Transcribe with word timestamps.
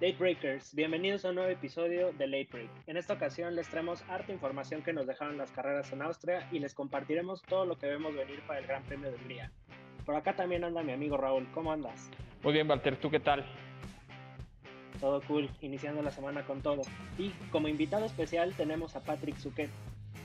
Late 0.00 0.16
Breakers, 0.18 0.74
bienvenidos 0.74 1.26
a 1.26 1.28
un 1.28 1.34
nuevo 1.34 1.50
episodio 1.50 2.10
de 2.12 2.26
Late 2.26 2.48
Break. 2.50 2.70
En 2.86 2.96
esta 2.96 3.12
ocasión 3.12 3.54
les 3.54 3.68
traemos 3.68 4.02
harta 4.08 4.32
información 4.32 4.82
que 4.82 4.94
nos 4.94 5.06
dejaron 5.06 5.36
las 5.36 5.50
carreras 5.50 5.92
en 5.92 6.00
Austria 6.00 6.48
y 6.50 6.58
les 6.58 6.72
compartiremos 6.72 7.42
todo 7.42 7.66
lo 7.66 7.76
que 7.76 7.86
vemos 7.86 8.14
venir 8.14 8.40
para 8.46 8.60
el 8.60 8.66
Gran 8.66 8.82
Premio 8.84 9.10
de 9.10 9.18
Hungría. 9.18 9.52
Por 10.06 10.14
acá 10.14 10.34
también 10.34 10.64
anda 10.64 10.82
mi 10.82 10.92
amigo 10.92 11.18
Raúl, 11.18 11.46
¿cómo 11.52 11.70
andas? 11.70 12.10
Muy 12.42 12.54
bien, 12.54 12.66
Walter, 12.70 12.96
¿tú 12.96 13.10
qué 13.10 13.20
tal? 13.20 13.44
Todo 15.00 15.20
cool, 15.28 15.50
iniciando 15.60 16.00
la 16.00 16.10
semana 16.10 16.46
con 16.46 16.62
todo. 16.62 16.80
Y 17.18 17.28
como 17.52 17.68
invitado 17.68 18.06
especial 18.06 18.54
tenemos 18.54 18.96
a 18.96 19.02
Patrick 19.02 19.36
Zuquet, 19.36 19.68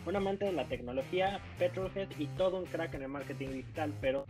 un 0.06 0.16
amante 0.16 0.46
de 0.46 0.54
la 0.54 0.70
tecnología, 0.70 1.42
petrolhead 1.60 2.08
y 2.18 2.28
todo 2.28 2.60
un 2.60 2.66
crack 2.66 2.94
en 2.94 3.02
el 3.02 3.10
marketing 3.10 3.50
digital, 3.50 3.94
pero 4.00 4.26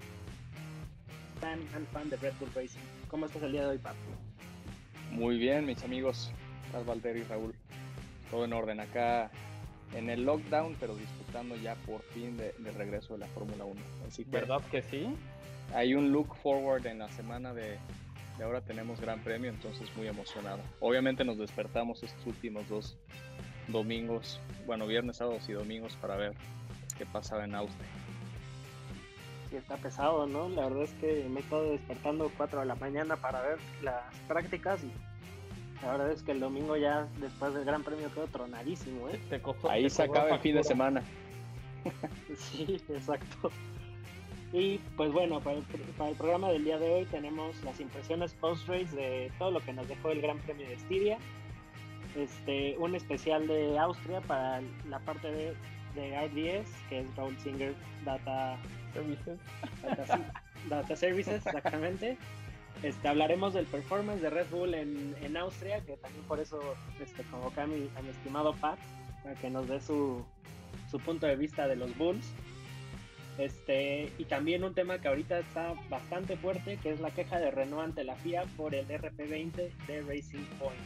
fan 1.39 1.59
and 1.75 1.88
fan 1.89 2.09
de 2.09 2.18
Red 2.18 2.34
Bull 2.39 2.50
Racing. 2.55 2.82
¿Cómo 3.09 3.27
estás 3.27 3.43
el 3.43 3.52
día 3.52 3.62
de 3.62 3.68
hoy, 3.68 3.77
Pat? 3.77 3.95
Muy 5.12 5.38
bien, 5.38 5.66
mis 5.66 5.84
amigos, 5.84 6.32
Valder 6.86 7.18
y 7.18 7.23
Raúl. 7.23 7.54
Todo 8.30 8.45
en 8.45 8.54
orden 8.54 8.80
acá 8.80 9.31
en 9.94 10.09
el 10.09 10.26
lockdown, 10.26 10.76
pero 10.80 10.95
disfrutando 10.95 11.55
ya 11.55 11.76
por 11.86 12.02
fin 12.02 12.36
de, 12.38 12.54
regreso 12.78 13.14
de 13.14 13.20
la 13.20 13.28
Fórmula 13.28 13.66
1. 13.66 13.81
Así 14.08 14.23
¿Verdad 14.26 14.62
que 14.72 14.81
sí? 14.81 15.08
Hay 15.73 15.94
un 15.94 16.12
look 16.12 16.36
forward 16.36 16.86
en 16.86 17.00
la 17.00 17.09
semana 17.12 17.54
de, 17.54 17.78
de 18.38 18.44
ahora 18.44 18.62
tenemos 18.62 19.00
Gran 19.00 19.23
Premio, 19.23 19.50
entonces 19.50 19.90
muy 19.95 20.08
emocionado. 20.08 20.59
Obviamente 20.80 21.23
nos 21.23 21.38
despertamos 21.38 22.03
estos 22.03 22.26
últimos 22.26 22.67
dos 22.67 22.98
domingos, 23.67 24.40
bueno, 24.66 24.86
viernes, 24.86 25.17
sábados 25.17 25.48
y 25.50 25.53
domingos 25.53 25.95
para 26.02 26.16
ver 26.16 26.34
qué 26.98 27.06
pasaba 27.06 27.45
en 27.45 27.56
Austria. 27.56 27.88
Sí, 29.55 29.58
está 29.58 29.77
pesado, 29.77 30.26
¿no? 30.26 30.50
La 30.50 30.64
verdad 30.64 30.84
es 30.84 30.94
que 30.94 31.27
me 31.30 31.40
he 31.40 31.44
estado 31.44 31.70
despertando 31.70 32.32
4 32.36 32.62
de 32.62 32.66
la 32.66 32.76
mañana 32.76 33.16
para 33.16 33.41
ver 33.41 33.58
las 33.84 34.04
prácticas 34.28 34.84
y 34.84 34.91
la 35.84 35.92
verdad 35.92 36.12
es 36.12 36.23
que 36.23 36.31
el 36.31 36.39
domingo 36.39 36.75
ya 36.78 37.08
después 37.20 37.53
del 37.53 37.64
Gran 37.64 37.84
Premio 37.84 38.12
quedó 38.12 38.28
tronadísimo, 38.28 39.08
¿eh? 39.09 39.20
Ahí 39.70 39.89
se 39.89 40.03
acaba 40.03 40.30
el 40.31 40.39
fin 40.39 40.56
de 40.56 40.64
semana. 40.64 41.03
sí, 42.36 42.81
exacto. 42.89 43.52
Y 44.52 44.80
pues 44.97 45.12
bueno, 45.12 45.39
para 45.42 45.58
el, 45.58 46.16
programa 46.16 46.50
del 46.50 46.64
día 46.64 46.80
de 46.80 46.90
hoy 46.90 47.06
tenemos 47.06 47.62
las 47.64 47.80
impresiones 47.80 48.34
post-race 48.34 48.95
de 48.95 49.31
todo 49.38 49.52
lo 49.52 49.59
que 49.59 49.73
nos 49.73 49.88
dejó 49.88 50.09
el 50.09 50.22
Gran 50.22 50.40
Premio 50.40 50.67
de 50.67 50.73
Estiria. 50.73 51.17
Este, 52.16 52.78
un 52.78 52.95
especial 52.95 53.47
de 53.47 53.78
Austria 53.78 54.22
para 54.22 54.62
la 54.90 55.00
parte 55.00 55.31
de, 55.31 55.53
de 55.94 56.28
RDS, 56.28 56.72
que 56.90 57.02
es 57.02 57.16
Raúl 57.16 57.38
Singer 57.40 57.75
Data 58.06 58.58
Services. 58.95 59.39
Data, 60.69 60.95
Services, 60.95 61.45
exactamente. 61.45 62.17
Este, 62.81 63.07
hablaremos 63.07 63.53
del 63.53 63.65
performance 63.65 64.21
de 64.21 64.29
Red 64.29 64.47
Bull 64.49 64.73
en, 64.73 65.15
en 65.21 65.38
Austria, 65.38 65.81
que 65.81 65.97
también 65.97 66.23
por 66.25 66.39
eso 66.39 66.59
este, 66.99 67.23
convoqué 67.23 67.61
a 67.61 67.67
mi, 67.67 67.89
a 67.95 68.01
mi 68.01 68.09
estimado 68.09 68.53
Pat 68.53 68.79
para 69.23 69.35
que 69.35 69.49
nos 69.49 69.67
dé 69.67 69.79
su, 69.79 70.25
su 70.89 70.99
punto 70.99 71.27
de 71.27 71.35
vista 71.35 71.67
de 71.67 71.75
los 71.75 71.95
Bulls. 71.97 72.25
Este, 73.38 74.13
y 74.17 74.25
también 74.25 74.63
un 74.63 74.73
tema 74.73 74.99
que 74.99 75.09
ahorita 75.09 75.39
está 75.39 75.73
bastante 75.89 76.38
fuerte, 76.38 76.77
que 76.77 76.91
es 76.91 77.01
la 77.01 77.11
queja 77.11 77.39
de 77.39 77.51
Renault 77.51 77.83
ante 77.83 78.03
la 78.05 78.16
FIA 78.16 78.45
por 78.55 78.73
el 78.73 78.88
RP20 78.88 79.71
de 79.88 80.01
Racing 80.01 80.45
Point. 80.57 80.79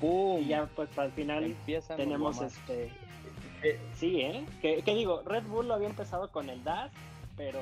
¡Pum! 0.00 0.40
Y 0.40 0.48
ya 0.48 0.66
pues 0.74 0.96
al 0.98 1.12
final 1.12 1.54
tenemos 1.96 2.40
este... 2.40 2.90
Eh, 3.62 3.78
sí, 3.94 4.20
¿eh? 4.20 4.46
Que, 4.62 4.82
digo, 4.86 5.22
Red 5.26 5.42
Bull 5.44 5.68
lo 5.68 5.74
había 5.74 5.88
empezado 5.88 6.30
con 6.30 6.48
el 6.48 6.62
DAS, 6.62 6.92
pero 7.38 7.60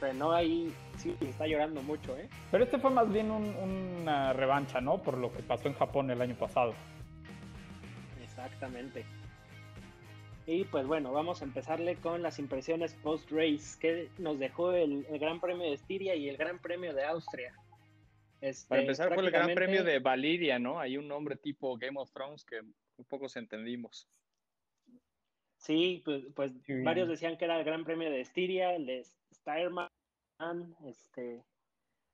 Renault 0.00 0.34
ahí 0.34 0.74
sí 0.98 1.16
está 1.20 1.46
llorando 1.46 1.80
mucho, 1.82 2.16
¿eh? 2.18 2.28
Pero 2.50 2.64
este 2.64 2.78
fue 2.78 2.90
más 2.90 3.10
bien 3.10 3.30
una 3.30 4.32
revancha, 4.34 4.80
¿no? 4.80 5.00
Por 5.02 5.16
lo 5.16 5.32
que 5.32 5.42
pasó 5.42 5.68
en 5.68 5.74
Japón 5.74 6.10
el 6.10 6.20
año 6.20 6.34
pasado. 6.34 6.74
Exactamente. 8.22 9.06
Y 10.46 10.64
pues 10.64 10.86
bueno, 10.86 11.12
vamos 11.12 11.40
a 11.40 11.44
empezarle 11.46 11.96
con 11.96 12.22
las 12.22 12.38
impresiones 12.38 12.92
post-race 12.94 13.78
que 13.80 14.10
nos 14.18 14.38
dejó 14.38 14.72
el, 14.72 15.06
Gran 15.18 15.40
Premio 15.40 15.64
de 15.64 15.72
Estiria 15.72 16.14
y 16.14 16.28
el 16.28 16.36
Gran 16.36 16.58
Premio 16.58 16.92
de 16.92 17.04
Austria. 17.04 17.54
Este, 18.42 18.68
Para 18.68 18.82
empezar 18.82 19.14
con 19.14 19.24
el 19.24 19.30
Gran 19.30 19.54
Premio 19.54 19.84
de 19.84 20.00
Valiria, 20.00 20.58
¿no? 20.58 20.78
Hay 20.78 20.98
un 20.98 21.08
nombre 21.08 21.36
tipo 21.36 21.78
Game 21.78 21.98
of 21.98 22.12
Thrones 22.12 22.44
que 22.44 22.60
un 22.60 23.04
poco 23.08 23.28
se 23.28 23.38
entendimos. 23.38 24.06
Sí, 25.64 26.02
pues, 26.04 26.26
pues 26.34 26.52
varios 26.84 27.08
decían 27.08 27.38
que 27.38 27.46
era 27.46 27.58
el 27.58 27.64
Gran 27.64 27.84
Premio 27.84 28.10
de 28.10 28.20
Estiria, 28.20 28.74
el 28.74 28.84
de 28.84 29.02
Steiermark, 29.32 29.90
este, 30.84 31.42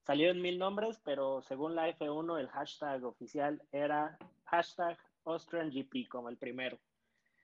salieron 0.07 0.41
mil 0.41 0.57
nombres, 0.57 1.01
pero 1.05 1.43
según 1.43 1.75
la 1.75 1.89
F1 1.89 2.39
el 2.39 2.49
hashtag 2.49 3.05
oficial 3.05 3.61
era 3.73 4.17
hashtag 4.45 4.97
Austrian 5.25 5.69
GP 5.69 6.09
como 6.09 6.29
el 6.29 6.37
primero. 6.37 6.79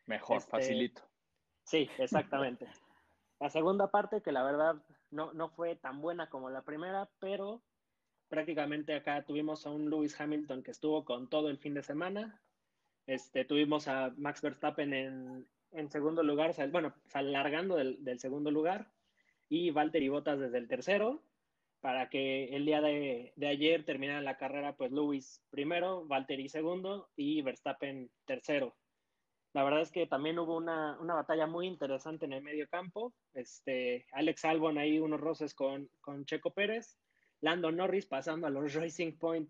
Mejor, 0.06 0.37
este, 0.37 0.50
facilito. 0.53 1.03
Sí, 1.65 1.91
exactamente. 1.99 2.69
la 3.41 3.50
segunda 3.50 3.91
parte, 3.91 4.23
que 4.23 4.31
la 4.31 4.44
verdad 4.44 4.77
no, 5.11 5.33
no 5.33 5.49
fue 5.49 5.75
tan 5.75 6.00
buena 6.00 6.31
como 6.31 6.50
la 6.50 6.62
primera, 6.62 7.11
pero 7.19 7.62
prácticamente 8.28 8.94
acá 8.94 9.25
tuvimos 9.25 9.67
a 9.67 9.71
un 9.71 9.91
Lewis 9.91 10.21
Hamilton 10.21 10.62
que 10.62 10.71
estuvo 10.71 11.05
con 11.05 11.28
todo 11.28 11.50
el 11.50 11.59
fin 11.59 11.75
de 11.75 11.83
semana. 11.83 12.41
Este, 13.09 13.44
tuvimos 13.44 13.88
a 13.88 14.12
Max 14.17 14.41
Verstappen 14.41 14.94
en, 14.94 15.49
en 15.72 15.91
segundo 15.91 16.22
lugar, 16.22 16.54
bueno, 16.71 16.94
alargando 17.12 17.77
del, 17.77 18.03
del, 18.04 18.19
segundo 18.19 18.50
lugar, 18.50 18.91
y 19.49 19.71
Valtteri 19.71 20.09
Bottas 20.09 20.38
desde 20.38 20.59
el 20.59 20.69
tercero, 20.69 21.22
para 21.81 22.09
que 22.09 22.56
el 22.56 22.65
día 22.65 22.81
de, 22.81 23.32
de, 23.37 23.47
ayer 23.47 23.84
terminara 23.84 24.21
la 24.21 24.37
carrera, 24.37 24.76
pues 24.76 24.91
Lewis 24.93 25.43
primero, 25.50 26.06
Valtteri 26.06 26.49
segundo 26.49 27.10
y 27.16 27.43
Verstappen 27.43 28.10
tercero. 28.25 28.75
La 29.56 29.65
verdad 29.65 29.81
es 29.81 29.91
que 29.91 30.06
también 30.06 30.38
hubo 30.38 30.55
una, 30.55 30.99
batalla 31.00 31.47
muy 31.47 31.66
interesante 31.66 32.26
en 32.26 32.34
el 32.34 32.43
medio 32.43 32.69
campo. 32.69 33.15
Este, 33.32 34.05
Alex 34.12 34.44
Albon 34.44 34.76
ahí 34.76 34.99
unos 34.99 35.19
roces 35.19 35.55
con, 35.55 35.88
con 36.03 36.26
Checo 36.26 36.50
Pérez. 36.50 36.99
Lando 37.41 37.72
Norris 37.72 38.05
pasando 38.05 38.47
a 38.47 38.50
los 38.50 38.75
Racing 38.75 39.16
Point, 39.16 39.49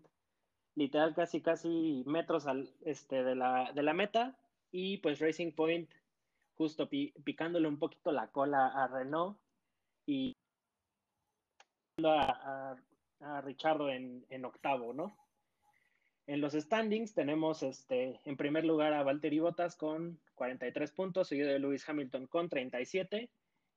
literal 0.75 1.13
casi 1.13 1.41
casi 1.41 2.03
metros 2.05 2.47
al, 2.47 2.69
este, 2.85 3.21
de, 3.21 3.35
la, 3.35 3.73
de 3.73 3.83
la 3.83 3.93
meta. 3.93 4.37
Y 4.71 4.99
pues 4.99 5.19
Racing 5.19 5.51
Point 5.51 5.89
justo 6.57 6.89
picándole 6.89 7.67
un 7.67 7.77
poquito 7.77 8.11
la 8.11 8.27
cola 8.31 8.67
a 8.67 8.87
Renault 8.87 9.37
y 10.05 10.35
a, 12.03 12.75
a, 13.21 13.41
Richardo 13.41 13.89
en, 13.89 14.45
octavo, 14.45 14.93
¿no? 14.93 15.15
En 16.25 16.41
los 16.41 16.53
standings 16.53 17.13
tenemos 17.13 17.63
este, 17.63 18.19
en 18.25 18.35
primer 18.35 18.65
lugar 18.65 18.93
a 18.93 19.03
Valtteri 19.03 19.39
Bottas 19.39 19.75
con 19.75 20.19
43 20.35 20.91
puntos, 20.91 21.27
seguido 21.27 21.49
de 21.49 21.59
Lewis 21.59 21.87
Hamilton 21.87 22.27
con 22.27 22.49
37 22.49 23.29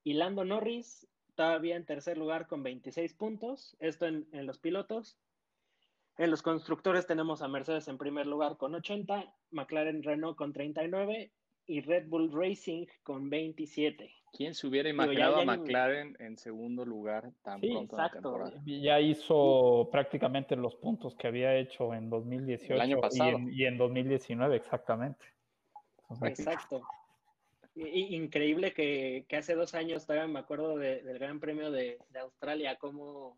y 0.03 0.15
Lando 0.15 0.45
Norris 0.45 1.07
todavía 1.37 1.77
en 1.77 1.87
tercer 1.87 2.19
lugar 2.19 2.49
con 2.49 2.63
26 2.63 3.15
puntos, 3.15 3.77
esto 3.79 4.07
en, 4.07 4.27
en 4.33 4.47
los 4.47 4.59
pilotos. 4.59 5.17
En 6.19 6.31
los 6.31 6.43
constructores 6.43 7.07
tenemos 7.07 7.41
a 7.41 7.49
Mercedes 7.49 7.89
en 7.89 7.99
primer 7.99 8.27
lugar 8.27 8.57
con 8.57 8.75
80, 8.75 9.33
McLaren 9.53 10.03
Renault 10.03 10.37
con 10.37 10.53
39 10.53 11.33
y 11.67 11.81
Red 11.81 12.09
Bull 12.09 12.33
Racing 12.33 12.87
con 13.03 13.31
27. 13.31 14.11
¿Quién 14.33 14.55
se 14.55 14.67
hubiera 14.67 14.89
imaginado 14.89 15.37
a 15.37 15.45
McLaren 15.45 16.17
en 16.21 16.37
segundo 16.37 16.85
lugar 16.85 17.33
tan 17.43 17.61
pronto 17.61 17.97
en 17.97 18.03
la 18.03 18.11
temporada? 18.11 18.63
Ya 18.65 19.01
hizo 19.01 19.89
prácticamente 19.91 20.57
los 20.57 20.77
puntos 20.77 21.17
que 21.17 21.27
había 21.27 21.57
hecho 21.57 21.93
en 21.95 22.09
2018 22.09 22.75
el 22.75 22.81
año 22.81 23.01
pasado. 23.01 23.39
Y, 23.51 23.65
en, 23.65 23.77
2019, 23.77 24.57
exactamente. 24.57 25.25
Exacto. 26.23 26.83
increíble 27.75 28.73
que, 28.73 29.27
hace 29.37 29.55
dos 29.55 29.75
años 29.75 30.07
todavía 30.07 30.33
me 30.33 30.41
acuerdo 30.41 30.77
del 30.77 31.19
Gran 31.19 31.41
Premio 31.41 31.71
de, 31.71 31.99
Australia, 32.21 32.77
como 32.77 33.37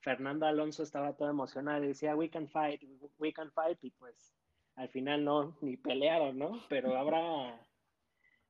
Fernando 0.00 0.46
Alonso 0.46 0.82
estaba 0.82 1.14
todo 1.14 1.30
emocionado 1.30 1.84
y 1.84 1.88
decía, 1.88 2.16
we 2.16 2.30
can 2.30 2.48
fight, 2.48 2.82
we 3.18 3.32
can 3.32 3.50
fight, 3.52 3.78
y 3.82 3.90
pues 3.90 4.34
al 4.76 4.88
final 4.88 5.24
no, 5.24 5.56
ni 5.60 5.76
pelearon, 5.76 6.38
¿no? 6.38 6.60
Pero 6.68 6.96
ahora 6.96 7.60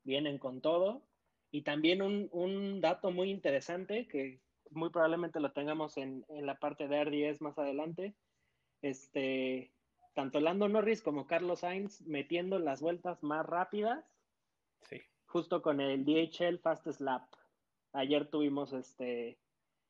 vienen 0.05 0.38
con 0.38 0.61
todo 0.61 1.03
y 1.50 1.62
también 1.62 2.03
un, 2.03 2.81
dato 2.81 3.12
muy 3.12 3.31
interesante 3.31 4.09
que 4.09 4.41
muy 4.71 4.91
probablemente 4.91 5.38
lo 5.38 5.53
tengamos 5.53 5.97
en, 5.97 6.25
la 6.29 6.59
parte 6.59 6.88
de 6.88 7.00
R10 7.03 7.41
más 7.41 7.56
adelante. 7.59 8.17
Este, 8.82 9.73
tanto 10.15 10.41
Lando 10.41 10.69
Norris 10.69 11.00
como 11.00 11.26
Carlos 11.26 11.61
Sainz 11.61 12.00
metiendo 12.03 12.59
las 12.59 12.81
vueltas 12.81 13.23
más 13.23 13.47
rápidas. 13.47 14.05
Sí. 14.88 15.00
Justo 15.26 15.62
con 15.62 15.81
el 15.81 16.05
DHL 16.05 16.59
Fastest 16.59 17.00
Lap. 17.00 17.23
Ayer 17.93 18.29
tuvimos 18.29 18.73
este 18.73 19.38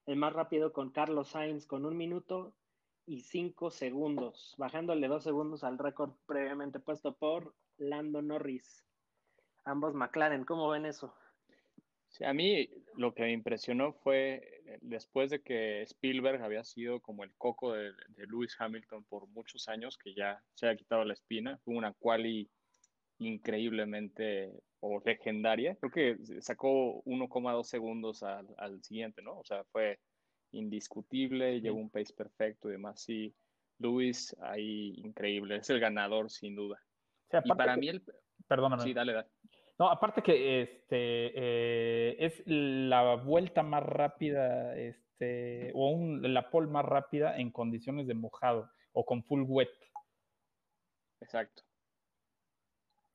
el 0.04 0.16
más 0.16 0.34
rápido 0.34 0.72
con 0.74 0.90
Carlos 0.90 1.28
Sainz 1.28 1.66
con 1.66 1.86
un 1.86 1.96
minuto 1.96 2.54
y 3.06 3.20
cinco 3.20 3.70
segundos, 3.70 4.54
bajándole 4.58 5.08
dos 5.08 5.24
segundos 5.24 5.64
al 5.64 5.78
récord 5.78 6.12
previamente 6.26 6.80
puesto 6.80 7.16
por 7.16 7.54
Lando 7.76 8.22
Norris. 8.22 8.84
Ambos 9.64 9.94
McLaren, 9.94 10.44
¿cómo 10.44 10.68
ven 10.70 10.86
eso? 10.86 11.14
a 12.24 12.32
mí 12.32 12.70
lo 12.96 13.12
que 13.12 13.22
me 13.22 13.32
impresionó 13.32 13.92
fue 13.92 14.62
eh, 14.66 14.78
después 14.82 15.30
de 15.30 15.42
que 15.42 15.82
Spielberg 15.82 16.42
había 16.42 16.62
sido 16.62 17.00
como 17.00 17.24
el 17.24 17.34
coco 17.34 17.72
de, 17.72 17.92
Lewis 18.28 18.54
Hamilton 18.56 19.04
por 19.04 19.26
muchos 19.28 19.68
años, 19.68 19.98
que 19.98 20.14
ya 20.14 20.40
se 20.54 20.68
ha 20.68 20.76
quitado 20.76 21.04
la 21.04 21.14
espina, 21.14 21.58
fue 21.64 21.74
una 21.74 21.92
quali 21.94 22.48
increíblemente 23.18 24.52
o 24.80 25.02
legendaria. 25.04 25.76
Creo 25.80 25.90
que 25.90 26.40
sacó 26.40 27.02
1,2 27.04 27.64
segundos 27.64 28.22
al, 28.22 28.46
al, 28.58 28.82
siguiente, 28.84 29.22
¿no? 29.22 29.38
O 29.38 29.44
sea, 29.44 29.64
fue 29.64 29.98
indiscutible, 30.54 31.60
llevó 31.60 31.78
un 31.78 31.90
pace 31.90 32.12
perfecto 32.12 32.68
y 32.68 32.72
demás. 32.72 33.00
Sí, 33.00 33.34
Lewis 33.78 34.36
ahí 34.40 34.94
increíble, 34.96 35.56
es 35.56 35.70
el 35.70 35.80
ganador 35.80 36.30
sin 36.30 36.54
duda. 36.54 36.78
y 37.44 37.48
para 37.54 37.76
mí 37.76 37.88
el... 37.88 38.02
Perdóname. 38.46 38.82
Sí, 38.82 38.92
dale, 38.92 39.12
dale. 39.12 39.28
No, 39.78 39.88
aparte 39.90 40.22
que 40.22 40.62
este 40.62 41.32
eh, 41.34 42.16
es 42.18 42.42
la 42.46 43.16
vuelta 43.16 43.62
más 43.62 43.82
rápida, 43.82 44.76
este, 44.76 45.72
o 45.74 45.88
un, 45.88 46.32
la 46.32 46.50
pole 46.50 46.68
más 46.68 46.84
rápida 46.84 47.36
en 47.38 47.50
condiciones 47.50 48.06
de 48.06 48.14
mojado 48.14 48.70
o 48.92 49.04
con 49.04 49.24
full 49.24 49.42
wet. 49.46 49.70
Exacto. 51.20 51.62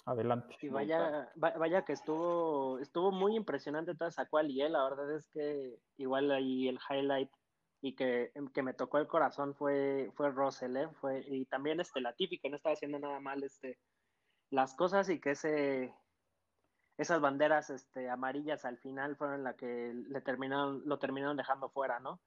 Adelante. 0.06 0.56
Y 0.62 0.70
vaya, 0.70 1.32
vaya 1.36 1.86
que 1.86 1.94
estuvo, 1.94 2.80
estuvo 2.80 3.12
muy 3.12 3.36
impresionante 3.36 3.96
toda 3.96 4.10
esa 4.10 4.26
cual 4.26 4.50
y 4.50 4.62
él, 4.62 4.74
la 4.74 4.84
verdad 4.84 5.16
es 5.16 5.28
que 5.28 5.80
igual 5.98 6.32
ahí 6.32 6.68
el 6.68 6.80
highlight 6.90 7.30
y 7.82 7.96
que, 7.96 8.32
que 8.54 8.64
me 8.64 8.74
tocó 8.74 8.98
el 8.98 9.08
corazón 9.08 9.56
fue, 9.56 10.12
fue 10.16 10.32
Russell, 10.32 10.76
¿eh? 10.78 10.90
fue, 11.00 11.24
y 11.28 11.46
también 11.46 11.80
este 11.80 12.02
Latifi, 12.02 12.40
que 12.40 12.50
no 12.50 12.58
estaba 12.58 12.74
haciendo 12.74 13.00
nada 13.00 13.20
mal 13.20 13.44
este, 13.44 13.78
las 14.50 14.74
cosas 14.76 15.10
y 15.10 15.20
que 15.20 15.32
ese, 15.32 15.94
esas 16.98 17.22
banderas 17.22 17.70
este, 17.70 18.10
amarillas 18.10 18.66
al 18.66 18.78
final 18.78 19.16
fueron 19.16 19.44
las 19.44 19.56
que 19.56 19.94
le 19.94 20.22
terminaron, 20.22 20.82
lo 20.86 21.00
terminaron 21.00 21.38
dejando 21.38 21.70
fuera, 21.70 22.00
¿no? 22.00 22.20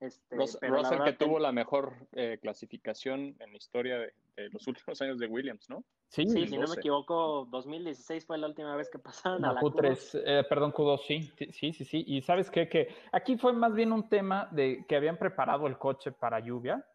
Este, 0.00 0.36
Russell 0.36 1.04
que 1.04 1.12
tuvo 1.12 1.38
la 1.38 1.52
mejor 1.52 1.94
eh, 2.12 2.38
clasificación 2.42 3.36
en 3.38 3.52
la 3.52 3.56
historia 3.56 3.98
de, 3.98 4.12
los 4.50 4.66
últimos 4.66 5.00
años 5.00 5.18
de 5.18 5.28
Williams, 5.28 5.68
¿no? 5.68 5.84
Sí, 6.12 6.26
sí 6.28 6.46
si 6.46 6.58
no 6.58 6.68
me 6.68 6.74
equivoco, 6.74 7.48
2016 7.50 8.26
fue 8.26 8.36
la 8.36 8.46
última 8.46 8.76
vez 8.76 8.90
que 8.90 8.98
pasaron 8.98 9.42
a 9.46 9.54
la 9.54 9.60
Q3, 9.62 10.22
eh, 10.26 10.44
perdón, 10.46 10.70
Q2, 10.70 11.00
sí, 11.06 11.32
sí, 11.52 11.72
sí, 11.72 11.84
sí. 11.86 12.04
Y 12.06 12.20
sabes 12.20 12.50
qué, 12.50 12.68
que 12.68 12.94
aquí 13.12 13.38
fue 13.38 13.54
más 13.54 13.72
bien 13.72 13.92
un 13.92 14.10
tema 14.10 14.46
de 14.50 14.84
que 14.86 14.96
habían 14.96 15.16
preparado 15.16 15.66
el 15.66 15.78
coche 15.78 16.12
para 16.12 16.38
lluvia, 16.38 16.86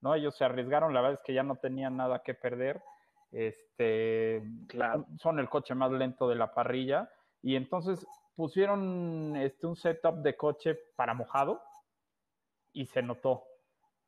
¿no? 0.00 0.14
Ellos 0.14 0.34
se 0.34 0.46
arriesgaron, 0.46 0.94
la 0.94 1.02
verdad 1.02 1.18
es 1.20 1.26
que 1.26 1.34
ya 1.34 1.42
no 1.42 1.56
tenían 1.56 1.98
nada 1.98 2.22
que 2.22 2.32
perder. 2.32 2.82
Este, 3.32 4.42
claro. 4.66 5.04
son 5.18 5.38
el 5.38 5.50
coche 5.50 5.74
más 5.74 5.92
lento 5.92 6.26
de 6.26 6.36
la 6.36 6.54
parrilla 6.54 7.10
y 7.42 7.54
entonces 7.54 8.06
pusieron 8.34 9.36
este, 9.36 9.66
un 9.66 9.76
setup 9.76 10.22
de 10.22 10.38
coche 10.38 10.78
para 10.96 11.12
mojado 11.12 11.60
y 12.72 12.86
se 12.86 13.02
notó, 13.02 13.44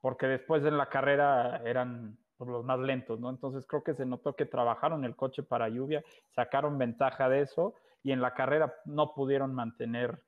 porque 0.01 0.29
después 0.29 0.65
en 0.65 0.79
la 0.79 0.89
carrera 0.89 1.61
eran 1.63 2.19
pues, 2.39 2.49
los 2.49 2.65
más 2.65 2.79
lentos, 2.79 3.21
¿no? 3.21 3.29
Entonces 3.29 3.67
creo 3.67 3.83
que 3.83 3.95
se 3.95 4.07
notó 4.07 4.35
que 4.35 4.47
trabajaron 4.47 5.05
el 5.05 5.17
coche 5.17 5.43
para 5.43 5.69
lluvia, 5.69 6.03
sacaron 6.31 6.79
ventaja 6.79 7.29
de 7.29 7.43
eso 7.43 7.75
y 8.03 8.13
en 8.13 8.23
la 8.23 8.33
carrera 8.33 8.73
no 8.85 9.13
pudieron 9.13 9.55
mantener 9.55 10.23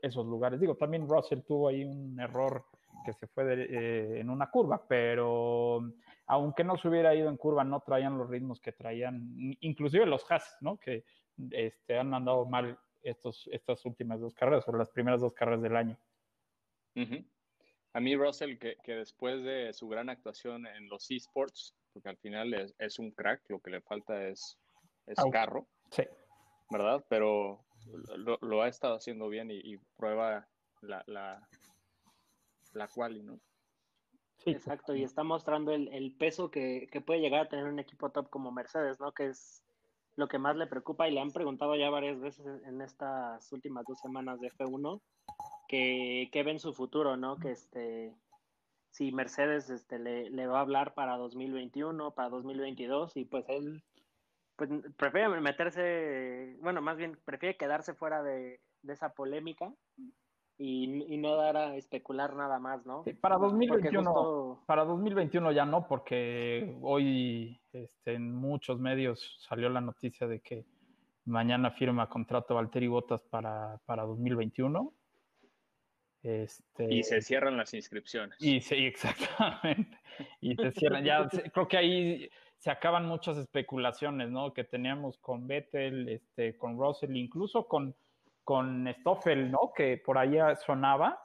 esos 0.00 0.26
lugares. 0.26 0.60
Digo, 0.60 0.76
también 0.76 1.08
Russell 1.08 1.42
tuvo 1.46 1.68
ahí 1.68 1.84
un 1.84 2.18
error 2.20 2.64
que 3.04 3.12
se 3.12 3.26
fue 3.28 3.44
eh, 3.54 4.20
en 4.20 4.28
una 4.28 4.50
curva, 4.50 4.84
pero 4.86 5.80
aunque 6.26 6.64
no 6.64 6.76
se 6.76 6.88
hubiera 6.88 7.14
ido 7.14 7.28
en 7.28 7.36
curva, 7.36 7.64
no 7.64 7.80
traían 7.80 8.18
los 8.18 8.28
ritmos 8.28 8.60
que 8.60 8.72
traían, 8.72 9.32
inclusive 9.60 10.04
los 10.06 10.28
Haas, 10.30 10.56
¿no? 10.60 10.78
Que 10.78 11.04
este, 11.50 11.98
han 11.98 12.12
andado 12.12 12.44
mal 12.46 12.78
estos, 13.02 13.48
estas 13.52 13.84
últimas 13.84 14.20
dos 14.20 14.34
carreras, 14.34 14.66
o 14.68 14.72
las 14.76 14.90
primeras 14.90 15.20
dos 15.20 15.32
carreras 15.32 15.62
del 15.62 15.76
año. 15.76 15.98
A 17.94 18.00
mí 18.00 18.16
Russell, 18.16 18.58
que, 18.58 18.76
que, 18.82 18.94
después 18.94 19.42
de 19.42 19.72
su 19.72 19.88
gran 19.88 20.08
actuación 20.08 20.66
en 20.66 20.88
los 20.88 21.10
esports, 21.10 21.74
porque 21.92 22.08
al 22.08 22.16
final 22.16 22.54
es, 22.54 22.74
es 22.78 22.98
un 22.98 23.10
crack, 23.10 23.42
lo 23.48 23.60
que 23.60 23.70
le 23.70 23.82
falta 23.82 24.26
es, 24.28 24.58
es 25.06 25.18
carro, 25.30 25.66
sí. 25.90 26.04
¿verdad? 26.70 27.04
Pero 27.08 27.64
lo, 28.16 28.38
lo, 28.40 28.62
ha 28.62 28.68
estado 28.68 28.94
haciendo 28.94 29.28
bien 29.28 29.50
y, 29.50 29.58
y 29.58 29.76
prueba 29.96 30.48
la, 30.80 31.02
la, 31.06 31.46
la 32.72 32.88
quali, 32.88 33.22
¿no? 33.22 33.38
Sí, 34.38 34.50
exacto, 34.50 34.96
y 34.96 35.04
está 35.04 35.22
mostrando 35.22 35.72
el, 35.72 35.88
el 35.92 36.16
peso 36.16 36.50
que, 36.50 36.88
que, 36.90 37.00
puede 37.00 37.20
llegar 37.20 37.40
a 37.40 37.48
tener 37.48 37.66
un 37.66 37.78
equipo 37.78 38.10
top 38.10 38.28
como 38.30 38.50
Mercedes, 38.50 38.98
¿no? 38.98 39.12
Que 39.12 39.26
es 39.26 39.62
lo 40.16 40.28
que 40.28 40.38
más 40.38 40.56
le 40.56 40.66
preocupa 40.66 41.08
y 41.08 41.12
le 41.12 41.20
han 41.20 41.30
preguntado 41.30 41.76
ya 41.76 41.90
varias 41.90 42.18
veces 42.20 42.46
en 42.64 42.80
estas 42.80 43.52
últimas 43.52 43.84
dos 43.86 44.00
semanas 44.00 44.40
de 44.40 44.50
F1 44.50 45.00
que, 45.72 46.28
que 46.30 46.42
ven 46.42 46.58
su 46.58 46.74
futuro, 46.74 47.16
¿no? 47.16 47.38
Que 47.38 47.52
este, 47.52 48.14
si 48.90 49.10
Mercedes 49.10 49.70
este, 49.70 49.98
le, 49.98 50.28
le, 50.28 50.46
va 50.46 50.58
a 50.58 50.60
hablar 50.60 50.92
para 50.92 51.16
2021, 51.16 52.10
para 52.10 52.28
2022, 52.28 53.16
y 53.16 53.24
pues 53.24 53.48
él 53.48 53.82
pues, 54.56 54.68
prefiere 54.98 55.28
meterse, 55.40 56.58
bueno, 56.60 56.82
más 56.82 56.98
bien 56.98 57.18
prefiere 57.24 57.56
quedarse 57.56 57.94
fuera 57.94 58.22
de, 58.22 58.60
de 58.82 58.92
esa 58.92 59.14
polémica 59.14 59.72
y, 60.58 61.14
y, 61.14 61.16
no 61.16 61.36
dar 61.36 61.56
a 61.56 61.76
especular 61.76 62.36
nada 62.36 62.58
más, 62.58 62.84
¿no? 62.84 63.02
para 63.22 63.38
2021, 63.38 64.64
para 64.66 64.84
2021 64.84 65.52
ya 65.52 65.64
no, 65.64 65.88
porque 65.88 66.76
hoy 66.82 67.62
este, 67.72 68.12
en 68.12 68.34
muchos 68.34 68.78
medios 68.78 69.38
salió 69.48 69.70
la 69.70 69.80
noticia 69.80 70.26
de 70.26 70.40
que 70.40 70.66
mañana 71.24 71.70
firma 71.70 72.10
contrato 72.10 72.56
Valtteri 72.56 72.88
Bottas 72.88 73.22
para, 73.22 73.80
para 73.86 74.02
2021 74.02 74.92
este, 76.22 76.92
y 76.92 77.02
se 77.02 77.20
cierran 77.20 77.56
las 77.56 77.74
inscripciones. 77.74 78.36
Y 78.40 78.60
sí, 78.60 78.74
exactamente. 78.86 79.98
Y 80.40 80.54
se 80.54 80.70
cierran, 80.72 81.04
ya 81.04 81.28
creo 81.52 81.68
que 81.68 81.76
ahí 81.76 82.30
se 82.58 82.70
acaban 82.70 83.06
muchas 83.06 83.36
especulaciones, 83.38 84.30
¿no? 84.30 84.52
Que 84.52 84.64
teníamos 84.64 85.18
con 85.18 85.46
Vettel, 85.48 86.08
este, 86.08 86.56
con 86.56 86.78
Russell, 86.78 87.16
incluso 87.16 87.66
con, 87.66 87.94
con 88.44 88.86
Stoffel, 89.00 89.50
¿no? 89.50 89.72
Que 89.74 89.96
por 89.98 90.18
ahí 90.18 90.38
sonaba. 90.64 91.20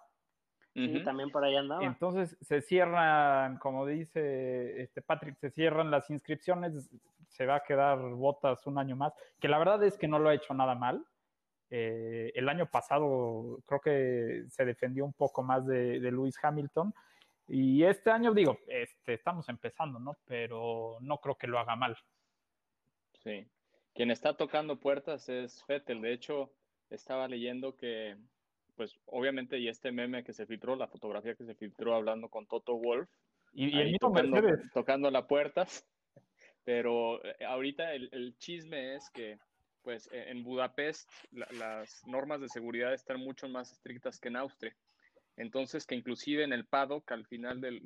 Sí, 0.73 1.03
también 1.03 1.31
por 1.31 1.43
ahí 1.43 1.55
andaba. 1.55 1.83
Entonces 1.83 2.37
se 2.39 2.61
cierran, 2.61 3.57
como 3.57 3.87
dice 3.87 4.79
este 4.79 5.01
Patrick, 5.01 5.35
se 5.37 5.49
cierran 5.49 5.89
las 5.89 6.11
inscripciones, 6.11 6.91
se 7.29 7.47
va 7.47 7.55
a 7.55 7.63
quedar 7.63 7.97
botas 7.97 8.65
un 8.67 8.77
año 8.77 8.95
más, 8.95 9.11
que 9.39 9.47
la 9.47 9.57
verdad 9.57 9.83
es 9.83 9.97
que 9.97 10.07
no 10.07 10.19
lo 10.19 10.29
ha 10.29 10.35
hecho 10.35 10.53
nada 10.53 10.75
mal. 10.75 11.03
Eh, 11.69 12.31
el 12.35 12.47
año 12.47 12.69
pasado 12.69 13.59
creo 13.65 13.81
que 13.81 14.45
se 14.49 14.65
defendió 14.65 15.03
un 15.03 15.13
poco 15.13 15.43
más 15.43 15.65
de, 15.65 15.99
de 15.99 16.11
Lewis 16.11 16.37
Hamilton. 16.41 16.93
Y 17.49 17.83
este 17.83 18.11
año, 18.11 18.33
digo, 18.33 18.59
este, 18.67 19.13
estamos 19.13 19.47
empezando, 19.49 19.99
¿no? 19.99 20.17
Pero 20.25 20.97
no 21.01 21.17
creo 21.17 21.35
que 21.35 21.47
lo 21.47 21.59
haga 21.59 21.75
mal. 21.75 21.97
Sí. 23.23 23.47
Quien 23.93 24.11
está 24.11 24.35
tocando 24.35 24.79
puertas 24.79 25.29
es 25.29 25.63
Fettel. 25.63 26.01
De 26.01 26.13
hecho, 26.13 26.51
estaba 26.89 27.27
leyendo 27.27 27.75
que, 27.75 28.17
pues, 28.75 28.99
obviamente, 29.05 29.57
y 29.59 29.69
este 29.69 29.91
meme 29.91 30.23
que 30.23 30.33
se 30.33 30.45
filtró, 30.45 30.75
la 30.75 30.87
fotografía 30.87 31.35
que 31.35 31.45
se 31.45 31.55
filtró 31.55 31.95
hablando 31.95 32.29
con 32.29 32.47
Toto 32.47 32.75
Wolf. 32.75 33.09
Y, 33.53 33.75
y 33.75 33.79
el 33.79 33.91
mismo 33.91 34.09
tocando, 34.09 34.41
tocando 34.73 35.11
las 35.11 35.25
puertas. 35.25 35.87
Pero 36.65 37.23
eh, 37.23 37.45
ahorita 37.45 37.93
el, 37.93 38.09
el 38.11 38.37
chisme 38.37 38.95
es 38.95 39.09
que 39.09 39.39
pues 39.87 40.09
e, 40.11 40.31
en 40.31 40.43
Budapest 40.43 41.09
las 41.31 42.05
normas 42.05 42.41
de 42.41 42.49
seguridad 42.49 42.93
están 42.93 43.21
mucho 43.21 43.47
más 43.47 43.71
estrictas 43.71 44.19
que 44.19 44.27
en 44.27 44.35
Austria. 44.35 44.75
Entonces, 45.37 45.85
que 45.85 45.95
inclusive 45.95 46.43
en 46.43 46.51
el 46.51 46.65
paddock, 46.65 47.09
al 47.09 47.25
final 47.25 47.61
del, 47.61 47.79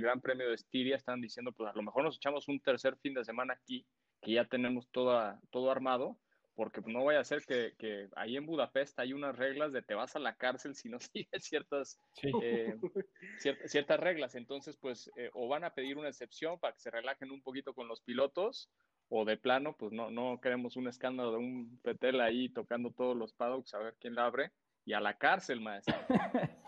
Gran 0.00 0.22
Premio 0.22 0.48
de 0.48 0.54
Estiria, 0.54 0.96
están 0.96 1.20
diciendo, 1.20 1.52
pues 1.52 1.70
a 1.70 1.76
lo 1.76 1.82
mejor 1.82 2.04
nos 2.04 2.16
echamos 2.16 2.48
un 2.48 2.58
tercer 2.60 2.96
fin 2.96 3.12
de 3.12 3.22
semana 3.22 3.52
aquí, 3.52 3.84
que 4.22 4.32
ya 4.32 4.46
tenemos 4.46 4.88
toda, 4.90 5.38
todo 5.50 5.70
armado, 5.70 6.16
porque 6.54 6.80
no 6.86 7.04
vaya 7.04 7.20
a 7.20 7.24
ser 7.24 7.44
que, 7.44 8.08
ahí 8.16 8.38
en 8.38 8.46
Budapest 8.46 8.98
hay 8.98 9.12
unas 9.12 9.36
reglas 9.36 9.74
de 9.74 9.82
te 9.82 9.92
vas 9.92 10.16
a 10.16 10.20
la 10.20 10.36
cárcel 10.36 10.74
si 10.74 10.88
no 10.88 10.98
sigues 11.12 11.44
ciertas, 11.44 12.00
eh, 12.22 12.78
ciertas 13.66 14.00
reglas. 14.00 14.36
Entonces, 14.36 14.78
pues, 14.78 15.10
eh, 15.16 15.28
o 15.34 15.48
van 15.48 15.64
a 15.64 15.74
pedir 15.74 15.98
una 15.98 16.08
excepción 16.08 16.58
para 16.58 16.72
que 16.72 16.80
se 16.80 16.90
relajen 16.90 17.30
un 17.30 17.42
poquito 17.42 17.74
con 17.74 17.88
los 17.88 18.00
pilotos, 18.00 18.70
o 19.08 19.24
de 19.24 19.36
plano, 19.36 19.76
pues 19.78 19.92
no, 19.92 20.10
no 20.10 20.40
queremos 20.40 20.76
un 20.76 20.88
escándalo 20.88 21.32
de 21.32 21.38
un 21.38 21.78
petel 21.82 22.20
ahí 22.20 22.48
tocando 22.48 22.90
todos 22.90 23.16
los 23.16 23.32
paddocks 23.32 23.74
a 23.74 23.78
ver 23.78 23.96
quién 24.00 24.14
la 24.14 24.26
abre 24.26 24.52
y 24.84 24.92
a 24.92 25.00
la 25.00 25.18
cárcel, 25.18 25.60
maestro. 25.60 25.94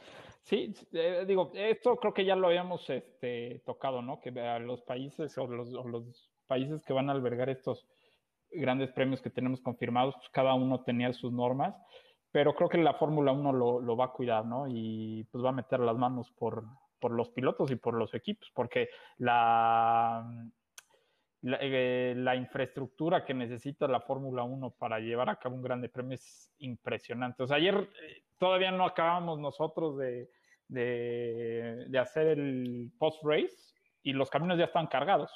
sí, 0.43 0.75
eh, 0.93 1.25
digo, 1.27 1.53
esto 1.55 1.97
creo 1.97 2.13
que 2.13 2.25
ya 2.25 2.37
lo 2.37 2.49
habíamos 2.49 2.89
este, 2.91 3.63
tocado, 3.65 4.03
¿no? 4.03 4.21
Que 4.21 4.31
a 4.41 4.59
los 4.59 4.83
países 4.83 5.37
o 5.39 5.47
los, 5.47 5.71
los, 5.71 6.31
países 6.47 6.83
que 6.83 6.95
van 6.95 7.11
a 7.11 7.13
albergar 7.13 7.51
estos 7.51 7.87
grandes 8.51 8.91
premios 8.93 9.21
que 9.21 9.29
tenemos 9.29 9.61
confirmados, 9.61 10.15
pues 10.17 10.31
cada 10.31 10.55
uno 10.55 10.83
tenía 10.83 11.13
sus 11.13 11.31
normas, 11.31 11.77
pero 12.33 12.55
creo 12.55 12.71
que 12.71 12.79
la 12.79 12.95
Fórmula 12.95 13.33
1 13.33 13.53
lo, 13.53 13.81
lo 13.81 13.97
va 13.99 14.07
a 14.07 14.13
cuidar, 14.13 14.47
¿no? 14.47 14.67
Y 14.67 15.25
pues 15.31 15.45
va 15.45 15.51
a 15.51 15.53
meter 15.53 15.81
las 15.81 15.99
manos 15.99 16.31
por, 16.31 16.65
por 16.99 17.13
los 17.13 17.29
pilotos 17.29 17.71
y 17.71 17.77
por 17.77 17.93
los 17.93 18.15
equipos, 18.15 18.51
porque 18.55 18.89
la 19.19 20.27
eh, 21.43 22.15
la, 22.17 22.35
infraestructura 22.35 23.25
que 23.25 23.33
necesita 23.33 23.87
la 23.87 24.01
Fórmula 24.01 24.43
1 24.43 24.71
para 24.71 24.99
llevar 24.99 25.31
a 25.31 25.37
cabo 25.37 25.55
un 25.55 25.63
grande 25.63 25.89
premio 25.89 26.15
es 26.15 26.53
impresionante. 26.59 27.45
O 27.45 27.47
sea, 27.47 27.59
ayer 27.59 27.77
eh, 28.03 28.25
todavía 28.39 28.73
no 28.73 28.85
acabamos 28.85 29.39
nosotros 29.39 29.97
de, 29.99 30.29
de, 30.67 31.99
hacer 31.99 32.27
el 32.27 32.91
post-race 32.99 33.75
y 34.03 34.13
los 34.15 34.31
caminos 34.31 34.59
ya 34.59 34.65
están 34.65 34.89
cargados. 34.89 35.33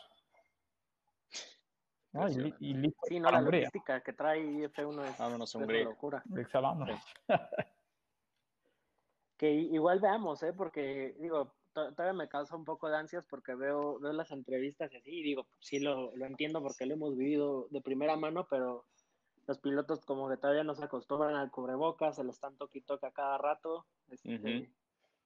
Y, 2.58 2.74
listo 2.74 3.00
sí, 3.04 3.20
no, 3.20 3.30
la 3.30 3.40
logística 3.40 4.02
que 4.02 4.12
trae 4.12 4.42
F1 4.42 5.04
es, 5.04 5.18
vámonos, 5.18 5.54
una 5.54 5.66
locura. 5.84 6.22
que 9.38 9.50
igual 9.50 9.98
veamos, 10.00 10.42
¿eh? 10.42 10.52
porque 10.52 11.14
digo, 11.18 11.54
todavía 11.72 12.12
me 12.12 12.28
causa 12.28 12.56
un 12.56 12.64
poco 12.64 12.88
de 12.88 12.96
ansias 12.96 13.24
porque 13.28 13.54
veo, 13.54 13.98
veo 13.98 14.12
las 14.12 14.30
entrevistas 14.30 14.92
y 14.92 14.96
así, 14.96 15.10
y 15.10 15.22
digo, 15.22 15.46
sí 15.58 15.80
lo, 15.80 16.14
lo 16.16 16.26
entiendo 16.26 16.62
porque 16.62 16.86
lo 16.86 16.94
hemos 16.94 17.16
vivido 17.16 17.66
de 17.70 17.80
primera 17.80 18.16
mano, 18.16 18.46
pero 18.48 18.84
los 19.46 19.58
pilotos 19.58 20.04
como 20.04 20.28
que 20.28 20.36
todavía 20.36 20.64
no 20.64 20.74
se 20.74 20.84
acostumbran 20.84 21.34
al 21.34 21.50
cubrebocas, 21.50 22.16
se 22.16 22.24
lo 22.24 22.30
están 22.30 22.56
toquito 22.56 22.98
a 23.02 23.10
cada 23.10 23.38
rato. 23.38 23.86
Este, 24.08 24.70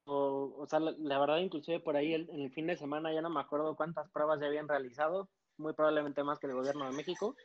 o, 0.05 0.55
o, 0.57 0.65
sea, 0.67 0.79
la, 0.79 1.19
verdad, 1.19 1.37
inclusive 1.37 1.79
por 1.79 1.95
ahí 1.95 2.13
en 2.13 2.41
el 2.41 2.51
fin 2.51 2.67
de 2.67 2.77
semana 2.77 3.13
ya 3.13 3.21
no 3.21 3.29
me 3.29 3.41
acuerdo 3.41 3.75
cuántas 3.75 4.09
pruebas 4.09 4.39
ya 4.39 4.47
habían 4.47 4.67
realizado, 4.67 5.29
muy 5.57 5.73
probablemente 5.73 6.23
más 6.23 6.39
que 6.39 6.47
el 6.47 6.53
gobierno 6.53 6.85
de 6.85 6.95
México, 6.95 7.35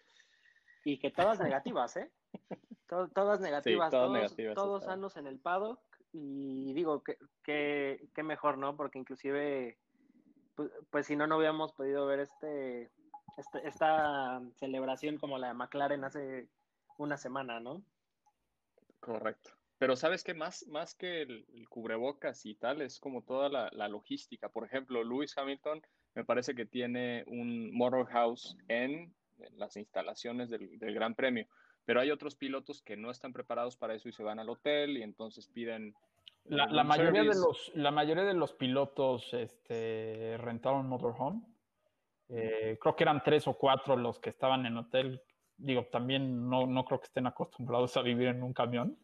y 0.85 0.99
que 0.99 1.11
todas 1.11 1.41
negativas, 1.41 1.97
¿eh? 1.97 2.11
todas 3.15 3.41
negativas, 3.41 3.91
todos, 3.91 4.37
todos 4.55 4.85
sanos 4.85 5.17
en 5.17 5.27
el 5.27 5.39
paddock, 5.39 5.81
y 6.13 6.73
digo 6.75 7.03
que, 7.03 7.19
que, 7.43 8.23
mejor, 8.23 8.59
¿no? 8.59 8.77
Porque 8.77 8.99
inclusive, 8.99 9.79
pues, 10.55 10.71
pues, 10.91 11.07
si 11.07 11.17
no, 11.17 11.27
no 11.27 11.39
hubiéramos 11.39 11.73
podido 11.73 12.07
ver 12.07 12.21
este, 12.21 12.91
este, 13.37 13.67
esta 13.67 14.41
celebración 14.57 15.19
como 15.19 15.39
la 15.39 15.49
de 15.49 15.55
McLaren 15.55 16.05
hace 16.05 16.49
una 16.99 17.17
semana, 17.17 17.61
¿no? 17.61 17.83
Correcto. 19.01 19.51
Pero 19.79 19.97
sabes 19.97 20.23
que 20.23 20.35
más, 20.35 20.67
más 20.69 20.95
que 20.95 21.23
el, 21.23 21.67
cubrebocas 21.69 22.47
y 22.47 22.55
tal, 22.55 22.83
es 22.83 23.01
como 23.01 23.23
toda 23.23 23.49
la, 23.49 23.89
logística. 23.89 24.49
Por 24.49 24.65
ejemplo, 24.65 25.03
Lewis 25.03 25.37
Hamilton 25.37 25.83
me 26.15 26.25
parece 26.25 26.55
que 26.55 26.67
tiene 26.67 27.25
un 27.27 27.75
motor 27.75 28.07
house 28.07 28.57
en, 28.69 29.13
las 29.57 29.77
instalaciones 29.77 30.51
del, 30.51 30.79
del 30.79 30.95
Gran 30.95 31.17
Premio 31.17 31.49
pero 31.85 32.01
hay 32.01 32.11
otros 32.11 32.35
pilotos 32.35 32.83
que 32.83 32.97
no 32.97 33.11
están 33.11 33.33
preparados 33.33 33.77
para 33.77 33.95
eso 33.95 34.09
y 34.09 34.13
se 34.13 34.23
van 34.23 34.39
al 34.39 34.51
hotel 34.51 34.97
y 34.97 35.03
entonces 35.03 35.49
piden... 35.49 35.95
La, 36.45 36.67
la 36.67 36.83
mayoría, 36.83 37.23
de 37.23 37.29
los, 37.29 37.71
la 37.75 37.93
mayoría 37.93 38.25
de 38.25 38.35
los 38.35 38.53
pilotos 38.53 39.33
este, 39.33 40.37
rentaron 40.39 40.89
motorhome. 40.89 41.43
Eh, 42.29 42.79
creo 42.81 42.97
que 42.97 43.05
eran 43.05 43.23
tres 43.23 43.47
o 43.47 43.55
cuatro 43.55 43.97
los 43.97 44.19
que 44.19 44.31
estaban 44.31 44.67
en 44.67 44.77
hotel. 44.77 45.23
Digo, 45.57 45.87
también 45.87 46.49
no, 46.49 46.67
no 46.67 46.85
creo 46.85 46.99
que 46.99 47.07
estén 47.07 47.29
acostumbrados 47.29 47.97
a 47.97 48.03
vivir 48.03 48.29
en 48.29 48.43
un 48.43 48.53
camión. 48.53 48.99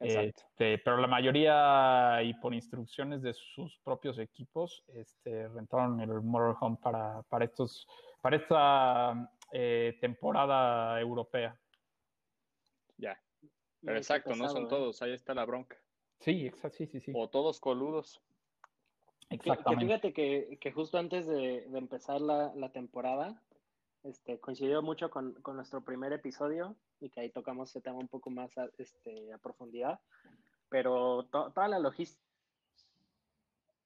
Este, 0.00 0.78
pero 0.78 0.96
la 0.96 1.06
mayoría, 1.06 2.20
y 2.24 2.34
por 2.34 2.52
instrucciones 2.54 3.22
de 3.22 3.34
sus 3.34 3.78
propios 3.84 4.18
equipos, 4.18 4.82
este, 4.88 5.46
rentaron 5.46 6.00
el 6.00 6.08
motorhome 6.22 6.78
para, 6.82 7.22
para, 7.28 7.44
estos, 7.44 7.86
para 8.20 8.36
esta 8.36 9.30
eh, 9.52 9.96
temporada 10.00 11.00
europea. 11.00 11.56
Ya. 13.02 13.20
Pero 13.84 13.98
exacto, 13.98 14.34
no 14.36 14.48
son 14.48 14.64
¿eh? 14.64 14.68
todos, 14.68 15.02
ahí 15.02 15.12
está 15.12 15.34
la 15.34 15.44
bronca. 15.44 15.76
Sí, 16.20 16.46
exacto, 16.46 16.78
sí, 16.78 16.86
sí, 16.86 17.00
sí. 17.00 17.12
O 17.14 17.28
todos 17.28 17.58
coludos. 17.58 18.22
Exactamente. 19.28 19.86
fíjate 19.86 20.12
que, 20.12 20.72
justo 20.72 20.98
antes 20.98 21.26
de, 21.26 21.64
empezar 21.76 22.20
la, 22.20 22.70
temporada, 22.72 23.42
este, 24.04 24.38
coincidió 24.38 24.82
mucho 24.82 25.10
con, 25.10 25.36
nuestro 25.54 25.82
primer 25.82 26.12
episodio 26.12 26.76
y 27.00 27.10
que 27.10 27.20
ahí 27.20 27.30
tocamos 27.30 27.70
ese 27.70 27.80
tema 27.80 27.98
un 27.98 28.08
poco 28.08 28.30
más 28.30 28.56
a, 28.56 28.68
este, 28.78 29.32
a 29.32 29.38
profundidad, 29.38 29.98
pero 30.68 31.24
toda 31.24 31.66
la 31.68 31.80
logística 31.80 32.22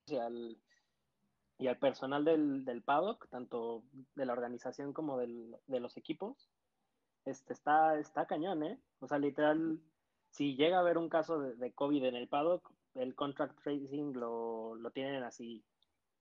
y 0.08 0.16
al, 0.16 0.58
y 1.58 1.68
al 1.68 1.78
personal 1.78 2.25
del, 2.25 2.66
del, 2.66 2.82
paddock, 2.82 3.28
tanto 3.30 3.82
de 4.14 4.26
la 4.26 4.35
organización 4.35 4.92
como 4.92 5.16
del, 5.16 5.56
de 5.66 5.80
los 5.80 5.96
equipos, 5.96 6.50
este, 7.25 7.54
está, 7.54 7.99
está 7.99 8.26
cañón, 8.26 8.62
¿eh? 8.62 8.78
O 9.00 9.09
sea, 9.09 9.19
literal, 9.19 9.81
si 10.31 10.57
llega 10.57 10.79
a 10.79 10.81
haber 10.81 10.99
un 10.99 11.09
caso 11.09 11.41
de, 11.41 11.73
COVID 11.73 12.05
en 12.05 12.17
el 12.17 12.29
paddock, 12.29 12.71
el 12.95 13.15
contract 13.15 13.61
tracing 13.62 14.15
lo, 14.15 14.75
lo 14.75 14.91
tienen 14.91 15.23
así 15.23 15.65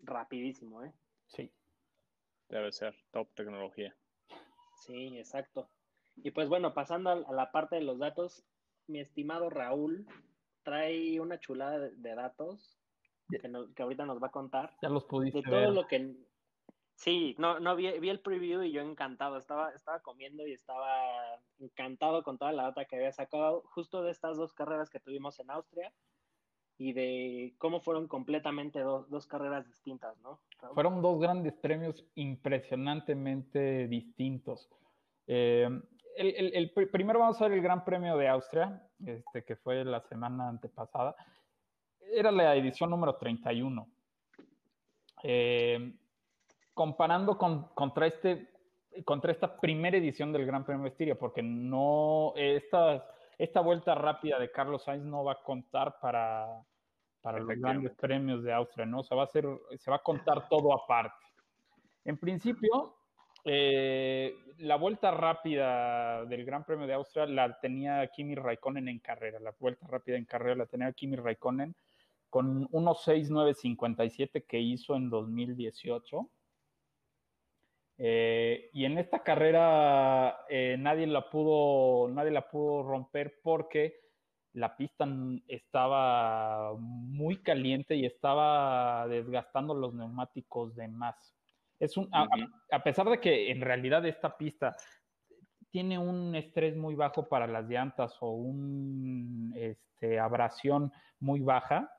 rapidísimo, 0.01 0.83
¿eh? 0.83 0.93
Sí. 1.27 1.51
Debe 2.49 2.71
ser 2.71 2.95
top 3.11 3.27
tecnología. 3.33 3.95
Sí, 4.85 5.17
exacto. 5.17 5.69
Y 6.17 6.31
pues 6.31 6.47
bueno, 6.47 6.73
pasando 6.73 7.09
a, 7.09 7.33
la 7.33 7.51
parte 7.51 7.75
de 7.75 7.83
los 7.83 7.99
datos, 7.99 8.43
mi 8.87 8.99
estimado 8.99 9.49
Raúl 9.49 10.05
trae 10.63 11.19
una 11.19 11.39
chulada 11.39 11.79
de, 11.79 12.15
datos 12.15 12.77
que, 13.29 13.39
que, 13.75 13.83
ahorita 13.83 14.05
nos 14.05 14.21
va 14.21 14.27
a 14.27 14.31
contar. 14.31 14.75
Ya 14.81 14.89
los 14.89 15.05
pudiste 15.05 15.39
De 15.39 15.43
todo 15.43 15.71
lo 15.71 15.87
que 15.87 16.15
Sí, 16.95 17.35
no, 17.37 17.59
no 17.59 17.75
vi, 17.75 17.99
vi, 17.99 18.09
el 18.09 18.21
preview 18.21 18.63
y 18.63 18.71
yo 18.71 18.81
encantado. 18.81 19.37
Estaba, 19.37 19.71
estaba 19.71 19.99
comiendo 19.99 20.47
y 20.47 20.53
estaba 20.53 20.89
encantado 21.59 22.23
con 22.23 22.37
toda 22.37 22.53
la 22.53 22.63
data 22.63 22.85
que 22.85 22.95
había 22.95 23.11
sacado 23.11 23.63
justo 23.67 24.01
de 24.01 24.11
estas 24.11 24.37
dos 24.37 24.53
carreras 24.53 24.89
que 24.89 24.99
tuvimos 24.99 25.39
en 25.39 25.51
Austria 25.51 25.91
y 26.77 26.93
de 26.93 27.55
cómo 27.57 27.81
fueron 27.81 28.07
completamente 28.07 28.79
dos 28.79 29.27
carreras 29.27 29.65
distintas, 29.67 30.17
¿no? 30.19 30.41
Fueron 30.73 31.01
dos 31.01 31.19
grandes 31.19 31.53
premios 31.55 32.05
impresionantemente 32.15 33.87
distintos. 33.87 34.69
Eh, 35.27 35.69
el, 36.17 36.71
primero 36.91 37.19
vamos 37.19 37.41
a 37.41 37.47
ver 37.47 37.57
el 37.57 37.63
Gran 37.63 37.83
Premio 37.83 38.17
de 38.17 38.27
Austria, 38.27 38.81
este, 39.05 39.43
que 39.43 39.55
fue 39.55 39.83
la 39.83 40.01
semana 40.01 40.49
antepasada. 40.49 41.15
Era 42.13 42.31
la 42.31 42.55
edición 42.55 42.89
número 42.89 43.15
31. 43.17 43.87
Eh, 45.23 45.93
comparando 46.75 47.37
con, 47.37 47.69
contra, 47.69 48.05
este, 48.05 48.51
contra 49.03 49.31
esta 49.31 49.59
primera 49.59 49.97
edición 49.97 50.31
del 50.31 50.45
Gran 50.45 50.63
Premio 50.63 50.83
de 50.83 50.89
Estiria, 50.89 51.17
porque 51.17 51.41
no, 51.41 52.33
esta, 52.35 53.07
esta 53.39 53.61
vuelta 53.61 53.95
rápida 53.95 54.37
de 54.37 54.51
Carlos 54.51 54.83
Sainz 54.83 55.03
no 55.05 55.23
va 55.23 55.31
a 55.31 55.43
contar 55.43 55.97
para, 55.99 56.63
para 57.21 57.39
los 57.39 57.57
grandes 57.57 57.95
premios 57.95 58.43
de 58.43 58.53
Austria, 58.53 58.85
¿no? 58.85 58.99
O 58.99 59.03
sea, 59.03 59.17
va 59.17 59.23
a 59.23 59.27
ser, 59.27 59.47
se 59.77 59.89
va 59.89 59.97
a 59.97 60.03
contar 60.03 60.47
todo 60.49 60.73
aparte. 60.73 61.25
En 62.03 62.17
principio, 62.17 62.97
eh, 63.45 64.35
la 64.57 64.75
vuelta 64.75 65.11
rápida 65.11 66.25
del 66.25 66.45
Gran 66.45 66.65
Premio 66.65 66.87
de 66.87 66.93
Austria 66.93 67.25
la 67.25 67.57
tenía 67.59 68.05
Kimi 68.07 68.35
Raikkonen 68.35 68.89
en 68.89 68.99
carrera. 68.99 69.39
La 69.39 69.55
vuelta 69.59 69.87
rápida 69.87 70.17
en 70.17 70.25
carrera 70.25 70.55
la 70.55 70.65
tenía 70.65 70.91
Kimi 70.91 71.15
Raikkonen 71.15 71.73
con 72.29 72.67
1.6957 72.69 74.45
que 74.45 74.59
hizo 74.59 74.95
en 74.95 75.09
2018. 75.09 76.29
Eh, 77.97 78.69
y 78.73 78.85
en 78.85 78.97
esta 78.97 79.23
carrera 79.23 80.39
eh, 80.49 80.75
nadie, 80.77 81.07
la 81.07 81.29
pudo, 81.29 82.09
nadie 82.09 82.31
la 82.31 82.49
pudo 82.49 82.83
romper 82.83 83.39
porque 83.41 84.01
la 84.53 84.75
pista 84.75 85.07
estaba 85.47 86.73
muy 86.77 87.41
caliente 87.41 87.95
y 87.95 88.05
estaba 88.05 89.07
desgastando 89.07 89.73
los 89.73 89.93
neumáticos 89.93 90.75
de 90.75 90.87
más. 90.87 91.35
Es 91.79 91.97
un, 91.97 92.09
a, 92.13 92.83
pesar 92.83 93.09
de 93.09 93.19
que 93.19 93.51
en 93.51 93.59
realidad 93.59 94.05
esta 94.05 94.37
pista 94.37 94.75
tiene 95.69 95.99
un 95.99 96.35
estrés 96.35 96.77
muy 96.77 96.95
bajo 96.95 97.27
para 97.27 97.47
las 97.47 97.67
llantas 97.67 98.15
o 98.21 98.31
una 98.31 99.57
este, 99.57 100.19
abrasión 100.19 100.93
muy 101.19 101.41
baja, 101.41 101.91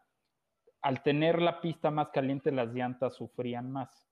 al 0.80 1.02
tener 1.02 1.42
la 1.42 1.60
pista 1.60 1.90
más 1.90 2.08
caliente 2.08 2.52
las 2.52 2.72
llantas 2.72 3.14
sufrían 3.16 3.70
más. 3.70 4.08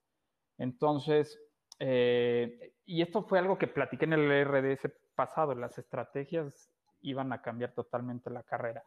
Entonces, 0.59 1.39
eh, 1.79 2.73
y 2.85 3.01
esto 3.01 3.23
fue 3.23 3.39
algo 3.39 3.57
que 3.57 3.67
platiqué 3.67 4.05
en 4.05 4.13
el 4.13 4.45
RDS 4.45 4.91
pasado, 5.15 5.55
las 5.55 5.77
estrategias 5.77 6.71
iban 7.01 7.31
a 7.33 7.41
cambiar 7.41 7.73
totalmente 7.73 8.29
la 8.29 8.43
carrera. 8.43 8.83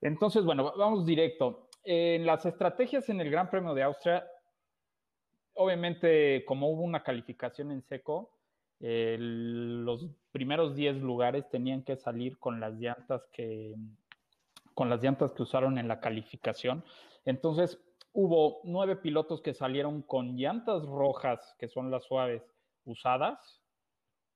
Entonces, 0.00 0.44
bueno, 0.44 0.72
vamos 0.76 1.06
directo. 1.06 1.68
En 1.84 2.26
las 2.26 2.44
estrategias 2.46 3.08
en 3.08 3.20
el 3.20 3.30
Gran 3.30 3.50
Premio 3.50 3.74
de 3.74 3.82
Austria, 3.82 4.26
obviamente, 5.54 6.44
como 6.46 6.70
hubo 6.70 6.82
una 6.82 7.02
calificación 7.02 7.70
en 7.70 7.82
seco, 7.82 8.30
los 8.80 10.06
primeros 10.30 10.74
10 10.74 10.96
lugares 10.96 11.48
tenían 11.48 11.82
que 11.82 11.96
salir 11.96 12.38
con 12.38 12.60
las 12.60 12.74
llantas 12.74 13.26
que 13.32 13.74
con 14.74 14.90
las 14.90 15.02
llantas 15.02 15.32
que 15.32 15.42
usaron 15.42 15.78
en 15.78 15.88
la 15.88 16.00
calificación. 16.00 16.84
Entonces, 17.24 17.80
hubo 18.14 18.60
nueve 18.62 18.96
pilotos 18.96 19.42
que 19.42 19.52
salieron 19.52 20.02
con 20.02 20.36
llantas 20.36 20.82
rojas, 20.86 21.54
que 21.58 21.68
son 21.68 21.90
las 21.90 22.04
suaves, 22.04 22.42
usadas. 22.84 23.60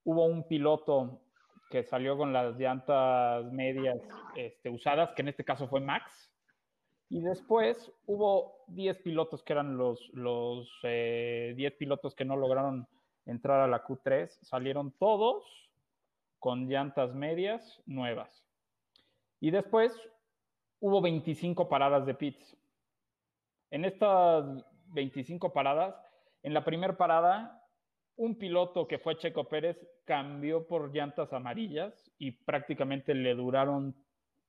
Hubo 0.03 0.25
un 0.25 0.47
piloto 0.47 1.21
que 1.69 1.83
salió 1.83 2.17
con 2.17 2.33
las 2.33 2.57
llantas 2.57 3.51
medias 3.51 3.97
este, 4.35 4.69
usadas, 4.69 5.11
que 5.13 5.21
en 5.21 5.29
este 5.29 5.45
caso 5.45 5.67
fue 5.67 5.79
Max. 5.79 6.29
Y 7.09 7.21
después 7.21 7.91
hubo 8.05 8.65
10 8.67 8.97
pilotos 8.97 9.43
que 9.43 9.53
eran 9.53 9.77
los, 9.77 10.09
los 10.13 10.69
10 10.83 10.83
eh, 10.83 11.75
pilotos 11.79 12.13
que 12.15 12.25
no 12.25 12.35
lograron 12.35 12.87
entrar 13.25 13.61
a 13.61 13.67
la 13.67 13.83
Q3, 13.83 14.27
salieron 14.41 14.91
todos 14.99 15.43
con 16.37 16.67
llantas 16.67 17.15
medias 17.15 17.81
nuevas. 17.85 18.43
Y 19.39 19.51
después 19.51 19.93
hubo 20.81 21.01
25 21.01 21.69
paradas 21.69 22.05
de 22.05 22.13
pits. 22.13 22.58
En 23.71 23.85
estas 23.85 24.45
25 24.87 25.53
paradas, 25.53 25.95
en 26.43 26.53
la 26.53 26.63
primera 26.63 26.97
parada, 26.97 27.63
un 28.15 28.37
piloto 28.37 28.87
que 28.87 28.99
fue 28.99 29.17
Checo 29.17 29.47
Pérez 29.47 29.77
cambió 30.05 30.67
por 30.67 30.93
llantas 30.93 31.31
amarillas 31.31 32.11
y 32.17 32.31
prácticamente 32.31 33.13
le 33.13 33.35
duraron 33.35 33.95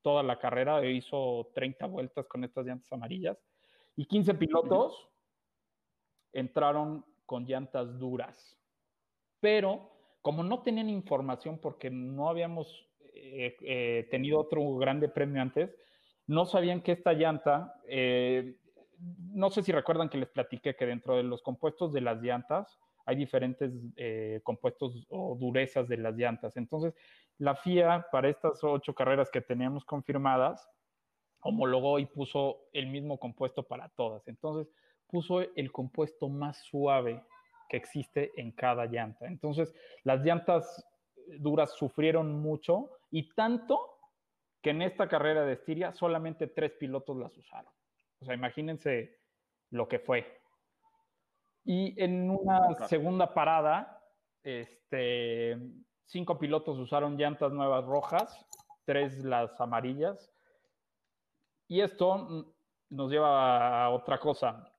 toda 0.03 0.23
la 0.23 0.39
carrera, 0.39 0.85
hizo 0.85 1.51
30 1.55 1.87
vueltas 1.87 2.27
con 2.27 2.45
estas 2.45 2.67
llantas 2.67 2.91
amarillas 2.93 3.39
y 3.97 4.07
15 4.07 4.35
pilotos 4.35 5.09
entraron 6.33 7.05
con 7.27 7.45
llantas 7.47 7.99
duras. 7.99 8.59
Pero 9.41 9.91
como 10.23 10.43
no 10.43 10.63
tenían 10.63 10.89
información 10.89 11.59
porque 11.59 11.91
no 11.91 12.29
habíamos 12.29 12.87
eh, 13.15 13.57
eh, 13.63 14.09
tenido 14.11 14.41
otro 14.41 14.77
grande 14.77 15.09
premio 15.09 15.41
antes, 15.41 15.71
no 16.27 16.45
sabían 16.45 16.83
que 16.83 16.93
esta 16.93 17.13
llanta, 17.13 17.75
eh, 17.89 18.57
no 19.01 19.51
sé 19.51 19.63
si 19.63 19.73
recuerdan 19.73 20.09
que 20.09 20.19
les 20.19 20.29
platiqué 20.29 20.77
que 20.77 20.87
dentro 20.87 21.17
de 21.17 21.23
los 21.23 21.43
compuestos 21.43 21.93
de 21.93 22.01
las 22.01 22.21
llantas 22.21 22.79
hay 23.07 23.17
diferentes 23.17 23.73
compuestos 24.43 25.07
o 25.09 25.37
durezas 25.39 25.89
de 25.89 25.97
las 25.97 26.15
llantas. 26.15 26.57
Entonces, 26.57 26.95
la 27.39 27.57
FIA 27.57 28.07
para 28.13 28.29
estas 28.29 28.63
ocho 28.63 28.95
carreras 28.95 29.31
que 29.31 29.41
teníamos 29.41 29.85
confirmadas, 29.85 30.69
homologó 31.41 31.99
y 31.99 32.07
puso 32.07 32.69
el 32.73 32.89
mismo 32.89 33.19
compuesto 33.19 33.63
para 33.63 33.89
todas. 33.89 34.29
Entonces, 34.29 34.73
puso 35.09 35.41
el 35.41 35.73
compuesto 35.73 36.29
más 36.29 36.59
suave 36.65 37.25
que 37.69 37.79
existe 37.79 38.31
en 38.37 38.53
cada 38.53 38.85
llanta. 38.87 39.27
Entonces, 39.27 39.75
las 40.05 40.21
llantas 40.21 40.87
duras 41.39 41.73
sufrieron 41.73 42.41
mucho 42.41 42.91
y 43.11 43.33
tanto 43.35 43.81
que 44.61 44.71
en 44.71 44.83
esta 44.83 45.09
carrera 45.09 45.45
de 45.47 45.55
Estiria 45.55 45.93
solamente 45.93 46.47
tres 46.47 46.73
pilotos 46.73 47.17
las 47.17 47.37
usaron. 47.39 47.73
O 48.21 48.25
sea, 48.25 48.35
imagínense 48.35 49.19
lo 49.71 49.89
que 49.89 49.99
fue. 49.99 50.41
Y 51.65 52.01
en 52.03 52.31
una 52.31 52.87
segunda 52.87 53.33
parada, 53.33 54.03
este, 54.43 55.59
cinco 56.05 56.39
pilotos 56.39 56.79
usaron 56.79 57.17
llantas 57.17 57.53
nuevas 57.53 57.85
rojas, 57.85 58.47
tres 58.85 59.25
las 59.25 59.61
amarillas. 59.61 60.33
Y 61.69 61.81
esto 61.81 62.55
nos 62.91 63.11
lleva 63.11 63.85
a 63.85 63.91
otra 63.91 64.19
cosa. 64.19 64.73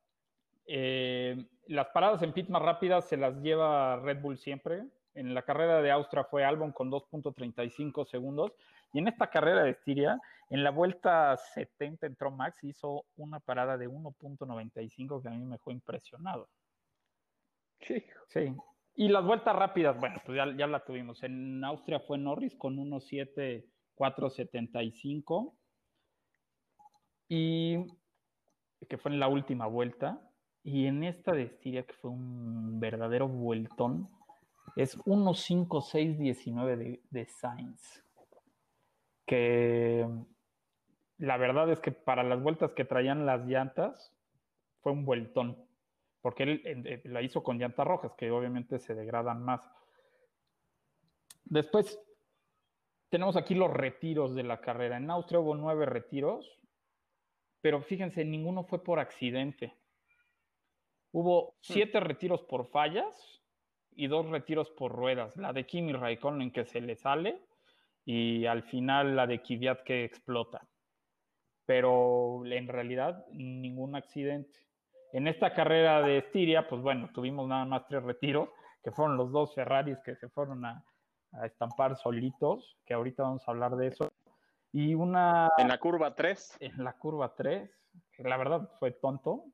Eh, 0.65 1.45
las 1.67 1.87
paradas 1.89 2.21
en 2.21 2.33
pit 2.33 2.49
más 2.49 2.61
rápidas 2.61 3.07
se 3.07 3.17
las 3.17 3.41
lleva 3.41 3.97
Red 3.97 4.21
Bull 4.21 4.37
siempre. 4.37 4.85
En 5.13 5.33
la 5.33 5.41
carrera 5.43 5.81
de 5.81 5.91
Austria 5.91 6.23
fue 6.25 6.43
Albon 6.43 6.71
con 6.71 6.91
2.35 6.91 8.05
segundos. 8.05 8.53
Y 8.93 8.99
en 8.99 9.07
esta 9.07 9.27
carrera 9.27 9.63
de 9.63 9.71
Estiria, 9.71 10.19
en 10.49 10.63
la 10.63 10.69
vuelta 10.71 11.35
70 11.37 12.07
entró 12.07 12.31
Max 12.31 12.61
y 12.63 12.69
hizo 12.69 13.05
una 13.15 13.39
parada 13.39 13.77
de 13.77 13.89
1.95 13.89 15.21
que 15.21 15.27
a 15.29 15.31
mí 15.31 15.45
me 15.45 15.55
dejó 15.55 15.71
impresionado. 15.71 16.49
Sí. 17.79 18.03
Sí. 18.27 18.53
Y 18.95 19.07
las 19.07 19.23
vueltas 19.25 19.55
rápidas, 19.55 19.97
bueno, 19.99 20.21
pues 20.25 20.35
ya, 20.35 20.53
ya 20.57 20.67
la 20.67 20.83
tuvimos. 20.83 21.23
En 21.23 21.63
Austria 21.63 22.01
fue 22.01 22.17
Norris 22.17 22.53
con 22.55 22.75
1.7475. 22.77 25.53
Y 27.29 27.77
que 28.89 28.97
fue 28.97 29.11
en 29.11 29.19
la 29.19 29.27
última 29.29 29.67
vuelta. 29.67 30.19
Y 30.63 30.87
en 30.87 31.03
esta 31.03 31.31
de 31.31 31.43
Estiria, 31.43 31.83
que 31.83 31.93
fue 31.93 32.09
un 32.11 32.79
verdadero 32.79 33.29
vueltón, 33.29 34.09
es 34.75 34.97
1.5619 34.99 36.77
de, 36.77 37.01
de 37.09 37.25
Sainz. 37.25 38.03
Que 39.31 40.05
la 41.19 41.37
verdad 41.37 41.71
es 41.71 41.79
que 41.79 41.93
para 41.93 42.21
las 42.21 42.43
vueltas 42.43 42.73
que 42.73 42.83
traían 42.83 43.25
las 43.25 43.45
llantas, 43.45 44.13
fue 44.81 44.91
un 44.91 45.05
vueltón. 45.05 45.57
Porque 46.19 46.43
él, 46.43 47.01
la 47.05 47.21
hizo 47.21 47.41
con 47.41 47.57
llantas 47.57 47.87
rojas, 47.87 48.11
que 48.17 48.29
obviamente 48.29 48.77
se 48.77 48.93
degradan 48.93 49.41
más. 49.41 49.71
Después 51.45 51.97
tenemos 53.07 53.37
aquí 53.37 53.55
los 53.55 53.71
retiros 53.71 54.35
de 54.35 54.43
la 54.43 54.59
carrera. 54.59 54.97
En 54.97 55.09
Austria 55.09 55.39
hubo 55.39 55.55
nueve 55.55 55.85
retiros, 55.85 56.59
pero 57.61 57.81
fíjense, 57.81 58.25
ninguno 58.25 58.65
fue 58.65 58.83
por 58.83 58.99
accidente. 58.99 59.73
Hubo 61.13 61.55
siete 61.61 62.01
retiros 62.01 62.41
por 62.41 62.69
fallas 62.69 63.41
y 63.95 64.07
dos 64.07 64.27
retiros 64.27 64.69
por 64.71 64.91
ruedas. 64.91 65.37
La 65.37 65.53
de 65.53 65.65
Kimi 65.65 65.93
Raikkonen 65.93 66.51
que 66.51 66.65
se 66.65 66.81
le 66.81 66.97
sale 66.97 67.39
y 68.05 68.45
al 68.45 68.63
final 68.63 69.15
la 69.15 69.27
de 69.27 69.41
Kvyat 69.41 69.83
que 69.83 70.03
explota. 70.03 70.67
Pero 71.65 72.45
en 72.45 72.67
realidad 72.67 73.25
ningún 73.31 73.95
accidente. 73.95 74.59
En 75.13 75.27
esta 75.27 75.53
carrera 75.53 76.01
de 76.01 76.19
Estiria, 76.19 76.67
pues 76.67 76.81
bueno, 76.81 77.09
tuvimos 77.13 77.47
nada 77.47 77.65
más 77.65 77.85
tres 77.87 78.03
retiros, 78.03 78.49
que 78.83 78.91
fueron 78.91 79.17
los 79.17 79.31
dos 79.31 79.53
Ferraris 79.53 79.99
que 80.03 80.15
se 80.15 80.29
fueron 80.29 80.65
a, 80.65 80.83
a 81.33 81.45
estampar 81.45 81.95
solitos, 81.95 82.77
que 82.85 82.93
ahorita 82.93 83.23
vamos 83.23 83.47
a 83.47 83.51
hablar 83.51 83.75
de 83.75 83.87
eso. 83.87 84.11
Y 84.71 84.95
una... 84.95 85.49
En 85.57 85.67
la 85.67 85.77
curva 85.77 86.15
3. 86.15 86.57
En 86.61 86.83
la 86.83 86.93
curva 86.93 87.35
3, 87.35 87.69
que 88.13 88.23
la 88.23 88.37
verdad 88.37 88.69
fue 88.79 88.91
tonto. 88.91 89.45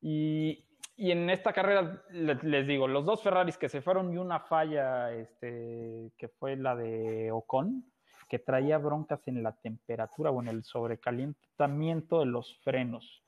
Y, 0.00 0.66
y 0.96 1.10
en 1.10 1.28
esta 1.28 1.52
carrera, 1.52 2.02
les, 2.10 2.66
digo, 2.66 2.88
los 2.88 3.04
dos 3.04 3.22
Ferraris 3.22 3.58
que 3.58 3.68
se 3.68 3.82
fueron 3.82 4.12
y 4.12 4.16
una 4.16 4.40
falla, 4.40 5.12
este, 5.12 6.10
que 6.16 6.28
fue 6.28 6.56
la 6.56 6.74
de 6.74 7.30
Ocon, 7.30 7.92
que 8.28 8.38
traía 8.38 8.78
broncas 8.78 9.26
en 9.28 9.42
la 9.42 9.52
temperatura 9.52 10.30
o 10.30 10.40
en 10.40 10.48
el 10.48 10.64
sobrecalentamiento 10.64 12.20
de 12.20 12.26
los 12.26 12.58
frenos. 12.60 13.22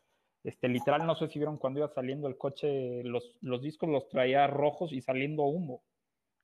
Este, 0.45 0.69
literal, 0.69 1.07
no 1.07 1.15
sé 1.15 1.29
si 1.29 1.39
vieron 1.39 1.59
cuando 1.59 1.81
iba 1.81 1.89
saliendo 1.89 2.27
el 2.27 2.39
coche, 2.39 3.03
los, 3.05 3.37
los 3.43 3.61
discos 3.61 3.89
los 3.89 4.09
traía 4.09 4.47
rojos 4.47 4.93
y 4.93 5.03
saliendo 5.03 5.43
humo. 5.43 5.83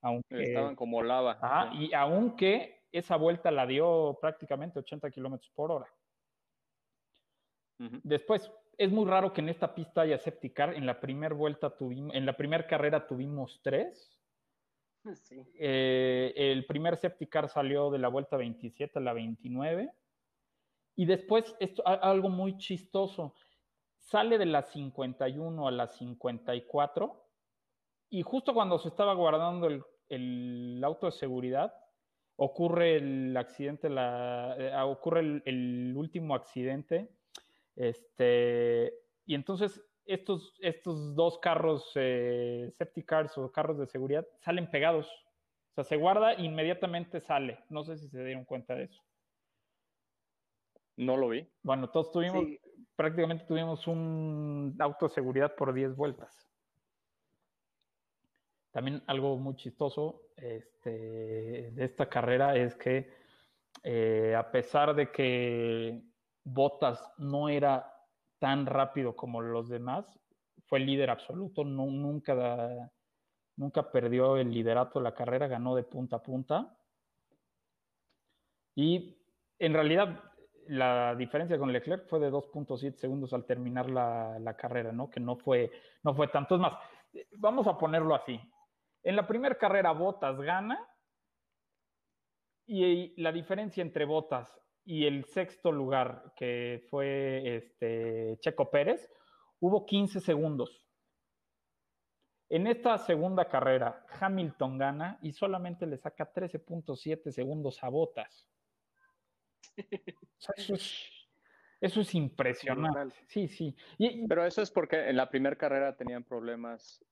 Aunque, 0.02 0.42
Estaban 0.42 0.76
como 0.76 1.02
lava. 1.02 1.38
Ah, 1.40 1.70
y 1.72 1.94
aunque 1.94 2.84
esa 2.92 3.16
vuelta 3.16 3.50
la 3.50 3.66
dio 3.66 4.18
prácticamente 4.20 4.78
80 4.78 5.10
kilómetros 5.10 5.50
por 5.54 5.72
hora. 5.72 5.86
Después, 8.02 8.50
es 8.78 8.90
muy 8.90 9.06
raro 9.06 9.32
que 9.32 9.40
en 9.40 9.48
esta 9.48 9.74
pista 9.74 10.02
haya 10.02 10.18
septicar. 10.18 10.74
En 10.74 10.86
la 10.86 11.00
primera 11.00 11.34
vuelta 11.34 11.76
tuvimos, 11.76 12.14
en 12.14 12.26
la 12.26 12.36
primera 12.36 12.66
carrera 12.66 13.06
tuvimos 13.06 13.60
tres. 13.62 14.20
Sí. 15.14 15.44
Eh, 15.58 16.32
el 16.36 16.64
primer 16.66 16.96
septicar 16.96 17.48
salió 17.48 17.90
de 17.90 17.98
la 17.98 18.08
vuelta 18.08 18.36
27 18.36 18.98
a 18.98 19.02
la 19.02 19.12
29. 19.12 19.92
Y 20.96 21.06
después, 21.06 21.56
esto, 21.60 21.82
algo 21.86 22.28
muy 22.28 22.56
chistoso, 22.56 23.34
sale 23.98 24.38
de 24.38 24.46
la 24.46 24.62
51 24.62 25.68
a 25.68 25.70
la 25.70 25.88
54. 25.88 27.26
Y 28.10 28.22
justo 28.22 28.54
cuando 28.54 28.78
se 28.78 28.88
estaba 28.88 29.14
guardando 29.14 29.66
el, 29.66 29.82
el 30.08 30.80
auto 30.84 31.06
de 31.06 31.12
seguridad, 31.12 31.74
ocurre 32.36 32.96
el 32.96 33.36
accidente, 33.36 33.90
la, 33.90 34.54
eh, 34.58 34.74
ocurre 34.82 35.20
el, 35.20 35.42
el 35.44 35.94
último 35.96 36.34
accidente 36.34 37.10
este, 37.76 38.94
y 39.26 39.34
entonces 39.34 39.82
estos, 40.06 40.54
estos 40.60 41.14
dos 41.14 41.38
carros, 41.38 41.90
eh, 41.94 42.72
cars 43.06 43.36
o 43.38 43.50
carros 43.50 43.78
de 43.78 43.86
seguridad, 43.86 44.26
salen 44.40 44.70
pegados. 44.70 45.08
O 45.70 45.74
sea, 45.74 45.84
se 45.84 45.96
guarda 45.96 46.34
e 46.34 46.42
inmediatamente 46.42 47.20
sale. 47.20 47.64
No 47.68 47.84
sé 47.84 47.96
si 47.96 48.08
se 48.08 48.24
dieron 48.24 48.44
cuenta 48.44 48.74
de 48.74 48.84
eso. 48.84 49.02
No 50.96 51.16
lo 51.16 51.28
vi. 51.28 51.48
Bueno, 51.62 51.90
todos 51.90 52.12
tuvimos, 52.12 52.44
prácticamente 52.94 53.44
tuvimos 53.46 53.86
un 53.88 54.76
auto 54.78 55.08
de 55.08 55.14
seguridad 55.14 55.54
por 55.56 55.72
10 55.72 55.96
vueltas. 55.96 56.48
También 58.70 59.02
algo 59.06 59.36
muy 59.36 59.56
chistoso 59.56 60.22
este, 60.36 61.70
de 61.70 61.84
esta 61.84 62.08
carrera 62.08 62.56
es 62.56 62.74
que 62.76 63.08
eh, 63.82 64.34
a 64.36 64.50
pesar 64.50 64.94
de 64.94 65.10
que 65.10 66.02
Botas 66.44 67.12
no 67.18 67.48
era 67.48 67.90
tan 68.38 68.66
rápido 68.66 69.16
como 69.16 69.40
los 69.40 69.68
demás, 69.68 70.04
fue 70.66 70.80
líder 70.80 71.10
absoluto, 71.10 71.64
nunca, 71.64 72.90
nunca 73.56 73.90
perdió 73.90 74.36
el 74.36 74.50
liderato 74.50 74.98
de 74.98 75.04
la 75.04 75.14
carrera, 75.14 75.46
ganó 75.46 75.74
de 75.74 75.82
punta 75.82 76.16
a 76.16 76.22
punta. 76.22 76.76
Y 78.74 79.16
en 79.58 79.72
realidad 79.72 80.22
la 80.68 81.14
diferencia 81.14 81.58
con 81.58 81.72
Leclerc 81.72 82.08
fue 82.08 82.20
de 82.20 82.30
2.7 82.30 82.96
segundos 82.96 83.32
al 83.32 83.44
terminar 83.44 83.88
la, 83.88 84.54
carrera, 84.56 84.92
¿no? 84.92 85.10
Que 85.10 85.20
no 85.20 85.36
fue, 85.36 85.70
no 86.02 86.14
fue 86.14 86.28
tanto. 86.28 86.54
Es 86.54 86.60
más, 86.60 86.74
vamos 87.32 87.66
a 87.66 87.78
ponerlo 87.78 88.14
así. 88.14 88.40
En 89.02 89.16
la 89.16 89.26
primera 89.26 89.56
carrera 89.56 89.92
Botas 89.92 90.40
gana 90.40 90.78
y 92.66 93.20
la 93.20 93.30
diferencia 93.30 93.82
entre 93.82 94.06
Botas 94.06 94.50
y 94.84 95.06
el 95.06 95.24
sexto 95.24 95.72
lugar, 95.72 96.32
que 96.36 96.86
fue 96.90 97.56
este, 97.56 98.36
Checo 98.40 98.70
Pérez, 98.70 99.10
hubo 99.60 99.86
15 99.86 100.20
segundos. 100.20 100.86
En 102.50 102.66
esta 102.66 102.98
segunda 102.98 103.48
carrera, 103.48 104.06
Hamilton 104.20 104.78
gana 104.78 105.18
y 105.22 105.32
solamente 105.32 105.86
le 105.86 105.96
saca 105.96 106.32
13.7 106.32 107.30
segundos 107.30 107.82
a 107.82 107.88
Botas. 107.88 108.48
eso 110.56 110.74
es 110.74 111.13
eso 111.84 112.00
es 112.00 112.14
impresionante. 112.14 113.14
Sí, 113.26 113.46
sí. 113.46 113.76
Pero 114.26 114.46
eso 114.46 114.62
es 114.62 114.70
porque 114.70 115.10
en 115.10 115.16
la 115.16 115.28
primera 115.28 115.54
carrera 115.54 115.94
tenían 115.94 116.24
problemas 116.24 117.04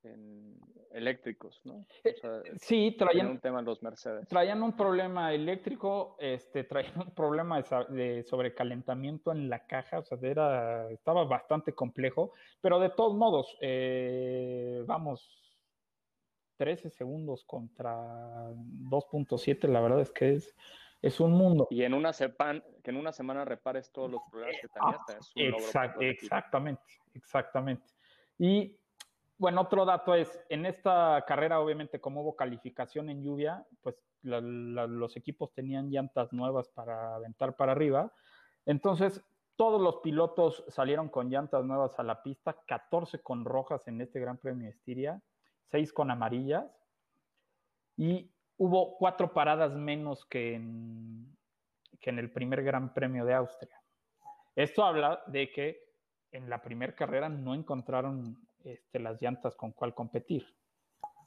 eléctricos, 0.92 1.60
¿no? 1.64 1.86
Eh, 2.04 2.14
sí, 2.56 2.96
traían 2.98 3.26
un 3.26 3.38
tema 3.38 3.60
los 3.60 3.82
Mercedes. 3.82 4.26
Traían 4.28 4.62
un 4.62 4.74
problema 4.74 5.34
eléctrico, 5.34 6.16
este, 6.18 6.64
traían 6.64 6.98
un 6.98 7.14
problema 7.14 7.60
de, 7.90 8.22
sobrecalentamiento 8.22 9.30
en 9.32 9.50
la 9.50 9.66
caja, 9.66 9.98
o 9.98 10.04
sea, 10.04 10.18
era, 10.22 10.90
estaba 10.90 11.24
bastante 11.24 11.74
complejo, 11.74 12.32
pero 12.62 12.80
de 12.80 12.88
todos 12.88 13.14
modos, 13.14 13.54
eh, 13.60 14.82
vamos, 14.86 15.38
13 16.56 16.88
segundos 16.88 17.44
contra 17.44 18.48
2.7, 18.50 19.68
la 19.68 19.80
verdad 19.80 20.00
es 20.00 20.10
que 20.10 20.32
es 20.32 20.54
es 21.02 21.18
un 21.18 21.32
mundo. 21.32 21.66
Y 21.68 21.82
en 21.82 21.94
una, 21.94 22.12
sepan, 22.12 22.62
que 22.82 22.92
en 22.92 22.96
una 22.96 23.12
semana 23.12 23.44
repares 23.44 23.90
todos 23.90 24.10
los 24.10 24.22
problemas 24.30 24.56
que 24.62 24.68
tenías, 24.68 25.00
es 25.34 25.96
un 25.96 26.02
Exactamente, 26.02 26.82
exactamente. 27.12 27.92
Y 28.38 28.78
bueno, 29.36 29.62
otro 29.62 29.84
dato 29.84 30.14
es, 30.14 30.40
en 30.48 30.64
esta 30.64 31.24
carrera, 31.26 31.58
obviamente, 31.58 32.00
como 32.00 32.22
hubo 32.22 32.36
calificación 32.36 33.10
en 33.10 33.24
lluvia, 33.24 33.66
pues 33.82 33.96
los 34.22 35.16
equipos 35.16 35.52
tenían 35.52 35.90
llantas 35.90 36.32
nuevas 36.32 36.68
para 36.68 37.16
aventar 37.16 37.56
para 37.56 37.72
arriba. 37.72 38.12
Entonces, 38.64 39.24
todos 39.56 39.80
los 39.80 39.96
pilotos 39.96 40.64
salieron 40.68 41.08
con 41.08 41.28
llantas 41.28 41.64
nuevas 41.64 41.98
a 41.98 42.04
la 42.04 42.22
pista, 42.22 42.56
14 42.68 43.20
con 43.20 43.44
rojas 43.44 43.88
en 43.88 44.00
este 44.00 44.20
Gran 44.20 44.38
Premio 44.38 44.66
de 44.66 44.70
Estiria, 44.70 45.20
6 45.72 45.92
con 45.92 46.12
amarillas. 46.12 46.80
Y 47.96 48.30
hubo 48.62 48.96
cuatro 48.96 49.32
paradas 49.32 49.74
menos 49.74 50.24
que 50.26 50.54
en, 50.54 51.36
que 52.00 52.10
en 52.10 52.20
el 52.20 52.30
primer 52.30 52.62
Gran 52.62 52.94
Premio 52.94 53.24
de 53.24 53.34
Austria. 53.34 53.76
Esto 54.54 54.84
habla 54.84 55.20
de 55.26 55.50
que 55.50 55.80
en 56.30 56.48
la 56.48 56.62
primera 56.62 56.94
carrera 56.94 57.28
no 57.28 57.56
encontraron 57.56 58.38
este, 58.62 59.00
las 59.00 59.20
llantas 59.20 59.56
con 59.56 59.72
cuál 59.72 59.94
competir. 59.94 60.46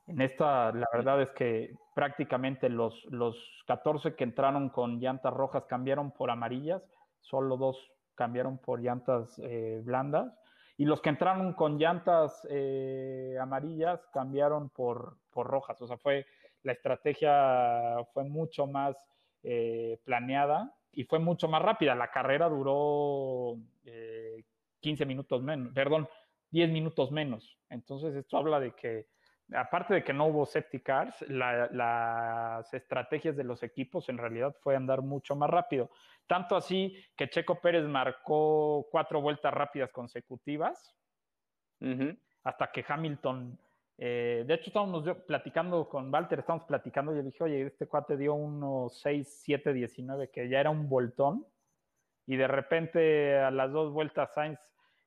En 0.07 0.21
esta, 0.21 0.71
la 0.71 0.87
verdad 0.93 1.21
es 1.21 1.31
que 1.31 1.75
prácticamente 1.93 2.69
los, 2.69 3.03
los 3.11 3.35
14 3.67 4.15
que 4.15 4.23
entraron 4.23 4.69
con 4.69 5.01
llantas 5.01 5.33
rojas 5.33 5.65
cambiaron 5.65 6.11
por 6.11 6.31
amarillas, 6.31 6.87
solo 7.19 7.57
dos 7.57 7.91
cambiaron 8.13 8.59
por 8.59 8.79
llantas 8.79 9.37
eh, 9.43 9.81
blandas, 9.83 10.33
y 10.77 10.85
los 10.85 11.01
que 11.01 11.09
entraron 11.09 11.51
con 11.53 11.77
llantas 11.77 12.47
eh, 12.49 13.37
amarillas 13.41 14.07
cambiaron 14.13 14.69
por, 14.69 15.17
por 15.31 15.47
rojas. 15.47 15.81
O 15.81 15.87
sea, 15.87 15.97
fue 15.97 16.25
la 16.65 16.73
estrategia 16.73 17.97
fue 18.11 18.23
mucho 18.23 18.65
más 18.65 18.97
eh, 19.43 19.99
planeada 20.03 20.73
y 20.91 21.03
fue 21.03 21.19
mucho 21.19 21.47
más 21.47 21.61
rápida. 21.61 21.93
La 21.93 22.09
carrera 22.11 22.49
duró 22.49 23.55
15 24.81 25.03
eh, 25.03 25.05
minutos 25.05 25.43
menos, 25.43 25.71
perdón, 25.73 26.09
10 26.49 26.71
minutos 26.71 27.11
menos. 27.11 27.57
Entonces 27.69 28.15
esto 28.15 28.37
habla 28.37 28.59
de 28.59 28.73
que, 28.73 29.09
aparte 29.53 29.93
de 29.93 30.03
que 30.03 30.13
no 30.13 30.25
hubo 30.25 30.47
safety 30.47 30.79
cars, 30.79 31.23
las 31.29 32.73
estrategias 32.73 33.37
de 33.37 33.43
los 33.43 33.61
equipos 33.61 34.09
en 34.09 34.17
realidad 34.17 34.55
fue 34.61 34.75
andar 34.75 35.03
mucho 35.03 35.35
más 35.35 35.51
rápido. 35.51 35.91
Tanto 36.25 36.55
así 36.55 36.97
que 37.15 37.29
Checo 37.29 37.61
Pérez 37.61 37.85
marcó 37.85 38.87
cuatro 38.89 39.21
vueltas 39.21 39.53
rápidas 39.53 39.91
consecutivas, 39.91 40.95
hasta 42.43 42.71
que 42.71 42.83
Hamilton 42.87 43.59
eh, 43.97 44.43
de 44.45 44.53
hecho, 44.53 44.67
estábamos 44.67 45.05
platicando 45.25 45.87
con 45.87 46.13
Walter, 46.13 46.39
estábamos 46.39 46.67
platicando 46.67 47.13
y 47.13 47.17
le 47.17 47.23
dije, 47.23 47.43
oye, 47.43 47.65
este 47.67 47.87
cuate 47.87 48.17
dio 48.17 48.33
unos 48.33 48.99
6, 48.99 49.41
7, 49.43 49.73
19, 49.73 50.29
que 50.29 50.49
ya 50.49 50.59
era 50.59 50.69
un 50.69 50.89
voltón. 50.89 51.45
Y 52.27 52.35
de 52.35 52.47
repente, 52.47 53.37
a 53.37 53.51
las 53.51 53.71
dos 53.71 53.93
vueltas, 53.93 54.33
Sainz 54.33 54.59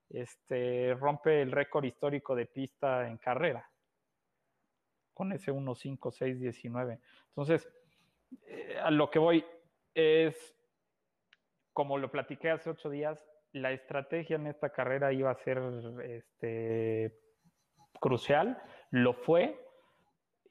este, 0.09 0.95
rompe 0.95 1.43
el 1.43 1.53
récord 1.53 1.85
histórico 1.85 2.35
de 2.35 2.47
pista 2.47 3.07
en 3.09 3.19
carrera. 3.19 3.69
Con 5.13 5.33
ese 5.33 5.51
1, 5.51 5.75
5, 5.75 6.11
6, 6.11 6.41
19. 6.41 7.01
Entonces, 7.29 7.69
eh, 8.47 8.79
a 8.83 8.91
lo 8.91 9.11
que 9.11 9.19
voy 9.19 9.45
es, 9.95 10.57
como 11.73 11.99
lo 11.99 12.11
platiqué 12.11 12.51
hace 12.51 12.71
ocho 12.71 12.89
días, 12.89 13.23
la 13.53 13.73
estrategia 13.73 14.37
en 14.37 14.47
esta 14.47 14.71
carrera 14.71 15.13
iba 15.13 15.31
a 15.31 15.35
ser 15.35 15.61
este, 16.05 17.19
crucial 18.01 18.63
lo 18.91 19.15
fue. 19.15 19.65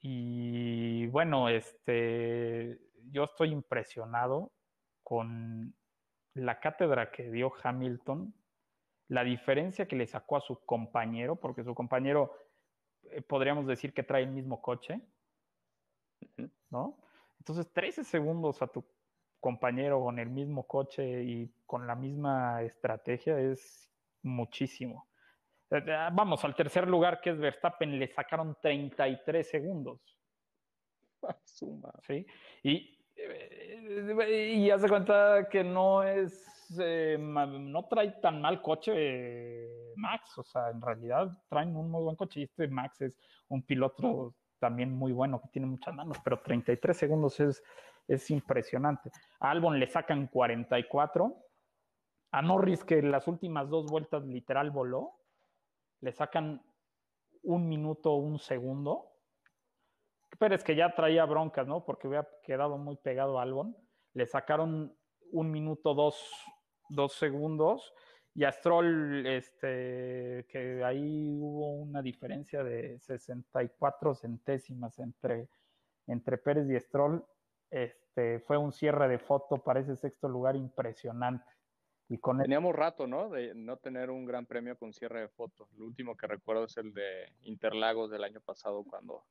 Y 0.00 1.06
bueno, 1.08 1.48
este, 1.48 2.80
yo 3.10 3.24
estoy 3.24 3.50
impresionado 3.50 4.52
con 5.02 5.74
la 6.34 6.60
cátedra 6.60 7.10
que 7.10 7.30
dio 7.30 7.52
Hamilton, 7.62 8.34
la 9.08 9.24
diferencia 9.24 9.88
que 9.88 9.96
le 9.96 10.06
sacó 10.06 10.36
a 10.36 10.40
su 10.40 10.64
compañero, 10.64 11.36
porque 11.36 11.64
su 11.64 11.74
compañero 11.74 12.32
eh, 13.10 13.22
podríamos 13.22 13.66
decir 13.66 13.92
que 13.92 14.02
trae 14.02 14.22
el 14.22 14.30
mismo 14.30 14.60
coche, 14.60 15.00
¿no? 16.70 16.98
Entonces, 17.38 17.72
13 17.72 18.04
segundos 18.04 18.60
a 18.62 18.66
tu 18.66 18.84
compañero 19.40 20.00
con 20.02 20.18
el 20.18 20.28
mismo 20.28 20.66
coche 20.66 21.22
y 21.24 21.52
con 21.64 21.86
la 21.86 21.94
misma 21.94 22.62
estrategia 22.62 23.38
es 23.40 23.90
muchísimo. 24.22 25.07
Eh, 25.70 25.84
eh, 25.86 26.08
vamos, 26.12 26.44
al 26.44 26.54
tercer 26.54 26.88
lugar 26.88 27.20
que 27.20 27.30
es 27.30 27.38
Verstappen 27.38 27.98
le 27.98 28.08
sacaron 28.08 28.56
33 28.60 29.48
segundos. 29.48 30.00
Suma. 31.44 31.92
¿Sí? 32.06 32.26
Y, 32.62 32.98
eh, 33.16 34.54
y 34.56 34.70
hace 34.70 34.88
cuenta 34.88 35.48
que 35.50 35.62
no 35.62 36.02
es, 36.02 36.76
no 36.78 37.86
trae 37.86 38.12
tan 38.22 38.40
mal 38.40 38.62
coche 38.62 39.68
Max, 39.96 40.38
o 40.38 40.44
sea, 40.44 40.70
en 40.70 40.80
realidad 40.80 41.30
traen 41.48 41.76
un 41.76 41.90
muy 41.90 42.02
buen 42.02 42.16
coche 42.16 42.40
y 42.40 42.42
este 42.44 42.68
Max 42.68 43.00
es 43.00 43.18
un 43.48 43.62
piloto 43.62 44.34
también 44.58 44.92
muy 44.92 45.12
bueno, 45.12 45.40
que 45.40 45.48
tiene 45.48 45.66
muchas 45.66 45.94
manos, 45.94 46.18
pero 46.22 46.40
33 46.40 46.96
segundos 46.96 47.38
es, 47.40 47.62
es 48.06 48.30
impresionante. 48.30 49.10
A 49.40 49.50
Albon 49.50 49.78
le 49.78 49.86
sacan 49.86 50.26
44. 50.26 51.36
A 52.30 52.42
Norris, 52.42 52.84
que 52.84 53.00
las 53.02 53.26
últimas 53.26 53.70
dos 53.70 53.86
vueltas 53.86 54.24
literal 54.24 54.70
voló, 54.70 55.17
le 56.00 56.12
sacan 56.12 56.62
un 57.42 57.68
minuto, 57.68 58.14
un 58.14 58.38
segundo. 58.38 59.12
Pero 60.38 60.54
es 60.54 60.62
que 60.62 60.76
ya 60.76 60.94
traía 60.94 61.24
broncas, 61.24 61.66
¿no? 61.66 61.84
Porque 61.84 62.06
había 62.06 62.28
quedado 62.42 62.78
muy 62.78 62.96
pegado 62.96 63.38
a 63.38 63.42
Albon. 63.42 63.76
Le 64.12 64.26
sacaron 64.26 64.96
un 65.32 65.50
minuto, 65.50 65.94
dos, 65.94 66.22
dos 66.90 67.14
segundos. 67.14 67.92
Y 68.34 68.44
a 68.44 68.52
Stroll, 68.52 69.26
este, 69.26 70.46
que 70.48 70.84
ahí 70.84 71.36
hubo 71.40 71.72
una 71.72 72.02
diferencia 72.02 72.62
de 72.62 72.98
64 73.00 74.14
centésimas 74.14 74.98
entre, 74.98 75.48
entre 76.06 76.38
Pérez 76.38 76.70
y 76.70 76.78
Stroll. 76.78 77.24
Este, 77.70 78.38
fue 78.40 78.56
un 78.56 78.72
cierre 78.72 79.08
de 79.08 79.18
foto 79.18 79.58
para 79.58 79.80
ese 79.80 79.96
sexto 79.96 80.28
lugar 80.28 80.54
impresionante. 80.54 81.57
Teníamos 82.42 82.74
rato, 82.74 83.06
¿no? 83.06 83.28
De 83.28 83.54
no 83.54 83.76
tener 83.76 84.10
un 84.10 84.24
gran 84.24 84.46
premio 84.46 84.76
con 84.78 84.92
cierre 84.92 85.20
de 85.20 85.28
fotos. 85.28 85.68
Lo 85.76 85.84
último 85.84 86.16
que 86.16 86.26
recuerdo 86.26 86.64
es 86.64 86.76
el 86.78 86.94
de 86.94 87.32
Interlagos 87.42 88.10
del 88.10 88.24
año 88.24 88.40
pasado 88.40 88.82
cuando... 88.84 89.24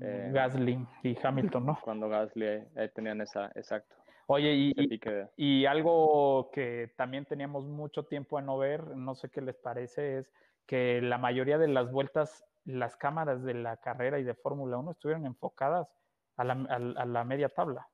Eh, 0.00 0.30
Gasly 0.32 0.86
y 1.02 1.16
Hamilton, 1.22 1.66
¿no? 1.66 1.78
Cuando 1.82 2.08
Gasly 2.08 2.64
tenían 2.94 3.20
esa, 3.20 3.52
exacto. 3.54 3.94
Oye, 4.26 4.54
y, 4.54 5.00
y, 5.36 5.66
algo 5.66 6.50
que 6.50 6.94
también 6.96 7.26
teníamos 7.26 7.66
mucho 7.66 8.04
tiempo 8.04 8.38
en 8.38 8.46
no 8.46 8.56
ver, 8.56 8.96
no 8.96 9.14
sé 9.14 9.28
qué 9.28 9.42
les 9.42 9.56
parece, 9.56 10.18
es 10.18 10.32
que 10.64 11.02
la 11.02 11.18
mayoría 11.18 11.58
de 11.58 11.68
las 11.68 11.90
vueltas, 11.90 12.42
las 12.64 12.96
cámaras 12.96 13.42
de 13.42 13.52
la 13.52 13.76
carrera 13.76 14.18
y 14.18 14.24
de 14.24 14.34
Fórmula 14.34 14.78
1 14.78 14.92
estuvieron 14.92 15.26
enfocadas 15.26 15.88
a 16.36 16.44
la, 16.44 16.52
a 16.52 17.04
la 17.04 17.24
media 17.24 17.50
tabla, 17.50 17.88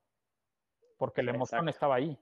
porque 0.99 1.25
la 1.25 1.33
emoción 1.33 1.69
estaba 1.69 1.97
ahí. 1.97 2.17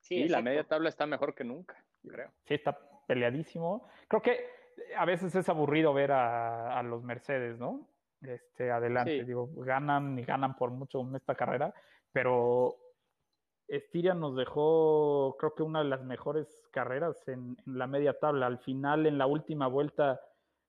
Sí, 0.00 0.28
la 0.28 0.42
media 0.42 0.64
tabla 0.64 0.88
está 0.88 1.06
mejor 1.06 1.34
que 1.34 1.44
nunca, 1.44 1.82
creo. 2.06 2.30
Sí, 2.44 2.54
está 2.54 2.78
peleadísimo. 3.06 3.88
Creo 4.08 4.22
que 4.22 4.46
a 4.96 5.04
veces 5.04 5.34
es 5.34 5.48
aburrido 5.48 5.92
ver 5.92 6.12
a, 6.12 6.82
los 6.82 7.02
Mercedes, 7.02 7.58
¿no? 7.58 7.86
Este, 8.22 8.70
adelante, 8.70 9.24
digo, 9.24 9.48
ganan 9.56 10.18
y 10.18 10.24
ganan 10.24 10.56
por 10.56 10.70
mucho 10.70 11.00
en 11.00 11.16
esta 11.16 11.34
carrera, 11.34 11.72
pero 12.12 12.76
Estiria 13.70 14.14
nos 14.14 14.36
dejó, 14.36 15.36
creo 15.38 15.54
que 15.54 15.62
una 15.62 15.78
de 15.78 15.88
las 15.88 16.02
mejores 16.02 16.68
carreras 16.72 17.16
en, 17.28 17.56
la 17.66 17.86
media 17.86 18.18
tabla. 18.18 18.46
Al 18.46 18.58
final, 18.58 19.06
en 19.06 19.16
la 19.16 19.26
última 19.26 19.68
vuelta, 19.68 20.20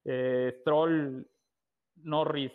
eh, 0.05 0.55
Stroll, 0.59 1.27
Norris 1.95 2.53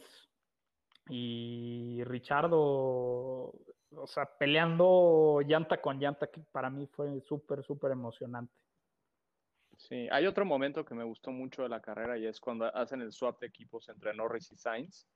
y 1.08 2.02
Richardo 2.04 3.52
o 3.90 4.06
sea, 4.06 4.26
peleando 4.38 5.40
llanta 5.46 5.80
con 5.80 5.98
llanta, 5.98 6.26
que 6.28 6.40
para 6.40 6.70
mí 6.70 6.86
fue 6.86 7.20
súper, 7.20 7.62
súper 7.64 7.92
emocionante. 7.92 8.54
Sí, 9.76 10.08
hay 10.10 10.26
otro 10.26 10.44
momento 10.44 10.84
que 10.84 10.94
me 10.94 11.04
gustó 11.04 11.30
mucho 11.30 11.62
de 11.62 11.68
la 11.68 11.82
carrera 11.82 12.16
y 12.16 12.26
es 12.26 12.40
cuando 12.40 12.74
hacen 12.74 13.02
el 13.02 13.12
swap 13.12 13.40
de 13.40 13.46
equipos 13.46 13.88
entre 13.88 14.14
Norris 14.14 14.50
y 14.52 14.56
Sainz. 14.56 15.06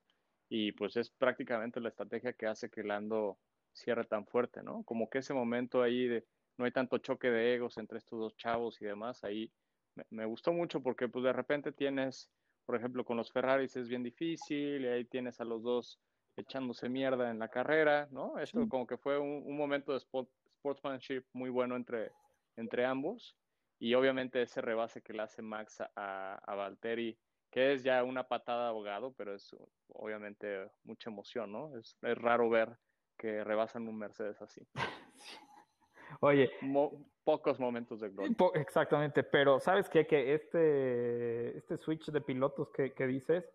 Y 0.48 0.72
pues 0.72 0.96
es 0.96 1.10
prácticamente 1.10 1.80
la 1.80 1.88
estrategia 1.88 2.32
que 2.32 2.46
hace 2.46 2.70
que 2.70 2.82
Lando 2.82 3.38
cierre 3.72 4.04
tan 4.04 4.26
fuerte, 4.26 4.62
¿no? 4.62 4.82
Como 4.84 5.08
que 5.08 5.18
ese 5.18 5.32
momento 5.32 5.82
ahí 5.82 6.08
de 6.08 6.26
no 6.58 6.64
hay 6.64 6.72
tanto 6.72 6.98
choque 6.98 7.30
de 7.30 7.54
egos 7.54 7.78
entre 7.78 7.98
estos 7.98 8.18
dos 8.18 8.36
chavos 8.36 8.82
y 8.82 8.84
demás, 8.84 9.24
ahí 9.24 9.50
me, 9.94 10.04
me 10.10 10.26
gustó 10.26 10.52
mucho 10.52 10.82
porque 10.82 11.08
pues 11.08 11.24
de 11.24 11.32
repente 11.32 11.72
tienes, 11.72 12.30
por 12.66 12.76
ejemplo, 12.76 13.04
con 13.04 13.16
los 13.16 13.32
Ferraris 13.32 13.76
es 13.76 13.88
bien 13.88 14.02
difícil 14.02 14.82
y 14.82 14.88
ahí 14.88 15.04
tienes 15.04 15.40
a 15.40 15.44
los 15.44 15.62
dos 15.62 16.00
echándose 16.36 16.88
mierda 16.88 17.30
en 17.30 17.38
la 17.38 17.48
carrera, 17.48 18.08
¿no? 18.10 18.38
Esto 18.38 18.68
como 18.68 18.86
que 18.86 18.96
fue 18.96 19.18
un, 19.18 19.42
un 19.44 19.56
momento 19.56 19.92
de 19.92 19.98
sport, 19.98 20.28
sportsmanship 20.58 21.24
muy 21.32 21.50
bueno 21.50 21.76
entre, 21.76 22.12
entre 22.56 22.84
ambos 22.84 23.36
y 23.78 23.94
obviamente 23.94 24.42
ese 24.42 24.60
rebase 24.60 25.02
que 25.02 25.12
le 25.12 25.22
hace 25.22 25.42
Max 25.42 25.80
a, 25.96 26.34
a 26.34 26.54
Valtteri, 26.54 27.18
que 27.50 27.72
es 27.72 27.82
ya 27.82 28.04
una 28.04 28.28
patada 28.28 28.68
abogado, 28.68 29.12
pero 29.16 29.34
es 29.34 29.56
obviamente 29.88 30.70
mucha 30.84 31.10
emoción, 31.10 31.50
¿no? 31.50 31.76
Es, 31.78 31.96
es 32.02 32.18
raro 32.18 32.50
ver 32.50 32.76
que 33.16 33.42
rebasan 33.42 33.88
un 33.88 33.98
Mercedes 33.98 34.40
así. 34.42 34.66
Oye, 36.20 36.50
Mo 36.60 37.06
pocos 37.24 37.60
momentos 37.60 38.00
de 38.00 38.10
gloria. 38.10 38.34
Po 38.36 38.52
exactamente, 38.54 39.22
pero 39.22 39.60
¿sabes 39.60 39.88
qué? 39.88 40.06
Que 40.06 40.34
este, 40.34 41.56
este 41.56 41.76
switch 41.78 42.10
de 42.10 42.20
pilotos 42.20 42.70
que, 42.70 42.92
que 42.92 43.06
dices, 43.06 43.48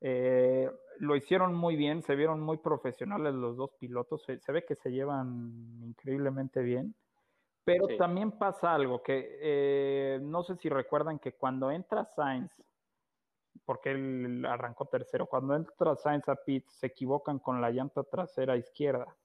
eh, 0.00 0.70
lo 0.98 1.16
hicieron 1.16 1.54
muy 1.54 1.76
bien, 1.76 2.02
se 2.02 2.14
vieron 2.14 2.40
muy 2.40 2.58
profesionales 2.58 3.34
los 3.34 3.56
dos 3.56 3.70
pilotos, 3.78 4.22
se, 4.24 4.38
se 4.38 4.52
ve 4.52 4.64
que 4.64 4.76
se 4.76 4.90
llevan 4.90 5.82
increíblemente 5.82 6.60
bien. 6.60 6.94
Pero 7.64 7.88
sí. 7.88 7.96
también 7.96 8.30
pasa 8.30 8.74
algo 8.74 9.02
que 9.02 9.38
eh, 9.40 10.20
no 10.22 10.44
sé 10.44 10.54
si 10.56 10.68
recuerdan 10.68 11.18
que 11.18 11.32
cuando 11.32 11.70
entra 11.72 12.04
Sainz, 12.04 12.52
porque 13.64 13.90
él 13.90 14.46
arrancó 14.46 14.86
tercero, 14.86 15.26
cuando 15.26 15.56
entra 15.56 15.96
Sainz 15.96 16.28
a 16.28 16.36
pit 16.36 16.64
se 16.68 16.86
equivocan 16.86 17.40
con 17.40 17.60
la 17.60 17.70
llanta 17.70 18.04
trasera 18.04 18.56
izquierda. 18.56 19.16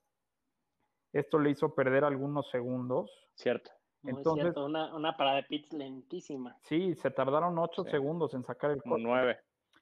Esto 1.14 1.38
le 1.38 1.52
hizo 1.52 1.76
perder 1.76 2.04
algunos 2.04 2.50
segundos. 2.50 3.12
Cierto. 3.36 3.70
Entonces, 4.04 4.46
cierto. 4.46 4.66
Una, 4.66 4.96
una, 4.96 5.16
parada 5.16 5.36
de 5.38 5.44
pits 5.44 5.74
lentísima. 5.74 6.58
Sí, 6.62 6.96
se 6.96 7.12
tardaron 7.12 7.60
ocho 7.60 7.84
sí. 7.84 7.92
segundos 7.92 8.34
en 8.34 8.44
sacar 8.44 8.72
el 8.72 8.82
coche. 8.82 9.04
Nueve. 9.04 9.40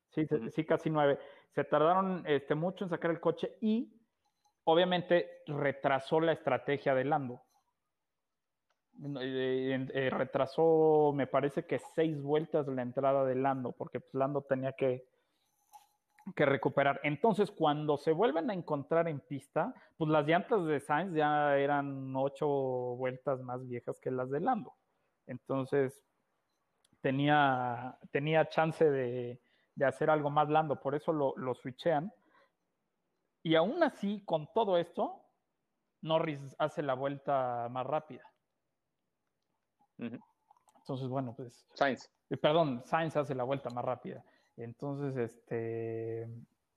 Sí, 0.10 0.22
uh 0.22 0.26
-huh. 0.26 0.50
sí, 0.50 0.66
casi 0.66 0.90
nueve. 0.90 1.20
Se 1.52 1.64
tardaron 1.64 2.24
este, 2.26 2.56
mucho 2.56 2.84
en 2.86 2.90
sacar 2.90 3.12
el 3.12 3.20
coche 3.20 3.58
y 3.62 3.92
obviamente 4.66 5.44
retrasó 5.48 6.20
la 6.20 6.34
estrategia 6.34 6.94
de 6.96 7.06
Lando. 7.06 7.42
Eh, 9.22 9.88
eh, 9.94 10.10
retrasó, 10.10 11.14
me 11.16 11.26
parece 11.26 11.66
que 11.66 11.80
seis 11.80 12.22
vueltas 12.22 12.68
la 12.68 12.82
entrada 12.82 13.24
de 13.24 13.36
Lando, 13.36 13.72
porque 13.72 14.02
pues, 14.02 14.14
Lando 14.14 14.42
tenía 14.42 14.74
que, 14.74 15.08
que 16.36 16.46
recuperar. 16.46 17.00
Entonces, 17.04 17.50
cuando 17.50 17.98
se 17.98 18.12
vuelven 18.12 18.50
a 18.50 18.54
encontrar 18.54 19.08
en 19.08 19.22
pista, 19.22 19.74
pues 19.98 20.10
las 20.10 20.28
llantas 20.28 20.66
de 20.66 20.80
Sainz 20.80 21.16
ya 21.16 21.58
eran 21.58 22.14
ocho 22.16 22.48
vueltas 22.48 23.42
más 23.42 23.66
viejas 23.68 24.00
que 24.02 24.12
las 24.12 24.30
de 24.30 24.42
Lando. 24.42 24.74
Entonces, 25.28 26.04
tenía, 27.00 27.98
tenía 28.12 28.50
chance 28.50 28.84
de, 28.90 29.40
de 29.80 29.86
hacer 29.86 30.10
algo 30.10 30.30
más 30.30 30.50
Lando, 30.50 30.80
por 30.80 30.94
eso 30.94 31.14
lo, 31.14 31.34
lo 31.38 31.56
switchean. 31.56 32.14
Y 33.42 33.56
aún 33.56 33.82
así, 33.82 34.22
con 34.26 34.52
todo 34.54 34.78
esto, 34.78 35.24
Norris 36.02 36.54
hace 36.60 36.84
la 36.84 36.96
vuelta 36.96 37.68
más 37.72 37.88
rápida. 37.88 38.24
Uh 39.98 40.04
-huh. 40.04 40.24
Entonces, 40.80 41.08
bueno, 41.08 41.34
pues. 41.34 41.66
Sainz. 41.74 42.12
Eh, 42.30 42.36
perdón, 42.36 42.84
Sainz 42.86 43.16
hace 43.16 43.34
la 43.34 43.46
vuelta 43.46 43.70
más 43.70 43.86
rápida. 43.86 44.24
Entonces, 44.58 45.16
este. 45.16 46.28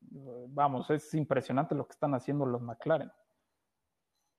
Vamos, 0.01 0.89
es 0.91 1.13
impresionante 1.15 1.75
lo 1.75 1.87
que 1.87 1.93
están 1.93 2.15
haciendo 2.15 2.47
los 2.47 2.63
McLaren. 2.63 3.11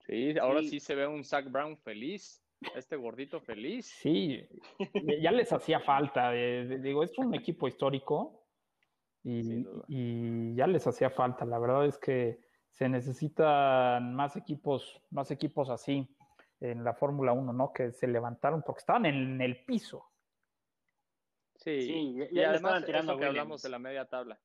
Sí, 0.06 0.38
ahora 0.38 0.60
sí, 0.60 0.70
sí 0.70 0.80
se 0.80 0.94
ve 0.94 1.06
un 1.06 1.22
Zach 1.22 1.50
Brown 1.50 1.76
feliz. 1.76 2.42
Este 2.74 2.96
gordito 2.96 3.40
feliz. 3.40 3.86
Sí, 4.00 4.48
ya 5.20 5.32
les 5.32 5.52
hacía 5.52 5.80
falta. 5.80 6.34
Eh, 6.34 6.78
digo, 6.78 7.02
es 7.02 7.18
un 7.18 7.34
equipo 7.34 7.68
histórico 7.68 8.43
y, 9.24 9.66
y, 9.88 10.54
ya 10.54 10.66
les 10.66 10.86
hacía 10.86 11.10
falta. 11.10 11.44
La 11.44 11.58
verdad 11.58 11.86
es 11.86 11.98
que 11.98 12.38
se 12.70 12.88
necesitan 12.88 14.14
más 14.14 14.36
equipos, 14.36 15.00
más 15.10 15.30
equipos 15.30 15.70
así 15.70 16.08
en 16.60 16.84
la 16.84 16.94
Fórmula 16.94 17.32
1, 17.32 17.52
¿no? 17.52 17.72
Que 17.72 17.90
se 17.92 18.06
levantaron 18.06 18.62
porque 18.62 18.80
estaban 18.80 19.06
en 19.06 19.40
el 19.40 19.64
piso. 19.64 20.10
Sí, 21.56 21.82
sí 21.82 22.26
y, 22.30 22.38
y 22.38 22.42
además 22.42 22.84
tirando 22.84 23.16
que 23.16 23.24
hablamos 23.24 23.62
de 23.62 23.68
la 23.70 23.78
media 23.78 24.04
tabla. 24.06 24.38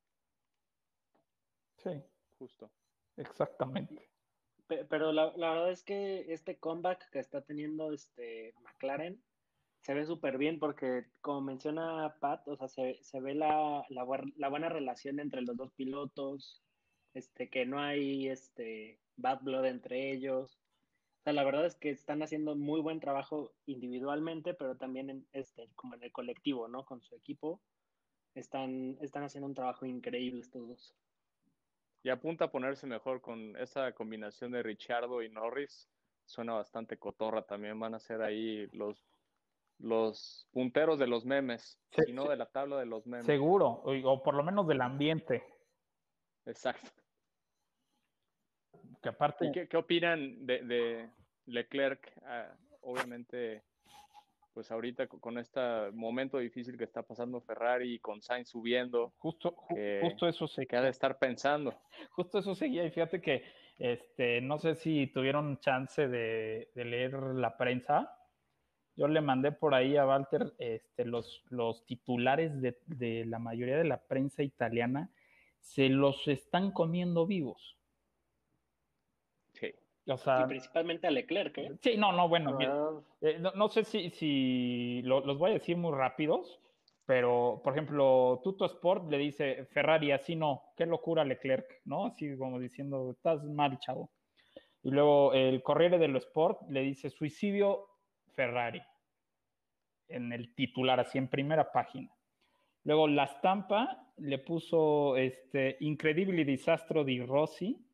Sí. 1.77 2.01
Justo. 2.37 2.71
Exactamente. 3.17 4.09
Pero 4.67 5.11
la, 5.11 5.33
la, 5.35 5.49
verdad 5.51 5.71
es 5.71 5.83
que 5.83 6.31
este 6.31 6.57
comeback 6.57 7.09
que 7.09 7.19
está 7.19 7.41
teniendo 7.41 7.91
este 7.91 8.53
McLaren 8.61 9.21
se 9.81 9.93
ve 9.93 10.05
súper 10.05 10.37
bien 10.37 10.59
porque, 10.59 11.05
como 11.21 11.41
menciona 11.41 12.15
Pat, 12.19 12.47
o 12.47 12.55
sea, 12.55 12.67
se, 12.67 12.99
se 13.01 13.19
ve 13.21 13.33
la, 13.35 13.85
la, 13.89 14.05
la, 14.35 14.49
buena 14.49 14.69
relación 14.69 15.19
entre 15.19 15.41
los 15.41 15.55
dos 15.55 15.71
pilotos, 15.73 16.61
este, 17.13 17.49
que 17.49 17.65
no 17.65 17.79
hay 17.79 18.27
este 18.27 18.99
bad 19.15 19.41
blood 19.41 19.65
entre 19.65 20.11
ellos. 20.11 20.59
O 21.19 21.23
sea, 21.23 21.33
la 21.33 21.43
verdad 21.43 21.65
es 21.65 21.75
que 21.75 21.89
están 21.89 22.21
haciendo 22.23 22.55
muy 22.55 22.81
buen 22.81 22.99
trabajo 22.99 23.53
individualmente, 23.65 24.53
pero 24.53 24.77
también 24.77 25.09
en, 25.09 25.27
este, 25.33 25.69
como 25.75 25.95
en 25.95 26.03
el 26.03 26.11
colectivo, 26.11 26.67
¿no? 26.67 26.85
Con 26.85 27.01
su 27.01 27.15
equipo. 27.15 27.61
Están, 28.35 28.97
están 29.01 29.23
haciendo 29.23 29.47
un 29.47 29.55
trabajo 29.55 29.85
increíble 29.85 30.41
estos. 30.41 30.95
Y 32.03 32.09
apunta 32.09 32.45
a 32.45 32.51
ponerse 32.51 32.87
mejor 32.87 33.21
con 33.21 33.57
esa 33.57 33.91
combinación 33.93 34.51
de 34.51 34.63
Richardo 34.63 35.21
y 35.21 35.29
Norris. 35.29 35.89
Suena 36.25 36.53
bastante 36.53 36.97
cotorra. 36.97 37.45
También 37.45 37.79
van 37.79 37.95
a 37.95 37.99
ser 37.99 38.21
ahí 38.21 38.67
los, 38.71 39.03
los 39.79 40.47
punteros 40.51 40.99
de 40.99 41.07
los 41.07 41.25
memes, 41.25 41.79
sí, 41.91 42.03
y 42.07 42.13
no 42.13 42.23
sí. 42.23 42.29
de 42.29 42.37
la 42.37 42.45
tabla 42.47 42.77
de 42.77 42.85
los 42.85 43.05
memes. 43.07 43.25
Seguro, 43.25 43.67
o, 43.67 43.93
o 43.93 44.23
por 44.23 44.35
lo 44.35 44.43
menos 44.43 44.67
del 44.67 44.81
ambiente. 44.81 45.43
Exacto. 46.45 46.89
Que 49.01 49.09
aparte... 49.09 49.51
¿Qué, 49.53 49.67
¿Qué, 49.67 49.77
opinan 49.77 50.45
de, 50.45 50.63
de 50.63 51.09
Leclerc? 51.45 52.11
Uh, 52.21 52.91
obviamente, 52.91 53.63
pues 54.53 54.71
ahorita 54.71 55.07
con 55.07 55.37
este 55.37 55.61
momento 55.93 56.37
difícil 56.37 56.77
que 56.77 56.83
está 56.83 57.01
pasando 57.03 57.39
Ferrari 57.41 57.93
y 57.93 57.99
con 57.99 58.21
Sainz 58.21 58.49
subiendo. 58.49 59.13
Justo, 59.17 59.51
ju 59.51 59.75
que, 59.75 59.99
justo 60.01 60.27
eso 60.27 60.47
se 60.47 60.67
que 60.67 60.75
ha 60.75 60.81
de 60.81 60.89
estar 60.89 61.17
pensando. 61.17 61.73
Justo 62.11 62.39
eso 62.39 62.55
seguía 62.55 62.83
y 62.83 62.91
fíjate 62.91 63.21
que 63.21 63.43
este, 63.77 64.41
no 64.41 64.59
sé 64.59 64.75
si 64.75 65.07
tuvieron 65.07 65.59
chance 65.59 66.07
de, 66.07 66.71
de 66.75 66.85
leer 66.85 67.13
la 67.13 67.57
prensa. 67.57 68.18
Yo 68.99 69.07
le 69.07 69.21
mandé 69.21 69.53
por 69.53 69.73
ahí 69.73 69.95
a 69.95 70.05
Walter 70.05 70.53
este, 70.57 71.05
los, 71.05 71.45
los 71.49 71.85
titulares 71.85 72.61
de, 72.61 72.77
de 72.85 73.23
la 73.25 73.39
mayoría 73.39 73.77
de 73.77 73.85
la 73.85 74.01
prensa 74.01 74.43
italiana. 74.43 75.09
Se 75.61 75.87
los 75.87 76.27
están 76.27 76.71
comiendo 76.71 77.25
vivos. 77.25 77.77
O 80.05 80.17
sea, 80.17 80.41
y 80.41 80.47
principalmente 80.47 81.07
a 81.07 81.11
Leclerc, 81.11 81.57
¿eh? 81.59 81.71
Sí, 81.81 81.95
no, 81.95 82.11
no, 82.11 82.27
bueno, 82.27 82.57
uh, 82.57 83.03
eh, 83.21 83.37
no, 83.39 83.51
no, 83.51 83.69
sé 83.69 83.83
si, 83.83 84.09
si 84.09 85.01
lo, 85.03 85.23
los 85.23 85.37
voy 85.37 85.51
a 85.51 85.53
decir 85.53 85.77
muy 85.77 85.95
rápidos, 85.95 86.59
pero, 87.05 87.61
por 87.63 87.73
ejemplo, 87.73 88.41
Tuto 88.43 88.65
Sport 88.65 89.09
le 89.09 89.19
dice 89.19 89.65
Ferrari, 89.65 90.11
así 90.11 90.35
no, 90.35 90.63
qué 90.75 90.87
locura 90.87 91.23
Leclerc, 91.23 91.81
¿no? 91.85 92.07
Así 92.07 92.35
como 92.37 92.59
diciendo, 92.59 93.11
estás 93.11 93.43
mal, 93.43 93.77
chavo. 93.79 94.09
Y 94.81 94.89
luego 94.89 95.33
el 95.33 95.61
Corriere 95.61 95.99
dello 95.99 96.17
Sport 96.17 96.61
le 96.69 96.81
dice 96.81 97.11
suicidio 97.11 97.88
Ferrari, 98.39 98.81
en 100.07 100.31
el 100.31 100.55
titular, 100.55 100.97
así 100.97 101.17
en 101.17 101.27
primera 101.27 101.73
página. 101.73 102.09
Luego 102.85 103.05
la 103.09 103.25
estampa 103.25 104.13
le 104.15 104.37
puso 104.39 105.17
este 105.17 105.75
incredibile 105.81 106.45
disastro 106.45 107.03
di 107.03 107.19
Rossi, 107.21 107.85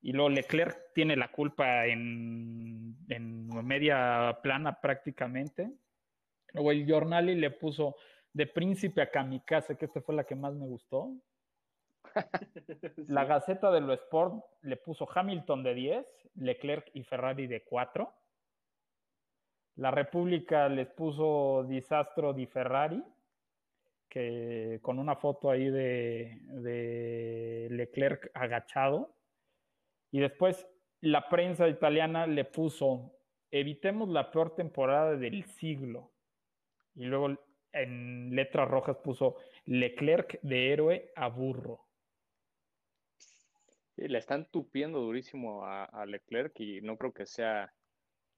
y 0.00 0.12
luego 0.12 0.30
Leclerc 0.30 0.92
tiene 0.92 1.14
la 1.14 1.30
culpa 1.30 1.86
en, 1.86 2.96
en, 3.08 3.46
media 3.64 4.40
plana 4.42 4.80
prácticamente. 4.80 5.70
Luego 6.54 6.72
el 6.72 6.84
Giornali 6.84 7.36
le 7.36 7.52
puso 7.52 7.94
de 8.32 8.48
príncipe 8.48 9.00
a 9.00 9.12
kamikaze, 9.12 9.76
que 9.76 9.84
esta 9.84 10.00
fue 10.00 10.16
la 10.16 10.24
que 10.24 10.34
más 10.34 10.54
me 10.54 10.66
gustó. 10.66 11.14
La 13.06 13.24
Gaceta 13.24 13.70
de 13.70 13.80
lo 13.80 13.92
Sport 13.92 14.44
le 14.62 14.76
puso 14.76 15.08
Hamilton 15.08 15.62
de 15.62 15.74
10, 15.74 16.06
Leclerc 16.34 16.90
y 16.94 17.04
Ferrari 17.04 17.46
de 17.46 17.62
4. 17.62 18.21
La 19.76 19.90
República 19.90 20.68
les 20.68 20.88
puso 20.88 21.64
Disastro 21.64 22.32
di 22.32 22.46
Ferrari, 22.46 23.02
que 24.08 24.78
con 24.82 24.98
una 24.98 25.16
foto 25.16 25.50
ahí 25.50 25.70
de, 25.70 27.68
Leclerc 27.70 28.30
agachado. 28.34 29.16
Y 30.10 30.20
después 30.20 30.68
la 31.00 31.28
prensa 31.30 31.68
italiana 31.68 32.26
le 32.26 32.44
puso, 32.44 33.16
evitemos 33.50 34.10
la 34.10 34.30
peor 34.30 34.54
temporada 34.54 35.16
del 35.16 35.44
siglo. 35.44 36.12
Y 36.94 37.04
luego 37.04 37.38
en 37.72 38.36
letras 38.36 38.68
rojas 38.68 38.98
puso 38.98 39.36
Leclerc 39.64 40.38
de 40.42 40.72
héroe 40.72 41.12
a 41.16 41.28
burro. 41.28 41.86
Le 43.96 44.18
están 44.18 44.50
tupiendo 44.50 45.00
durísimo 45.00 45.64
a, 45.64 46.04
Leclerc 46.06 46.58
y 46.60 46.82
no 46.82 46.98
creo 46.98 47.12
que 47.14 47.24
sea 47.24 47.72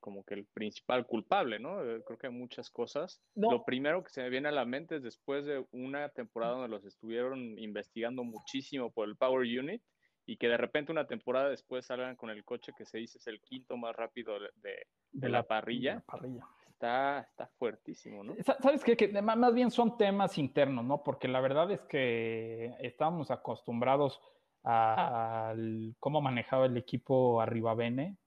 como 0.05 0.23
que 0.23 0.35
el 0.35 0.45
principal 0.45 1.07
culpable, 1.07 1.59
¿no? 1.59 1.83
Eh, 1.83 2.03
creo 2.05 2.19
que 2.19 2.27
hay 2.27 2.33
muchas 2.35 2.69
cosas. 2.69 3.23
Lo 3.35 3.65
primero 3.65 4.05
que 4.05 4.11
se 4.11 4.21
me 4.21 4.29
viene 4.29 4.49
a 4.49 4.53
la 4.53 4.67
mente 4.67 4.97
es 4.97 5.03
después 5.03 5.47
de 5.47 5.65
una 5.73 6.11
temporada 6.11 6.53
donde 6.53 6.69
los 6.69 6.85
estuvieron 6.85 7.59
investigando 7.59 8.23
muchísimo 8.23 8.91
por 8.91 9.09
el 9.09 9.17
Power 9.17 9.47
Unit 9.59 9.81
y 10.27 10.37
que 10.37 10.49
de 10.49 10.59
repente 10.59 10.93
una 10.93 11.07
temporada 11.07 11.49
después 11.49 11.87
salgan 11.87 12.17
con 12.17 12.29
el 12.29 12.45
coche 12.45 12.73
que 12.77 12.85
se 12.85 12.99
dice 12.99 13.17
es 13.17 13.27
el 13.29 13.41
quinto 13.41 13.79
más 13.79 13.97
rápido 13.97 14.35
de, 14.57 15.31
la, 15.31 15.43
parrilla. 15.43 16.03
parrilla. 16.07 16.47
Está, 16.69 17.21
está 17.21 17.47
fuertísimo, 17.59 18.23
¿no? 18.23 18.35
¿Sabes 18.61 18.85
qué? 18.85 18.99
Que 18.99 19.09
más 19.23 19.55
bien 19.55 19.71
son 19.71 19.97
temas 19.97 20.37
internos, 20.37 20.85
¿no? 20.85 21.03
Porque 21.03 21.29
la 21.29 21.41
verdad 21.41 21.71
es 21.71 21.81
que 21.87 22.75
estábamos 22.81 23.31
acostumbrados 23.31 24.21
a, 24.65 25.55
cómo 25.99 26.21
manejaba 26.21 26.67
el 26.67 26.77
equipo 26.77 27.41
Arriba 27.41 27.75
Bene, 27.75 28.19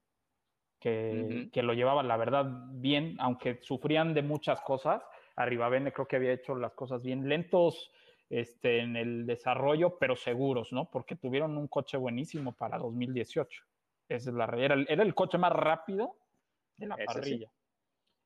que, 0.80 1.50
que, 1.52 1.64
lo 1.64 1.74
llevaba, 1.74 2.04
la 2.04 2.18
verdad, 2.18 2.46
bien, 2.72 3.16
aunque 3.20 3.60
sufrían 3.62 4.14
de 4.14 4.22
muchas 4.22 4.62
cosas. 4.62 5.04
Arriba 5.36 5.70
Bene 5.70 5.92
creo 5.92 6.08
que 6.08 6.16
había 6.16 6.34
hecho 6.34 6.56
las 6.56 6.74
cosas 6.74 7.04
bien 7.04 7.28
lentos 7.28 7.92
este, 8.30 8.80
en 8.80 8.96
el 8.96 9.26
desarrollo, 9.26 9.98
pero 9.98 10.16
seguros, 10.16 10.74
¿no? 10.74 10.90
Porque 10.90 11.16
tuvieron 11.16 11.58
un 11.58 11.68
coche 11.68 11.98
buenísimo 11.98 12.54
para 12.54 12.78
2018. 12.78 13.64
Esa 14.10 14.30
es 14.30 14.36
la 14.36 14.46
era, 14.58 14.76
era 14.88 15.04
el 15.04 15.16
coche 15.16 15.38
más 15.38 15.52
rápido 15.52 16.18
de 16.78 16.88
la 16.88 16.98
parrilla. 16.98 17.52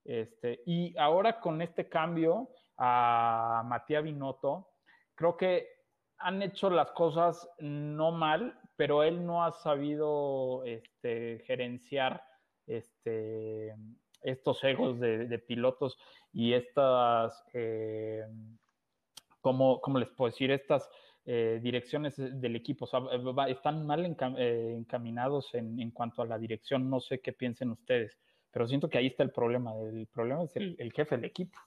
Este, 0.04 0.62
y 0.66 0.98
ahora 0.98 1.40
con 1.40 1.62
este 1.62 1.88
cambio 1.88 2.50
a 2.78 3.64
Matías 3.66 4.04
Binotto, 4.04 4.72
creo 5.14 5.38
que 5.38 5.68
han 6.18 6.42
hecho 6.42 6.70
las 6.70 6.92
cosas 6.92 7.48
no 7.60 8.12
mal, 8.12 8.60
pero 8.76 9.04
él 9.04 9.26
no 9.26 9.44
ha 9.44 9.52
sabido 9.52 10.64
este, 10.66 11.44
gerenciar 11.46 12.24
este, 12.68 13.76
estos 14.22 14.64
egos 14.64 15.00
de, 15.00 15.40
pilotos 15.40 15.98
y 16.32 16.54
estas 16.54 17.44
eh, 17.54 18.26
¿cómo, 19.42 20.00
les 20.00 20.10
puedo 20.10 20.32
decir? 20.32 20.52
Estas 20.52 20.90
eh, 21.26 21.60
direcciones 21.62 22.16
del 22.18 22.56
equipo 22.56 22.88
están 23.48 23.86
mal 23.86 24.06
eh, 24.38 24.76
encaminados 24.78 25.54
en, 25.54 25.92
cuanto 25.92 26.22
a 26.22 26.26
la 26.26 26.38
dirección. 26.38 26.90
No 26.90 27.00
sé 27.00 27.20
qué 27.20 27.34
piensen 27.34 27.72
ustedes, 27.72 28.18
pero 28.52 28.68
siento 28.68 28.90
que 28.90 29.00
ahí 29.00 29.08
está 29.08 29.24
el 29.24 29.32
problema. 29.32 29.74
El 29.78 30.08
problema 30.08 30.44
es 30.44 30.56
el, 30.56 30.92
jefe 30.94 31.16
del 31.16 31.26
equipo. 31.26 31.60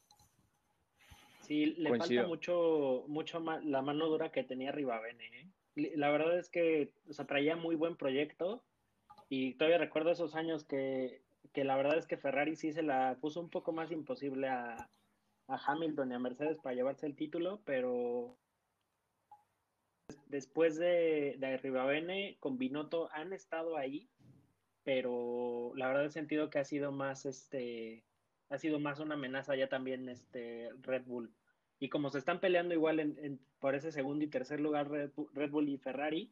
Sí, 1.42 1.74
le 1.76 1.90
falta 1.98 2.26
mucho, 2.26 3.04
mucho 3.06 3.38
la 3.64 3.82
mano 3.82 4.08
dura 4.08 4.32
que 4.32 4.44
tenía 4.44 4.72
Rivabene. 4.72 5.26
¿eh? 5.26 5.92
La 5.96 6.10
verdad 6.10 6.38
es 6.38 6.48
que 6.48 6.92
o 7.06 7.24
traía 7.26 7.54
muy 7.54 7.74
buen 7.74 7.96
proyecto 7.96 8.64
y 9.34 9.54
todavía 9.54 9.78
recuerdo 9.78 10.10
esos 10.12 10.36
años 10.36 10.64
que, 10.64 11.20
que 11.52 11.64
la 11.64 11.76
verdad 11.76 11.98
es 11.98 12.06
que 12.06 12.16
Ferrari 12.16 12.54
sí 12.54 12.72
se 12.72 12.82
la 12.82 13.16
puso 13.20 13.40
un 13.40 13.50
poco 13.50 13.72
más 13.72 13.90
imposible 13.90 14.48
a, 14.48 14.88
a 15.48 15.60
Hamilton 15.66 16.12
y 16.12 16.14
a 16.14 16.18
Mercedes 16.20 16.58
para 16.58 16.76
llevarse 16.76 17.06
el 17.06 17.16
título, 17.16 17.60
pero 17.64 18.36
después 20.26 20.76
de, 20.76 21.34
de 21.38 21.56
Ribabene 21.58 22.36
con 22.38 22.58
Binotto 22.58 23.10
han 23.12 23.32
estado 23.32 23.76
ahí, 23.76 24.08
pero 24.84 25.72
la 25.74 25.88
verdad 25.88 26.06
he 26.06 26.10
sentido 26.10 26.48
que 26.48 26.60
ha 26.60 26.64
sido 26.64 26.92
más 26.92 27.26
este 27.26 28.04
ha 28.50 28.58
sido 28.58 28.78
más 28.78 29.00
una 29.00 29.14
amenaza 29.14 29.56
ya 29.56 29.68
también 29.68 30.08
este 30.08 30.70
Red 30.82 31.06
Bull. 31.06 31.32
Y 31.80 31.88
como 31.88 32.10
se 32.10 32.18
están 32.18 32.38
peleando 32.38 32.72
igual 32.72 33.00
en, 33.00 33.40
por 33.58 33.74
ese 33.74 33.90
segundo 33.90 34.24
y 34.24 34.28
tercer 34.28 34.60
lugar 34.60 34.88
Red 34.90 35.50
Bull, 35.50 35.68
y 35.68 35.78
Ferrari, 35.78 36.30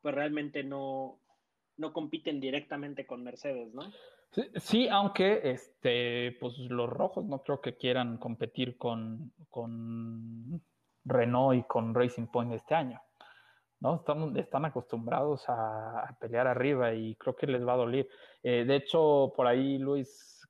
pues 0.00 0.14
realmente 0.14 0.64
no, 0.64 1.20
no 1.80 1.92
compiten 1.92 2.38
directamente 2.38 3.06
con 3.06 3.24
Mercedes, 3.24 3.74
¿no? 3.74 3.82
Sí, 4.56 4.86
aunque 4.88 5.40
este, 5.42 6.36
pues 6.38 6.56
los 6.58 6.88
rojos 6.88 7.24
no 7.24 7.42
creo 7.42 7.60
que 7.60 7.76
quieran 7.76 8.18
competir 8.18 8.76
con, 8.76 9.32
con 9.48 10.62
Renault 11.04 11.58
y 11.58 11.62
con 11.64 11.94
Racing 11.94 12.28
Point 12.28 12.52
este 12.52 12.74
año. 12.74 13.00
¿no? 13.80 13.96
Están, 13.96 14.36
están 14.36 14.64
acostumbrados 14.66 15.44
a, 15.48 16.16
pelear 16.20 16.46
arriba 16.46 16.94
y 16.94 17.16
creo 17.16 17.34
que 17.34 17.46
les 17.46 17.66
va 17.66 17.72
a 17.72 17.78
doler. 17.78 18.08
Eh, 18.42 18.64
de 18.64 18.76
hecho, 18.76 19.32
por 19.34 19.46
ahí 19.46 19.78
Luis 19.78 20.46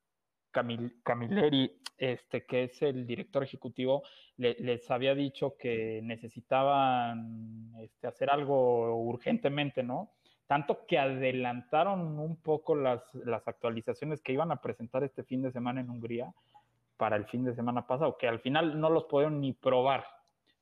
Camilleri, 0.50 1.80
este, 1.96 2.44
que 2.44 2.64
es 2.64 2.82
el 2.82 3.06
director 3.06 3.42
ejecutivo, 3.42 4.02
les 4.36 4.90
había 4.90 5.14
dicho 5.14 5.54
que 5.56 6.00
necesitaban 6.02 7.72
este, 7.78 8.06
hacer 8.06 8.30
algo 8.30 8.96
urgentemente, 8.96 9.82
¿no? 9.82 10.12
Tanto 10.50 10.84
que 10.84 10.98
adelantaron 10.98 12.18
un 12.18 12.34
poco 12.34 12.74
las, 12.74 13.04
actualizaciones 13.46 14.20
que 14.20 14.32
iban 14.32 14.50
a 14.50 14.60
presentar 14.60 15.04
este 15.04 15.22
fin 15.22 15.42
de 15.42 15.52
semana 15.52 15.80
en 15.80 15.88
Hungría 15.88 16.34
para 16.96 17.14
el 17.14 17.24
fin 17.26 17.44
de 17.44 17.54
semana 17.54 17.86
pasado, 17.86 18.18
que 18.18 18.26
al 18.26 18.40
final 18.40 18.80
no 18.80 18.90
los 18.90 19.04
pudieron 19.04 19.40
ni 19.40 19.52
probar. 19.52 20.04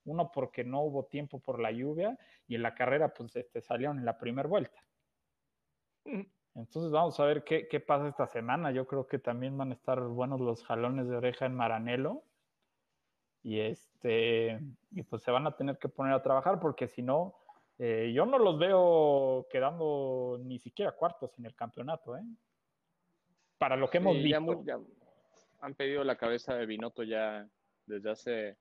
Uno 0.05 0.31
porque 0.31 0.63
no 0.63 0.83
hubo 0.83 1.07
tiempo 1.07 1.39
por 1.39 1.59
la 1.59 1.71
lluvia 1.71 2.19
y 2.47 2.57
en 2.57 2.65
la 2.65 2.75
carrera 2.75 3.15
pues 3.15 3.35
este, 3.35 3.63
salieron 3.63 3.99
en 3.99 4.05
la 4.05 4.19
primera 4.19 4.47
vuelta. 4.47 4.79
Mm. 6.05 6.21
Entonces 6.57 6.93
vamos 6.93 7.19
a 7.19 7.25
ver 7.25 7.43
qué, 7.43 7.67
qué, 7.67 7.81
pasa 7.81 8.09
esta 8.09 8.27
semana. 8.27 8.71
Yo 8.73 8.87
creo 8.87 9.07
que 9.07 9.19
también 9.19 9.57
van 9.57 9.71
a 9.71 9.75
estar 9.75 10.03
buenos 10.03 10.39
los 10.39 10.63
jalones 10.65 11.09
de 11.09 11.17
oreja 11.17 11.47
en 11.47 11.55
Maranelo. 11.55 12.25
Y 13.43 13.61
este, 13.61 14.61
y 14.91 15.03
pues 15.05 15.23
se 15.23 15.31
van 15.31 15.47
a 15.47 15.57
tener 15.57 15.79
que 15.79 15.89
poner 15.89 16.13
a 16.13 16.23
trabajar 16.23 16.61
porque 16.61 16.89
si 16.89 17.01
no, 17.01 17.37
eh, 17.79 18.13
yo 18.13 18.27
no 18.27 18.39
los 18.39 18.59
veo 18.59 19.47
quedando 19.51 20.41
ni 20.43 20.59
siquiera 20.59 20.93
cuartos 20.93 21.39
en 21.39 21.47
el 21.47 21.55
campeonato, 21.55 22.17
¿eh? 22.17 22.25
Para 23.57 23.77
lo 23.77 23.89
que 23.89 23.99
hemos 23.99 24.17
visto. 24.17 24.65
han 25.61 25.75
pedido 25.75 26.03
la 26.05 26.17
cabeza 26.17 26.55
de 26.55 26.67
Binotto 26.67 27.03
ya 27.05 27.49
desde 27.87 28.11
hace, 28.11 28.57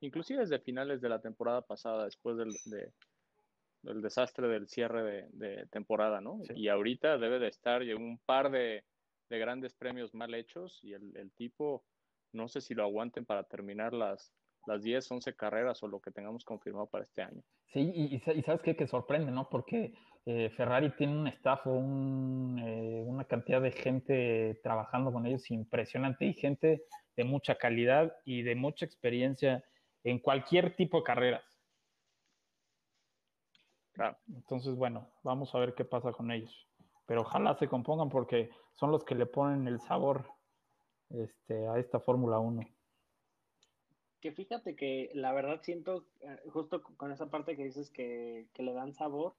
inclusive 0.00 0.40
desde 0.40 0.58
finales 0.58 1.00
de 1.00 1.08
la 1.08 1.20
temporada 1.20 1.62
pasada, 1.62 2.04
después 2.04 2.36
del, 2.36 2.54
del 3.82 4.02
desastre 4.02 4.48
del 4.48 4.66
cierre 4.66 5.28
de, 5.32 5.66
temporada, 5.66 6.20
¿no? 6.20 6.40
Y 6.54 6.68
ahorita 6.68 7.18
debe 7.18 7.38
de 7.38 7.48
estar 7.48 7.82
un 7.82 8.18
par 8.24 8.50
de, 8.50 8.84
grandes 9.28 9.74
premios 9.74 10.14
mal 10.14 10.32
hechos 10.32 10.78
y 10.84 10.92
el, 10.92 11.16
el 11.16 11.32
tipo, 11.32 11.84
no 12.32 12.46
sé 12.46 12.60
si 12.60 12.72
lo 12.72 12.84
aguanten 12.84 13.24
para 13.24 13.42
terminar 13.42 13.92
las, 13.92 14.32
las 14.66 14.82
10, 14.82 15.10
11 15.10 15.34
carreras 15.34 15.82
o 15.82 15.88
lo 15.88 16.00
que 16.00 16.10
tengamos 16.10 16.44
confirmado 16.44 16.86
para 16.86 17.04
este 17.04 17.22
año. 17.22 17.42
Sí, 17.72 17.92
y, 17.94 18.18
sabes 18.42 18.62
qué, 18.62 18.76
que 18.76 18.86
sorprende, 18.86 19.30
¿no? 19.30 19.48
Porque 19.48 19.94
eh, 20.26 20.50
Ferrari 20.56 20.90
tiene 20.96 21.18
un 21.18 21.26
staff, 21.28 21.66
un, 21.66 22.60
eh, 22.64 23.02
una 23.06 23.24
cantidad 23.24 23.60
de 23.60 23.72
gente 23.72 24.60
trabajando 24.62 25.12
con 25.12 25.26
ellos 25.26 25.50
impresionante 25.50 26.24
y 26.24 26.34
gente 26.34 26.84
de 27.16 27.24
mucha 27.24 27.56
calidad 27.56 28.16
y 28.24 28.42
de 28.42 28.54
mucha 28.54 28.84
experiencia 28.84 29.64
en 30.02 30.18
cualquier 30.18 30.76
tipo 30.76 30.98
de 30.98 31.04
carreras. 31.04 31.44
Claro. 33.92 34.16
Entonces, 34.28 34.74
bueno, 34.74 35.08
vamos 35.22 35.54
a 35.54 35.58
ver 35.58 35.74
qué 35.74 35.84
pasa 35.84 36.12
con 36.12 36.30
ellos. 36.30 36.68
Pero 37.06 37.20
ojalá 37.20 37.54
se 37.56 37.68
compongan 37.68 38.08
porque 38.08 38.50
son 38.74 38.90
los 38.90 39.04
que 39.04 39.14
le 39.14 39.26
ponen 39.26 39.68
el 39.68 39.80
sabor 39.80 40.26
este, 41.10 41.68
a 41.68 41.78
esta 41.78 42.00
Fórmula 42.00 42.38
1 42.38 42.73
que 44.24 44.32
fíjate 44.32 44.74
que 44.74 45.10
la 45.12 45.34
verdad 45.34 45.60
siento, 45.60 46.06
eh, 46.22 46.40
justo 46.50 46.82
con 46.82 47.12
esa 47.12 47.28
parte 47.28 47.58
que 47.58 47.64
dices 47.64 47.90
que, 47.90 48.48
le 48.56 48.72
dan 48.72 48.94
sabor, 48.94 49.34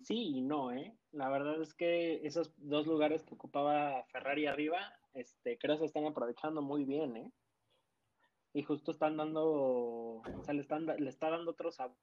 sí 0.00 0.38
y 0.38 0.40
no, 0.40 0.72
¿eh? 0.72 0.96
La 1.12 1.28
verdad 1.28 1.62
es 1.62 1.74
que 1.74 2.26
esos 2.26 2.52
dos 2.56 2.88
lugares 2.88 3.22
que 3.22 3.34
ocupaba 3.34 4.02
Ferrari 4.10 4.46
arriba, 4.46 4.80
este, 5.14 5.58
creo 5.58 5.76
que 5.76 5.82
se 5.82 5.86
están 5.86 6.06
aprovechando 6.06 6.60
muy 6.60 6.84
bien, 6.84 7.16
¿eh? 7.16 7.32
Y 8.52 8.64
justo 8.64 8.90
están 8.90 9.16
dando, 9.16 9.44
o 9.44 10.42
sea, 10.42 10.54
le, 10.54 10.62
están, 10.62 10.86
le 10.86 11.08
está 11.08 11.30
dando 11.30 11.52
otro 11.52 11.70
sabor, 11.70 11.96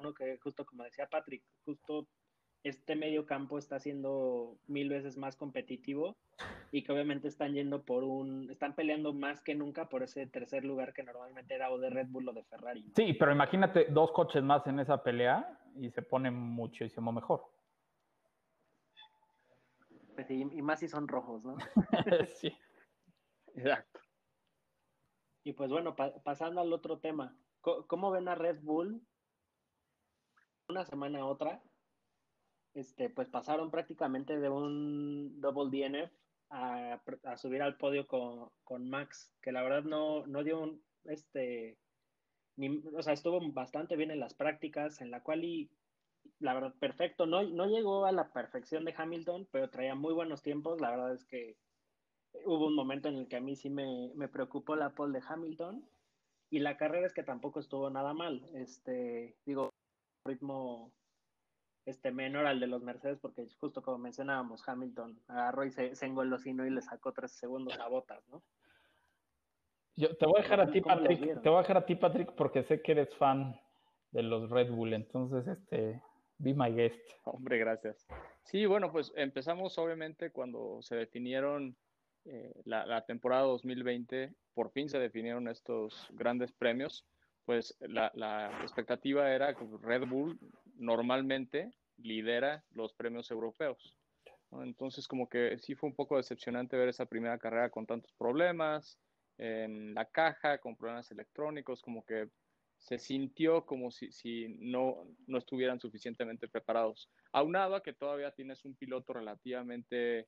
¿no? 0.00 0.12
que 0.12 0.38
justo 0.38 0.66
como 0.66 0.82
decía 0.82 1.06
Patrick, 1.08 1.44
justo 1.64 2.08
este 2.62 2.94
medio 2.94 3.24
campo 3.26 3.58
está 3.58 3.78
siendo 3.78 4.58
mil 4.66 4.88
veces 4.88 5.16
más 5.16 5.36
competitivo 5.36 6.16
y 6.72 6.82
que 6.82 6.92
obviamente 6.92 7.28
están 7.28 7.54
yendo 7.54 7.82
por 7.82 8.04
un, 8.04 8.50
están 8.50 8.74
peleando 8.74 9.12
más 9.12 9.42
que 9.42 9.54
nunca 9.54 9.88
por 9.88 10.02
ese 10.02 10.26
tercer 10.26 10.64
lugar 10.64 10.92
que 10.92 11.02
normalmente 11.02 11.54
era 11.54 11.70
o 11.70 11.78
de 11.78 11.90
Red 11.90 12.08
Bull 12.08 12.28
o 12.28 12.32
de 12.32 12.44
Ferrari. 12.44 12.84
Sí, 12.94 13.14
pero 13.14 13.32
imagínate 13.32 13.86
dos 13.86 14.12
coches 14.12 14.42
más 14.42 14.66
en 14.66 14.78
esa 14.80 15.02
pelea 15.02 15.58
y 15.76 15.90
se 15.90 16.02
pone 16.02 16.30
muchísimo 16.30 17.12
mejor. 17.12 17.44
Pues 20.14 20.30
y, 20.30 20.44
más 20.62 20.80
si 20.80 20.88
son 20.88 21.08
rojos, 21.08 21.42
¿no? 21.44 21.56
sí, 22.34 22.54
exacto. 23.54 24.00
Y 25.44 25.54
pues 25.54 25.70
bueno, 25.70 25.96
pasando 25.96 26.60
al 26.60 26.72
otro 26.72 26.98
tema, 26.98 27.34
¿cómo 27.62 28.10
ven 28.10 28.28
a 28.28 28.34
Red 28.34 28.60
Bull 28.60 29.00
una 30.68 30.84
semana 30.84 31.20
a 31.20 31.24
otra? 31.24 31.62
Este, 32.74 33.10
pues 33.10 33.28
pasaron 33.28 33.70
prácticamente 33.70 34.38
de 34.38 34.48
un 34.48 35.40
double 35.40 35.70
DNF 35.70 36.12
a, 36.50 37.00
subir 37.36 37.62
al 37.62 37.76
podio 37.76 38.06
con, 38.06 38.88
Max, 38.88 39.32
que 39.40 39.52
la 39.52 39.62
verdad 39.62 39.84
no, 39.84 40.26
no 40.26 40.42
dio 40.42 40.60
un, 40.60 40.82
este, 41.04 41.78
o 42.94 43.02
sea, 43.02 43.12
estuvo 43.12 43.40
bastante 43.52 43.96
bien 43.96 44.10
en 44.10 44.20
las 44.20 44.34
prácticas, 44.34 45.00
en 45.00 45.10
la 45.10 45.22
cual 45.22 45.44
y 45.44 45.70
la 46.38 46.54
verdad, 46.54 46.74
perfecto, 46.78 47.26
no, 47.26 47.42
no 47.42 47.66
llegó 47.66 48.04
a 48.04 48.12
la 48.12 48.32
perfección 48.32 48.84
de 48.84 48.94
Hamilton, 48.96 49.48
pero 49.50 49.70
traía 49.70 49.94
muy 49.94 50.12
buenos 50.12 50.42
tiempos, 50.42 50.80
la 50.80 50.90
verdad 50.90 51.14
es 51.14 51.24
que 51.24 51.56
hubo 52.44 52.66
un 52.66 52.74
momento 52.74 53.08
en 53.08 53.16
el 53.16 53.28
que 53.28 53.36
a 53.36 53.40
mí 53.40 53.56
sí 53.56 53.70
me, 53.70 54.12
me 54.14 54.28
preocupó 54.28 54.76
la 54.76 54.90
pole 54.90 55.18
de 55.18 55.24
Hamilton, 55.26 55.84
y 56.50 56.58
la 56.58 56.76
carrera 56.76 57.06
es 57.06 57.14
que 57.14 57.22
tampoco 57.22 57.60
estuvo 57.60 57.90
nada 57.90 58.12
mal, 58.12 58.44
este, 58.54 59.36
digo, 59.46 59.70
ritmo 60.26 60.92
este 61.86 62.10
menor 62.10 62.46
al 62.46 62.60
de 62.60 62.66
los 62.66 62.82
Mercedes, 62.82 63.18
porque 63.20 63.46
justo 63.58 63.82
como 63.82 63.98
mencionábamos, 63.98 64.66
Hamilton 64.68 65.18
agarró 65.28 65.64
y 65.64 65.70
se, 65.70 65.94
se 65.94 66.06
engolosinó 66.06 66.66
y 66.66 66.70
le 66.70 66.82
sacó 66.82 67.12
tres 67.12 67.32
segundos 67.32 67.78
a 67.78 67.88
botas, 67.88 68.26
¿no? 68.28 68.42
Yo 69.96 70.16
te 70.16 70.26
voy 70.26 70.40
a 70.40 70.42
dejar 70.42 70.60
a 70.60 70.70
ti, 70.70 70.80
Patrick, 70.80 71.42
te 71.42 71.48
voy 71.48 71.58
a 71.58 71.62
dejar 71.62 71.76
a 71.78 71.86
ti, 71.86 71.94
Patrick, 71.94 72.32
porque 72.32 72.62
sé 72.62 72.80
que 72.80 72.92
eres 72.92 73.14
fan 73.16 73.54
de 74.12 74.22
los 74.22 74.48
Red 74.48 74.70
Bull, 74.70 74.94
entonces, 74.94 75.46
este, 75.46 76.00
be 76.38 76.54
my 76.54 76.72
guest. 76.72 76.98
Hombre, 77.24 77.58
gracias. 77.58 78.06
Sí, 78.44 78.66
bueno, 78.66 78.90
pues 78.90 79.12
empezamos 79.16 79.76
obviamente 79.78 80.30
cuando 80.30 80.80
se 80.80 80.96
definieron 80.96 81.76
eh, 82.24 82.52
la, 82.64 82.86
la, 82.86 83.04
temporada 83.04 83.42
2020, 83.42 84.32
por 84.54 84.70
fin 84.70 84.88
se 84.88 84.98
definieron 84.98 85.48
estos 85.48 86.08
grandes 86.12 86.52
premios, 86.52 87.06
pues 87.44 87.76
la, 87.80 88.10
la 88.14 88.60
expectativa 88.62 89.30
era 89.30 89.54
que 89.54 89.66
Red 89.82 90.06
Bull 90.08 90.38
normalmente 90.80 91.70
lidera 91.98 92.64
los 92.70 92.94
premios 92.94 93.30
europeos. 93.30 93.96
Entonces, 94.52 95.06
como 95.06 95.28
que 95.28 95.58
sí 95.58 95.74
fue 95.74 95.90
un 95.90 95.94
poco 95.94 96.16
decepcionante 96.16 96.76
ver 96.76 96.88
esa 96.88 97.06
primera 97.06 97.38
carrera 97.38 97.70
con 97.70 97.86
tantos 97.86 98.12
problemas 98.14 98.98
en 99.38 99.94
la 99.94 100.06
caja, 100.06 100.58
con 100.58 100.76
problemas 100.76 101.10
electrónicos, 101.12 101.82
como 101.82 102.04
que 102.04 102.28
se 102.78 102.98
sintió 102.98 103.64
como 103.64 103.90
si, 103.90 104.10
si 104.10 104.48
no, 104.58 105.06
no 105.26 105.38
estuvieran 105.38 105.78
suficientemente 105.78 106.48
preparados. 106.48 107.10
Aunado 107.32 107.76
a 107.76 107.82
que 107.82 107.92
todavía 107.92 108.32
tienes 108.32 108.64
un 108.64 108.74
piloto 108.74 109.12
relativamente 109.12 110.26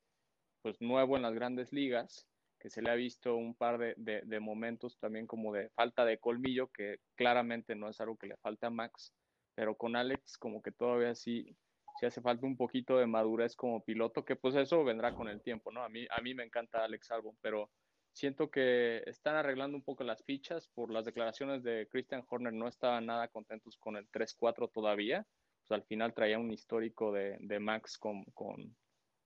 pues, 0.60 0.80
nuevo 0.80 1.16
en 1.16 1.22
las 1.22 1.34
grandes 1.34 1.72
ligas, 1.72 2.28
que 2.60 2.70
se 2.70 2.82
le 2.82 2.90
ha 2.90 2.94
visto 2.94 3.34
un 3.34 3.54
par 3.56 3.78
de, 3.78 3.94
de, 3.96 4.22
de 4.24 4.38
momentos 4.38 4.98
también 4.98 5.26
como 5.26 5.52
de 5.52 5.70
falta 5.70 6.04
de 6.04 6.18
colmillo, 6.18 6.68
que 6.68 6.98
claramente 7.16 7.74
no 7.74 7.88
es 7.88 8.00
algo 8.00 8.16
que 8.16 8.28
le 8.28 8.36
falta 8.36 8.68
a 8.68 8.70
Max, 8.70 9.12
pero 9.54 9.76
con 9.76 9.96
Alex 9.96 10.38
como 10.38 10.62
que 10.62 10.72
todavía 10.72 11.14
sí, 11.14 11.56
sí 11.98 12.06
hace 12.06 12.20
falta 12.20 12.46
un 12.46 12.56
poquito 12.56 12.98
de 12.98 13.06
madurez 13.06 13.56
como 13.56 13.84
piloto, 13.84 14.24
que 14.24 14.36
pues 14.36 14.54
eso 14.54 14.84
vendrá 14.84 15.14
con 15.14 15.28
el 15.28 15.42
tiempo, 15.42 15.70
¿no? 15.72 15.82
A 15.82 15.88
mí, 15.88 16.06
a 16.10 16.20
mí 16.20 16.34
me 16.34 16.44
encanta 16.44 16.84
Alex 16.84 17.10
Albon, 17.10 17.36
pero 17.40 17.70
siento 18.12 18.50
que 18.50 19.02
están 19.06 19.36
arreglando 19.36 19.76
un 19.76 19.82
poco 19.82 20.04
las 20.04 20.22
fichas 20.24 20.68
por 20.68 20.92
las 20.92 21.04
declaraciones 21.04 21.62
de 21.62 21.88
Christian 21.90 22.24
Horner, 22.28 22.52
no 22.52 22.68
estaban 22.68 23.06
nada 23.06 23.28
contentos 23.28 23.76
con 23.78 23.96
el 23.96 24.08
3-4 24.10 24.70
todavía, 24.70 25.26
pues 25.60 25.72
al 25.72 25.84
final 25.84 26.14
traía 26.14 26.38
un 26.38 26.52
histórico 26.52 27.12
de, 27.12 27.36
de 27.40 27.58
Max 27.58 27.98
con, 27.98 28.24
con, 28.34 28.76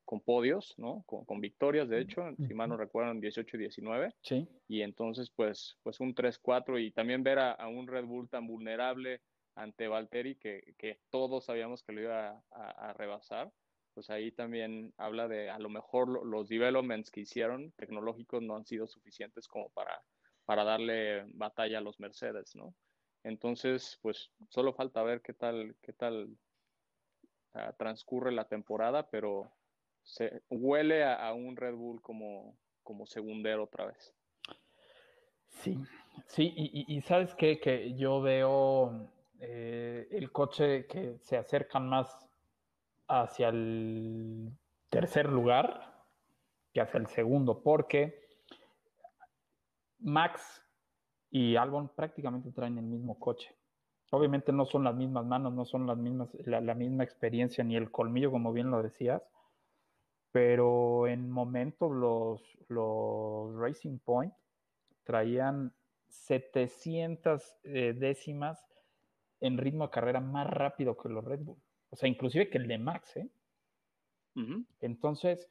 con, 0.05 0.21
podios, 0.21 0.75
¿no? 0.77 1.03
Con, 1.07 1.25
con, 1.25 1.41
victorias, 1.41 1.89
de 1.89 2.01
hecho, 2.01 2.23
si 2.47 2.55
mal 2.55 2.69
no 2.69 2.77
recuerdan, 2.77 3.21
18 3.21 3.57
y 3.57 3.61
19. 3.61 4.15
Sí. 4.23 4.49
Y 4.69 4.83
entonces, 4.83 5.31
pues, 5.35 5.79
pues 5.83 5.99
un 6.01 6.15
3-4 6.15 6.85
y 6.85 6.93
también 6.93 7.23
ver 7.23 7.39
a, 7.39 7.53
a 7.53 7.69
un 7.69 7.87
Red 7.87 8.05
Bull 8.05 8.29
tan 8.29 8.47
vulnerable 8.47 9.21
ante 9.57 9.89
Valtteri, 9.89 10.37
que, 10.37 10.75
que 10.79 11.01
todos 11.11 11.47
sabíamos 11.47 11.83
que 11.83 11.93
lo 11.93 12.03
iba 12.03 12.43
a, 12.51 12.93
rebasar, 12.93 13.53
pues 13.95 14.11
ahí 14.11 14.31
también 14.31 14.93
habla 14.99 15.27
de 15.29 15.51
a 15.51 15.59
lo 15.59 15.71
mejor 15.71 16.25
los 16.27 16.49
developments 16.49 17.11
que 17.11 17.21
hicieron 17.21 17.73
tecnológicos 17.73 18.43
no 18.43 18.55
han 18.55 18.67
sido 18.67 18.87
suficientes 18.87 19.49
como 19.49 19.71
para, 19.71 20.03
para 20.45 20.63
darle 20.63 21.25
batalla 21.29 21.79
a 21.79 21.81
los 21.81 21.99
Mercedes, 21.99 22.55
¿no? 22.55 22.75
Entonces, 23.25 23.99
pues 24.03 24.31
solo 24.51 24.75
falta 24.75 25.03
ver 25.03 25.23
qué 25.23 25.33
tal, 25.33 25.75
qué 25.83 25.95
tal 25.95 26.37
uh, 27.55 27.73
transcurre 27.79 28.33
la 28.33 28.47
temporada, 28.47 29.09
pero 29.09 29.51
se 30.03 30.43
huele 30.51 31.03
a, 31.03 31.29
a 31.29 31.33
un 31.33 31.57
Red 31.57 31.75
Bull 31.75 32.03
como, 32.03 32.59
como 32.83 33.07
segundero 33.07 33.65
otra 33.65 33.87
vez. 33.87 34.15
Sí, 35.49 35.79
sí, 36.27 36.53
y, 36.55 36.95
y 36.95 37.01
sabes 37.01 37.35
qué? 37.35 37.59
que 37.59 37.95
yo 37.95 38.21
veo 38.21 39.11
eh, 39.41 40.09
el 40.11 40.33
coche 40.33 40.87
que 40.87 41.19
se 41.19 41.37
acercan 41.37 41.89
más 41.89 42.27
hacia 43.09 43.49
el 43.49 44.51
tercer 44.89 45.29
lugar 45.29 46.05
que 46.73 46.81
hacia 46.81 46.99
el 46.99 47.07
segundo, 47.07 47.63
porque 47.63 48.27
Max 49.99 50.63
y 51.31 51.57
Albon 51.57 51.89
prácticamente 51.89 52.53
traen 52.53 52.79
el 52.79 52.85
mismo 52.85 53.19
coche. 53.19 53.55
Obviamente 54.11 54.53
no 54.53 54.65
son 54.65 54.85
las 54.85 54.95
mismas 54.95 55.27
manos, 55.27 55.53
no 55.53 55.65
son 55.65 55.87
las 55.87 55.99
mismas, 55.99 56.29
la, 56.45 56.75
misma 56.75 57.03
experiencia 57.05 57.65
ni 57.65 57.77
el 57.77 57.91
colmillo, 57.91 58.31
como 58.31 58.53
bien 58.53 58.71
lo 58.71 58.83
decías, 58.83 59.23
pero 60.31 61.07
en 61.09 61.31
momentos 61.31 61.91
los, 61.91 62.43
los 62.69 63.57
Racing 63.57 63.99
Point 63.99 64.33
traían 65.05 65.73
700 66.09 67.57
eh, 67.65 67.95
décimas 67.99 68.65
en 69.41 69.59
ritmo 69.59 69.85
de 69.85 69.91
carrera 69.91 70.21
más 70.21 70.47
rápido 70.49 70.97
que 70.97 71.09
los 71.09 71.25
Red 71.25 71.41
Bull. 71.41 71.59
O 71.91 71.97
sea, 71.97 72.09
inclusive 72.09 72.51
que 72.51 72.59
el 72.59 72.69
de 72.69 72.79
Max, 72.79 73.17
¿eh? 73.17 73.29
Uh 74.35 74.41
-huh. 74.41 74.67
Entonces, 74.81 75.49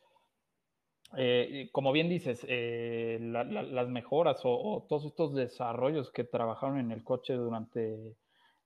eh, 1.17 1.69
como 1.71 1.91
bien 1.91 2.09
dices, 2.09 2.45
eh, 2.49 3.17
la, 3.21 3.43
la, 3.43 3.63
las 3.63 3.87
mejoras 3.87 4.43
o, 4.43 4.51
o, 4.51 4.83
todos 4.87 5.05
estos 5.05 5.33
desarrollos 5.33 6.11
que 6.11 6.23
trabajaron 6.23 6.79
en 6.79 6.91
el 6.91 7.03
coche 7.03 7.33
durante, 7.33 8.17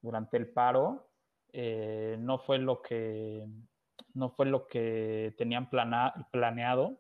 durante 0.02 0.38
el 0.38 0.52
paro, 0.52 1.10
eh, 1.52 2.18
no 2.20 2.40
fue 2.40 2.58
lo 2.60 2.82
que 2.82 3.46
no 4.14 4.32
fue 4.32 4.46
lo 4.48 4.68
que 4.68 5.34
tenían 5.38 5.70
plana, 5.70 6.30
planeado. 6.32 7.00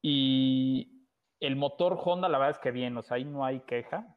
Y 0.00 1.06
el 1.40 1.56
motor 1.56 1.98
Honda, 2.02 2.28
la 2.28 2.38
verdad 2.38 2.56
es 2.56 2.62
que 2.62 2.70
bien, 2.70 2.96
o 2.96 3.02
sea, 3.02 3.16
ahí 3.16 3.24
no 3.24 3.44
hay 3.44 3.60
queja 3.60 4.16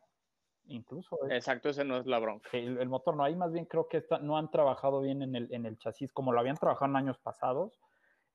incluso. 0.67 1.17
Es, 1.25 1.31
Exacto, 1.31 1.69
ese 1.69 1.83
no 1.83 1.97
es 1.97 2.05
la 2.05 2.19
bronca. 2.19 2.49
El, 2.53 2.77
el, 2.79 2.89
motor 2.89 3.15
no, 3.15 3.23
ahí 3.23 3.35
más 3.35 3.51
bien 3.51 3.65
creo 3.65 3.87
que 3.87 3.97
está, 3.97 4.19
no 4.19 4.37
han 4.37 4.49
trabajado 4.51 5.01
bien 5.01 5.21
en 5.21 5.35
el, 5.35 5.53
en 5.53 5.65
el 5.65 5.77
chasis 5.77 6.11
como 6.11 6.31
lo 6.31 6.39
habían 6.39 6.57
trabajado 6.57 6.91
en 6.91 6.97
años 6.97 7.17
pasados. 7.19 7.79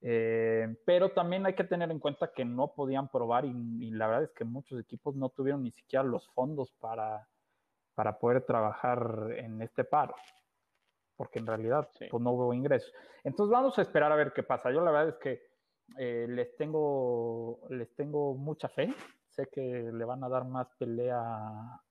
Eh, 0.02 0.76
pero 0.86 1.10
también 1.10 1.44
hay 1.44 1.54
que 1.54 1.64
tener 1.64 1.90
en 1.90 1.98
cuenta 1.98 2.32
que 2.32 2.44
no 2.44 2.72
podían 2.72 3.08
probar 3.08 3.44
y, 3.44 3.50
y, 3.50 3.90
la 3.90 4.06
verdad 4.06 4.24
es 4.24 4.32
que 4.32 4.44
muchos 4.44 4.80
equipos 4.80 5.14
no 5.14 5.28
tuvieron 5.28 5.62
ni 5.62 5.72
siquiera 5.72 6.02
los 6.02 6.26
fondos 6.30 6.72
para, 6.80 7.28
para 7.94 8.18
poder 8.18 8.46
trabajar 8.46 9.34
en 9.36 9.60
este 9.60 9.84
paro, 9.84 10.14
porque 11.16 11.38
en 11.38 11.46
realidad 11.46 11.86
sí. 11.98 12.06
pues, 12.10 12.22
no 12.22 12.30
hubo 12.30 12.54
ingresos. 12.54 12.90
Entonces 13.24 13.52
vamos 13.52 13.78
a 13.78 13.82
esperar 13.82 14.10
a 14.10 14.16
ver 14.16 14.32
qué 14.32 14.42
pasa. 14.42 14.70
Yo 14.72 14.80
la 14.80 14.90
verdad 14.90 15.10
es 15.10 15.16
que 15.16 15.42
eh, 15.98 16.26
les, 16.28 16.56
tengo, 16.56 17.60
les 17.68 17.94
tengo 17.94 18.34
mucha 18.34 18.68
fe, 18.68 18.94
sé 19.30 19.48
que 19.52 19.90
le 19.92 20.04
van 20.04 20.24
a 20.24 20.28
dar 20.28 20.44
más 20.44 20.68
pelea 20.78 21.20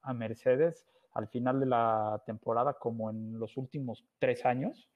a 0.01 0.13
Mercedes 0.13 0.85
al 1.13 1.27
final 1.27 1.59
de 1.59 1.65
la 1.65 2.21
temporada 2.25 2.73
como 2.73 3.09
en 3.09 3.39
los 3.39 3.57
últimos 3.57 4.05
tres 4.19 4.45
años, 4.45 4.89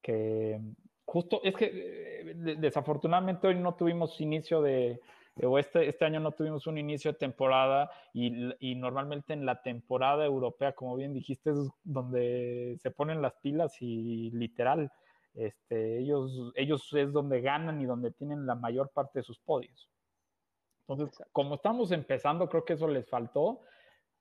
que 0.00 0.60
justo 1.04 1.40
es 1.44 1.54
que 1.54 2.34
desafortunadamente 2.58 3.46
hoy 3.46 3.54
no 3.58 3.74
tuvimos 3.74 4.20
inicio 4.20 4.60
de, 4.60 5.00
o 5.42 5.58
este, 5.58 5.88
este 5.88 6.04
año 6.04 6.20
no 6.20 6.32
tuvimos 6.32 6.66
un 6.66 6.78
inicio 6.78 7.12
de 7.12 7.18
temporada 7.18 7.90
y, 8.12 8.32
y, 8.58 8.74
normalmente 8.74 9.32
en 9.32 9.46
la 9.46 9.62
temporada 9.62 10.24
europea, 10.24 10.72
como 10.72 10.96
bien 10.96 11.14
dijiste, 11.14 11.50
es 11.50 11.70
donde 11.84 12.76
se 12.80 12.90
ponen 12.90 13.22
las 13.22 13.34
pilas 13.36 13.80
y 13.80 14.30
literal, 14.32 14.90
este, 15.34 15.98
ellos, 16.00 16.52
ellos 16.56 16.92
es 16.92 17.12
donde 17.12 17.40
ganan 17.40 17.80
y 17.80 17.86
donde 17.86 18.10
tienen 18.10 18.46
la 18.46 18.54
mayor 18.54 18.90
parte 18.90 19.20
de 19.20 19.22
sus 19.22 19.38
podios. 19.38 19.88
Entonces, 20.86 21.22
como 21.32 21.54
estamos 21.54 21.92
empezando, 21.92 22.48
creo 22.48 22.64
que 22.64 22.74
eso 22.74 22.88
les 22.88 23.08
faltó, 23.08 23.60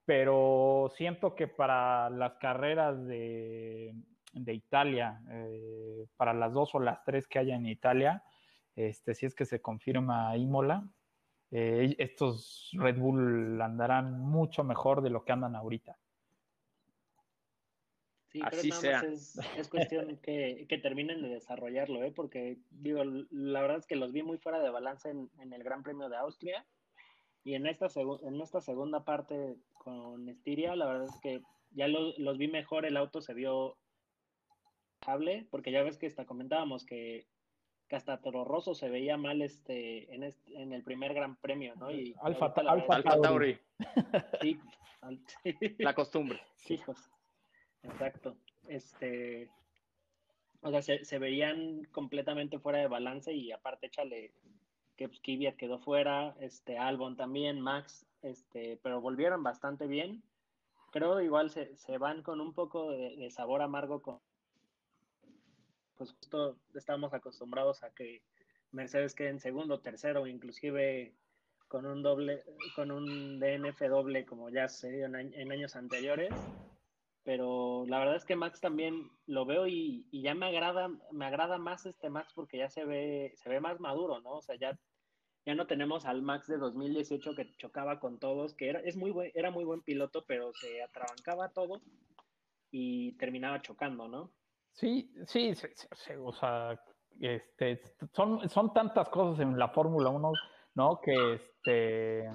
pero 0.05 0.91
siento 0.95 1.35
que 1.35 1.47
para 1.47 2.09
las 2.09 2.35
carreras 2.35 3.05
de, 3.05 3.95
de 4.33 4.53
Italia, 4.53 5.21
eh, 5.29 6.05
para 6.17 6.33
las 6.33 6.53
dos 6.53 6.73
o 6.75 6.79
las 6.79 7.03
tres 7.03 7.27
que 7.27 7.39
haya 7.39 7.55
en 7.55 7.65
Italia, 7.65 8.23
este, 8.75 9.13
si 9.13 9.25
es 9.25 9.35
que 9.35 9.45
se 9.45 9.61
confirma 9.61 10.35
Imola, 10.37 10.89
eh, 11.51 11.95
estos 11.99 12.69
Red 12.73 12.97
Bull 12.97 13.61
andarán 13.61 14.19
mucho 14.19 14.63
mejor 14.63 15.01
de 15.01 15.09
lo 15.09 15.25
que 15.25 15.33
andan 15.33 15.55
ahorita. 15.55 15.97
Sí, 18.31 18.39
Así 18.43 18.71
sea. 18.71 19.01
Es, 19.01 19.37
es, 19.57 19.67
cuestión 19.67 20.17
que, 20.23 20.65
que, 20.69 20.77
terminen 20.77 21.21
de 21.21 21.29
desarrollarlo, 21.29 22.01
¿eh? 22.03 22.13
porque 22.15 22.57
digo, 22.69 23.03
la 23.29 23.61
verdad 23.61 23.79
es 23.79 23.85
que 23.85 23.97
los 23.97 24.13
vi 24.13 24.23
muy 24.23 24.37
fuera 24.37 24.61
de 24.61 24.69
balance 24.69 25.09
en, 25.09 25.29
en 25.39 25.51
el 25.51 25.63
Gran 25.63 25.83
Premio 25.83 26.07
de 26.07 26.15
Austria 26.15 26.65
y 27.43 27.55
en 27.55 27.67
esta, 27.67 27.87
en 28.23 28.39
esta 28.39 28.61
segunda 28.61 29.03
parte 29.03 29.57
con 29.73 30.29
Estiria, 30.29 30.75
la 30.75 30.85
verdad 30.85 31.07
es 31.09 31.19
que 31.19 31.41
ya 31.71 31.87
lo, 31.87 32.13
los 32.17 32.37
vi 32.37 32.47
mejor, 32.47 32.85
el 32.85 32.95
auto 32.95 33.21
se 33.21 33.33
vio 33.33 33.77
porque 35.49 35.71
ya 35.71 35.83
ves 35.83 35.97
que 35.97 36.07
hasta 36.07 36.25
comentábamos 36.25 36.85
que, 36.85 37.25
que 37.87 37.95
hasta 37.95 38.21
Toro 38.21 38.45
Rosso 38.45 38.75
se 38.75 38.89
veía 38.89 39.17
mal 39.17 39.41
este 39.41 40.13
en, 40.13 40.23
en 40.55 40.73
el 40.73 40.83
primer 40.83 41.13
Gran 41.13 41.35
Premio, 41.37 41.75
¿no? 41.75 41.91
Y 41.91 42.15
Alfa, 42.21 42.53
Tauri. 42.53 43.59
Sí, 44.41 44.59
la 45.79 45.95
costumbre. 45.95 46.39
Hijos. 46.69 47.09
Exacto. 47.83 48.37
Este, 48.67 49.49
o 50.61 50.69
sea, 50.71 50.81
se, 50.81 51.03
se, 51.03 51.19
veían 51.19 51.83
completamente 51.91 52.59
fuera 52.59 52.79
de 52.79 52.87
balance 52.87 53.33
y 53.33 53.51
aparte 53.51 53.87
échale 53.87 54.33
que 54.95 55.07
pues, 55.07 55.21
quedó 55.57 55.79
fuera, 55.79 56.35
este 56.39 56.77
Albon 56.77 57.15
también, 57.17 57.59
Max, 57.59 58.05
este, 58.21 58.79
pero 58.83 59.01
volvieron 59.01 59.43
bastante 59.43 59.87
bien. 59.87 60.23
Creo 60.91 61.21
igual 61.21 61.49
se, 61.49 61.75
se 61.77 61.97
van 61.97 62.21
con 62.21 62.41
un 62.41 62.53
poco 62.53 62.91
de, 62.91 63.15
de 63.15 63.31
sabor 63.31 63.61
amargo 63.61 64.01
con 64.01 64.19
pues 66.01 66.13
justo 66.13 66.57
estamos 66.73 67.13
acostumbrados 67.13 67.83
a 67.83 67.93
que 67.93 68.23
Mercedes 68.71 69.13
quede 69.13 69.29
en 69.29 69.39
segundo, 69.39 69.81
tercero, 69.81 70.25
inclusive 70.25 71.13
con 71.67 71.85
un 71.85 72.01
doble, 72.01 72.43
con 72.75 72.89
un 72.89 73.39
DNF 73.39 73.79
doble 73.87 74.25
como 74.25 74.49
ya 74.49 74.67
se 74.67 74.89
dio 74.91 75.05
en, 75.05 75.51
años 75.51 75.75
anteriores. 75.75 76.33
Pero 77.23 77.85
la 77.87 77.99
verdad 77.99 78.15
es 78.15 78.25
que 78.25 78.35
Max 78.35 78.59
también 78.59 79.11
lo 79.27 79.45
veo 79.45 79.67
y, 79.67 80.07
ya 80.11 80.33
me 80.33 80.47
agrada, 80.47 80.89
me 81.11 81.25
agrada 81.25 81.57
más 81.59 81.85
este 81.85 82.09
Max 82.09 82.33
porque 82.33 82.57
ya 82.57 82.69
se 82.69 82.83
ve, 82.83 83.33
se 83.35 83.49
ve 83.49 83.59
más 83.59 83.79
maduro, 83.79 84.19
¿no? 84.21 84.37
O 84.37 84.41
sea, 84.41 84.55
ya, 84.55 84.77
ya 85.45 85.53
no 85.53 85.67
tenemos 85.67 86.05
al 86.05 86.23
Max 86.23 86.47
de 86.47 86.57
2018 86.57 87.35
que 87.35 87.55
chocaba 87.57 87.99
con 87.99 88.17
todos, 88.17 88.55
que 88.55 88.69
era, 88.69 88.79
es 88.79 88.97
muy 88.97 89.11
buen, 89.11 89.31
era 89.35 89.51
muy 89.51 89.63
buen 89.63 89.81
piloto, 89.81 90.25
pero 90.25 90.51
se 90.53 90.81
atrabancaba 90.81 91.49
todo 91.49 91.81
y 92.71 93.11
terminaba 93.17 93.61
chocando, 93.61 94.07
¿no? 94.07 94.31
Sí, 94.73 95.13
sí, 95.27 95.53
sí, 95.53 95.67
o 96.23 96.31
sea, 96.31 96.81
este, 97.19 97.81
son, 98.13 98.49
son 98.49 98.73
tantas 98.73 99.09
cosas 99.09 99.41
en 99.41 99.59
la 99.59 99.69
Fórmula 99.69 100.09
1, 100.09 100.31
¿no? 100.75 101.01
Que, 101.01 101.33
este, 101.33 102.27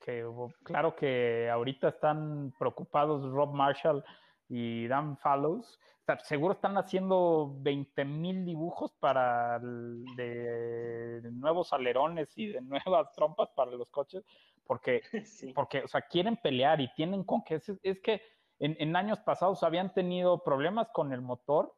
que 0.00 0.26
claro 0.62 0.96
que 0.96 1.48
ahorita 1.50 1.88
están 1.88 2.52
preocupados 2.58 3.30
Rob 3.30 3.52
Marshall 3.52 4.04
y 4.48 4.88
Dan 4.88 5.16
Fallows. 5.18 5.78
Seguro 6.24 6.54
están 6.54 6.76
haciendo 6.76 7.54
20 7.60 8.04
mil 8.04 8.44
dibujos 8.44 8.92
para 8.98 9.60
de 9.60 11.20
nuevos 11.32 11.72
alerones 11.72 12.36
y 12.36 12.48
de 12.48 12.60
nuevas 12.60 13.12
trompas 13.12 13.48
para 13.54 13.70
los 13.70 13.88
coches, 13.90 14.24
porque, 14.66 15.02
porque 15.54 15.84
o 15.84 15.88
sea, 15.88 16.02
quieren 16.02 16.36
pelear 16.36 16.80
y 16.80 16.92
tienen 16.94 17.22
con 17.22 17.42
que... 17.44 17.60
es 17.82 18.00
que 18.00 18.20
en, 18.58 18.94
años 18.94 19.20
pasados 19.20 19.62
habían 19.62 19.94
tenido 19.94 20.42
problemas 20.44 20.88
con 20.92 21.12
el 21.12 21.22
motor, 21.22 21.72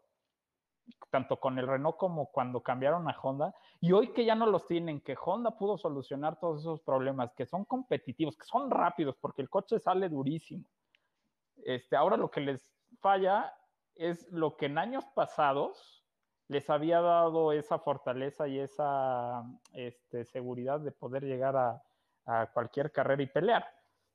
tanto 1.12 1.38
con 1.38 1.58
el 1.58 1.68
Renault 1.68 1.98
como 1.98 2.32
cuando 2.32 2.62
cambiaron 2.62 3.06
a 3.06 3.16
Honda, 3.22 3.54
y 3.80 3.92
hoy 3.92 4.14
que 4.14 4.24
ya 4.24 4.34
no 4.34 4.46
los 4.46 4.66
tienen, 4.66 5.02
que 5.02 5.14
Honda 5.22 5.50
pudo 5.58 5.76
solucionar 5.76 6.40
todos 6.40 6.60
esos 6.60 6.80
problemas, 6.80 7.34
que 7.34 7.44
son 7.44 7.66
competitivos, 7.66 8.34
que 8.36 8.46
son 8.46 8.70
rápidos, 8.70 9.14
porque 9.20 9.42
el 9.42 9.50
coche 9.50 9.78
sale 9.78 10.08
durísimo. 10.08 10.64
Este, 11.64 11.96
ahora 11.96 12.16
lo 12.16 12.30
que 12.30 12.40
les 12.40 12.74
falla 13.00 13.54
es 13.94 14.26
lo 14.32 14.56
que 14.56 14.66
en 14.66 14.78
años 14.78 15.04
pasados 15.14 16.02
les 16.48 16.70
había 16.70 17.02
dado 17.02 17.52
esa 17.52 17.78
fortaleza 17.78 18.48
y 18.48 18.58
esa 18.58 19.44
este, 19.74 20.24
seguridad 20.24 20.80
de 20.80 20.92
poder 20.92 21.24
llegar 21.24 21.56
a, 21.56 21.82
cualquier 22.54 22.92
carrera 22.92 23.22
y 23.22 23.26
pelear. 23.26 23.66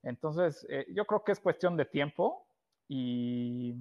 Entonces, 0.01 0.65
eh, 0.69 0.87
yo 0.93 1.05
creo 1.05 1.25
que 1.25 1.33
es 1.33 1.41
cuestión 1.41 1.75
de 1.75 1.83
tiempo 1.83 2.47
y, 2.87 3.75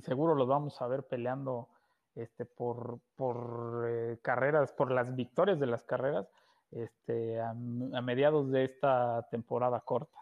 seguro 0.00 0.34
los 0.34 0.48
vamos 0.48 0.80
a 0.80 0.86
ver 0.86 1.06
peleando 1.06 1.68
este, 2.16 2.44
por, 2.44 3.00
por 3.14 3.86
eh, 3.88 4.18
carreras, 4.22 4.72
por 4.72 4.90
las 4.90 5.14
victorias 5.14 5.60
de 5.60 5.66
las 5.66 5.84
carreras 5.84 6.26
este, 6.72 7.40
a, 7.40 7.52
mediados 7.54 8.50
de 8.50 8.64
esta 8.64 9.26
temporada 9.30 9.80
corta. 9.80 10.18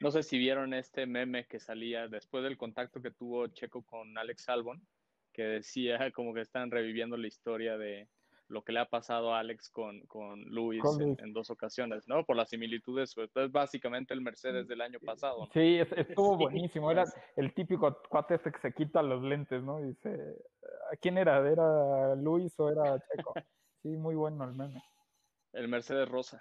No 0.00 0.10
sé 0.10 0.22
si 0.22 0.38
vieron 0.38 0.74
este 0.74 1.06
meme 1.06 1.46
que 1.46 1.60
salía 1.60 2.08
después 2.08 2.44
del 2.44 2.58
contacto 2.58 3.00
que 3.00 3.10
tuvo 3.10 3.46
Checo 3.48 3.82
con 3.82 4.16
Alex 4.18 4.48
Albon, 4.48 4.86
que 5.32 5.42
decía 5.42 5.98
como 6.14 6.34
que 6.34 6.40
están 6.40 6.70
reviviendo 6.70 7.16
la 7.16 7.26
historia 7.26 7.78
de, 7.78 8.08
lo 8.48 8.62
que 8.62 8.72
le 8.72 8.80
ha 8.80 8.86
pasado 8.86 9.34
a 9.34 9.40
Alex 9.40 9.70
con, 9.70 10.00
con 10.02 10.42
Luis, 10.44 10.82
en, 11.00 11.32
dos 11.32 11.50
ocasiones, 11.50 12.06
¿no? 12.06 12.24
Por 12.24 12.36
las 12.36 12.48
similitudes, 12.48 13.14
pues 13.14 13.30
es 13.34 13.50
básicamente 13.50 14.14
el 14.14 14.20
Mercedes 14.20 14.68
del 14.68 14.80
año 14.80 15.00
pasado. 15.00 15.48
Sí, 15.52 15.78
estuvo 15.96 16.36
buenísimo, 16.36 16.90
era 16.90 17.04
el 17.36 17.52
típico 17.54 18.00
cuate 18.08 18.36
este 18.36 18.52
que 18.52 18.58
se 18.58 18.72
quita 18.72 19.02
los 19.02 19.22
lentes, 19.22 19.62
¿no? 19.62 19.80
Dice, 19.80 20.36
¿quién 21.00 21.18
era? 21.18 21.38
¿Era 21.48 22.14
Luis 22.14 22.58
o 22.58 22.70
era 22.70 22.98
Checo? 22.98 23.34
Sí, 23.82 23.96
muy 23.96 24.16
bueno 24.16 24.42
el 24.42 24.52
meme. 24.52 24.82
El 25.52 25.68
Mercedes 25.68 26.08
Rosa. 26.08 26.40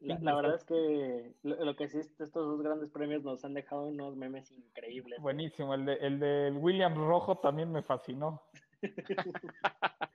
La, 0.00 0.34
verdad 0.34 0.54
es 0.54 0.64
que 0.64 1.34
lo, 1.42 1.76
que 1.76 1.88
sí, 1.88 1.98
estos 1.98 2.32
dos 2.32 2.62
grandes 2.62 2.90
premios 2.90 3.22
nos 3.22 3.44
han 3.44 3.54
dejado 3.54 3.86
unos 3.86 4.16
memes 4.16 4.50
increíbles. 4.50 5.20
Buenísimo, 5.20 5.74
el 5.74 5.84
de, 5.84 5.94
el 5.94 6.18
del 6.18 6.56
Williams 6.56 6.96
Rojo 6.96 7.38
también 7.38 7.70
me 7.70 7.82
fascinó. 7.82 8.42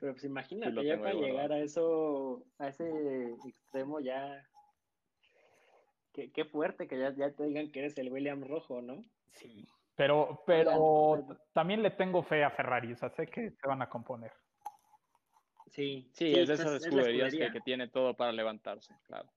Pero 0.00 0.12
pues 0.12 0.24
imagínate, 0.24 0.84
ya 0.84 0.98
para 0.98 1.12
llegar 1.12 1.52
a 1.52 1.58
eso, 1.58 2.44
a 2.58 2.68
ese 2.68 3.34
extremo 3.46 4.00
ya. 4.00 4.46
Qué, 6.12 6.30
qué 6.30 6.44
fuerte 6.44 6.86
que 6.86 6.98
ya, 6.98 7.12
ya, 7.14 7.32
te 7.32 7.44
digan 7.44 7.72
que 7.72 7.80
eres 7.80 7.98
el 7.98 8.12
William 8.12 8.42
Rojo, 8.44 8.80
¿no? 8.80 9.02
Sí. 9.32 9.66
Pero, 9.96 10.42
pero 10.46 11.26
también 11.52 11.82
le 11.82 11.90
tengo 11.90 12.22
fe 12.22 12.42
a 12.42 12.50
Ferrari, 12.50 12.92
o 12.92 12.96
sea, 12.96 13.10
sé 13.10 13.26
que 13.26 13.50
se 13.50 13.68
van 13.68 13.82
a 13.82 13.88
componer. 13.88 14.32
Sí, 15.68 16.10
sí, 16.12 16.32
es 16.32 16.48
de 16.48 16.54
esas 16.54 16.84
escuderías 16.84 17.32
que, 17.32 17.50
que, 17.50 17.60
tiene 17.60 17.88
todo 17.88 18.14
para 18.14 18.32
levantarse, 18.32 18.94
claro. 19.06 19.28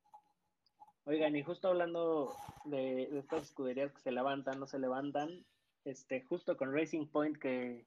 Oigan, 1.05 1.35
y 1.35 1.43
justo 1.43 1.69
hablando 1.69 2.35
de, 2.65 3.07
de, 3.07 3.19
estas 3.19 3.43
escuderías 3.43 3.91
que 3.93 4.01
se 4.01 4.11
levantan, 4.11 4.59
no 4.59 4.67
se 4.67 4.79
levantan, 4.79 5.45
este, 5.85 6.21
justo 6.23 6.57
con 6.57 6.73
Racing 6.73 7.07
Point 7.07 7.37
que 7.37 7.85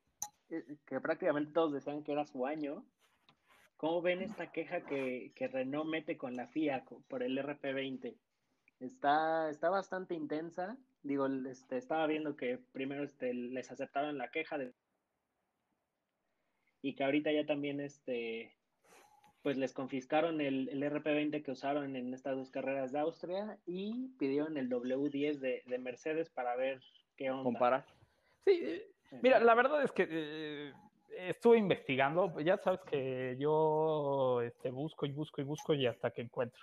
que 0.87 1.01
prácticamente 1.01 1.53
todos 1.53 1.73
decían 1.73 2.03
que 2.03 2.13
era 2.13 2.27
su 2.27 2.47
año. 2.47 2.85
¿Cómo 3.77 4.03
ven 4.03 4.21
esta 4.21 4.53
queja 4.53 4.83
que, 4.83 5.33
que 5.35 5.49
Renault 5.49 5.89
mete 5.89 6.19
con 6.19 6.37
la 6.37 6.49
FIA 6.49 6.85
por 7.09 7.23
el 7.23 7.39
RP20? 7.39 8.15
Está, 8.81 9.49
está 9.49 9.71
bastante 9.71 10.15
intensa. 10.15 10.77
Digo, 11.03 11.27
este, 11.27 11.79
estaba 11.79 12.07
viendo 12.07 12.37
que 12.37 12.59
primero 12.73 13.05
este, 13.05 13.33
les 13.33 13.71
aceptaron 13.71 14.19
la 14.19 14.31
queja 14.31 14.59
de... 14.59 14.73
y 16.83 16.95
que 16.95 17.05
ahorita 17.05 17.33
ya 17.33 17.47
también 17.47 17.81
este, 17.81 18.55
pues 19.43 19.57
les 19.57 19.73
confiscaron 19.73 20.41
el, 20.41 20.69
el 20.69 20.83
RP20 20.83 21.43
que 21.43 21.51
usaron 21.51 21.97
en 21.97 22.13
estas 22.13 22.37
dos 22.37 22.51
carreras 22.51 22.93
de 22.93 22.99
Austria 22.99 23.59
y 23.67 24.09
pidieron 24.19 24.57
el 24.59 24.69
W10 24.69 25.39
de, 25.39 25.63
de 25.67 25.79
Mercedes 25.79 26.29
para 26.29 26.57
ver 26.57 26.83
qué 27.17 27.31
onda. 27.31 27.45
Comparar. 27.45 27.87
Sí, 28.45 28.83
Mira, 29.23 29.41
la 29.41 29.55
verdad 29.55 29.83
es 29.83 29.91
que 29.93 30.07
eh, 30.09 30.73
estuve 31.11 31.59
investigando, 31.59 32.39
ya 32.41 32.59
sabes 32.59 32.81
que 32.83 33.37
yo 33.39 34.41
este, 34.43 34.71
busco 34.71 35.07
y 35.07 35.13
busco 35.13 35.41
y 35.41 35.45
busco 35.45 35.75
y 35.75 35.87
hasta 35.87 36.11
que 36.11 36.23
encuentro. 36.23 36.63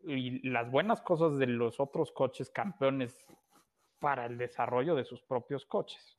y 0.05 0.47
las 0.47 0.69
buenas 0.69 1.01
cosas 1.01 1.37
de 1.37 1.47
los 1.47 1.79
otros 1.79 2.11
coches 2.11 2.49
campeones 2.49 3.25
para 3.99 4.25
el 4.25 4.37
desarrollo 4.37 4.95
de 4.95 5.05
sus 5.05 5.21
propios 5.23 5.65
coches. 5.65 6.17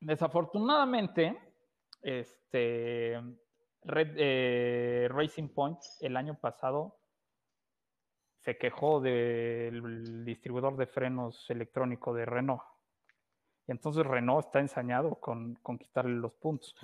Desafortunadamente, 0.00 1.38
este 2.02 3.20
eh, 3.84 5.08
Racing 5.10 5.48
Point 5.48 5.78
el 6.00 6.16
año 6.16 6.38
pasado 6.38 6.96
se 8.38 8.56
quejó 8.56 9.00
del 9.00 10.24
distribuidor 10.24 10.76
de 10.76 10.86
frenos 10.86 11.48
electrónico 11.50 12.14
de 12.14 12.24
Renault. 12.24 12.62
Y 13.66 13.72
entonces 13.72 14.04
Renault 14.06 14.46
está 14.46 14.60
ensañado 14.60 15.16
con, 15.16 15.56
con 15.56 15.78
quitarle 15.78 16.16
los 16.16 16.32
puntos. 16.32 16.74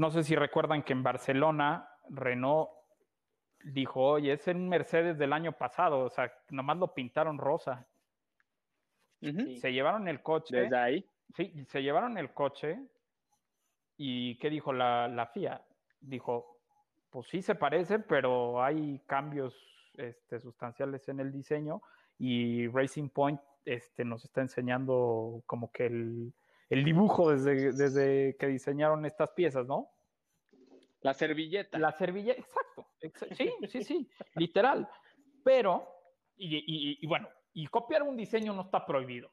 No 0.00 0.10
sé 0.10 0.24
si 0.24 0.34
recuerdan 0.34 0.82
que 0.82 0.94
en 0.94 1.02
Barcelona 1.02 1.86
Renault 2.08 2.70
dijo, 3.64 4.02
oye, 4.02 4.32
es 4.32 4.46
un 4.46 4.66
Mercedes 4.66 5.18
del 5.18 5.34
año 5.34 5.52
pasado, 5.52 6.06
o 6.06 6.08
sea, 6.08 6.32
nomás 6.48 6.78
lo 6.78 6.94
pintaron 6.94 7.36
rosa. 7.36 7.86
Se 9.20 9.70
llevaron 9.70 10.08
el 10.08 10.22
coche. 10.22 10.62
Desde 10.62 10.78
ahí. 10.78 11.06
Sí, 11.36 11.52
se 11.66 11.82
llevaron 11.82 12.16
el 12.16 12.32
coche. 12.32 12.80
¿Y 13.98 14.38
qué 14.38 14.48
dijo 14.48 14.72
la, 14.72 15.06
la 15.06 15.26
FIA? 15.26 15.62
Dijo, 16.00 16.56
pues 17.10 17.28
sí 17.28 17.42
se 17.42 17.54
parece, 17.54 17.98
pero 17.98 18.64
hay 18.64 19.02
cambios 19.06 19.54
este, 19.98 20.40
sustanciales 20.40 21.06
en 21.10 21.20
el 21.20 21.30
diseño 21.30 21.82
y 22.18 22.68
Racing 22.68 23.10
Point 23.10 23.38
este, 23.66 24.06
nos 24.06 24.24
está 24.24 24.40
enseñando 24.40 25.42
como 25.44 25.70
que 25.70 25.84
el, 25.84 26.32
el 26.70 26.84
dibujo 26.84 27.32
desde, 27.32 27.72
desde 27.72 28.36
que 28.38 28.46
diseñaron 28.46 29.04
estas 29.04 29.32
piezas, 29.32 29.66
¿no? 29.66 29.90
La 31.00 31.14
servilleta. 31.14 31.78
La 31.78 31.92
servilleta, 31.92 32.40
exacto. 32.40 32.86
sí, 33.36 33.52
sí, 33.68 33.82
sí, 33.84 34.10
literal. 34.36 34.88
Pero, 35.42 35.88
y, 36.36 37.04
bueno, 37.06 37.28
y 37.52 37.66
copiar 37.66 38.02
un 38.04 38.16
diseño 38.16 38.52
no 38.52 38.62
está 38.62 38.86
prohibido. 38.86 39.30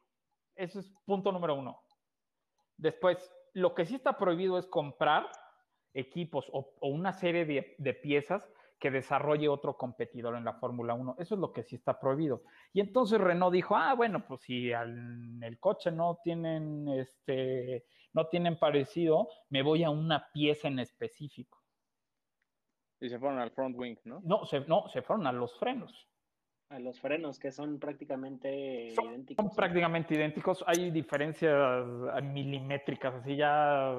Ese 0.55 0.79
es 0.79 0.91
punto 1.05 1.31
número 1.31 1.55
uno. 1.55 1.79
Después, 2.75 3.31
lo 3.53 3.75
que 3.75 3.85
sí 3.85 3.95
está 3.95 4.17
prohibido 4.17 4.57
es 4.57 4.65
comprar 4.65 5.29
equipos 5.93 6.47
o, 6.51 6.73
una 6.81 7.13
serie 7.13 7.45
de, 7.45 7.75
de, 7.77 7.93
piezas 7.93 8.51
que 8.79 8.91
desarrolle 8.91 9.49
otro 9.49 9.75
competidor 9.75 10.35
en 10.35 10.45
la 10.45 10.53
Fórmula 10.53 10.93
1. 10.93 11.15
Eso 11.19 11.35
es 11.35 11.41
lo 11.41 11.51
que 11.51 11.63
sí 11.63 11.75
está 11.75 11.99
prohibido. 11.99 12.43
Y 12.73 12.79
entonces 12.79 13.19
Renault 13.19 13.53
dijo, 13.53 13.75
ah, 13.75 13.93
bueno, 13.95 14.25
pues 14.27 14.41
si 14.41 14.71
en 14.71 15.41
el 15.43 15.59
coche 15.59 15.91
no 15.91 16.19
tienen, 16.23 16.87
este, 16.89 17.85
no 18.13 18.27
tienen 18.27 18.57
parecido, 18.57 19.29
me 19.49 19.63
voy 19.63 19.83
a 19.83 19.89
una 19.89 20.29
pieza 20.31 20.67
en 20.67 20.79
específico. 20.79 21.57
Y 22.99 23.09
se 23.09 23.19
fueron 23.19 23.39
al 23.39 23.51
front 23.51 23.75
wing, 23.77 23.97
¿no? 24.05 24.21
No, 24.23 24.45
se, 24.45 24.61
no, 24.61 24.87
se 24.89 25.01
fueron 25.01 25.27
a 25.27 25.31
los 25.31 25.57
frenos. 25.59 26.07
A 26.69 26.79
los 26.79 26.99
frenos, 26.99 27.39
que 27.39 27.51
son 27.51 27.79
prácticamente 27.79 28.89
idénticos. 28.89 29.45
Son 29.45 29.55
prácticamente 29.55 30.15
idénticos. 30.15 30.63
Hay 30.67 30.91
diferencias 30.91 31.85
milimétricas, 32.23 33.15
así 33.15 33.37
ya 33.37 33.93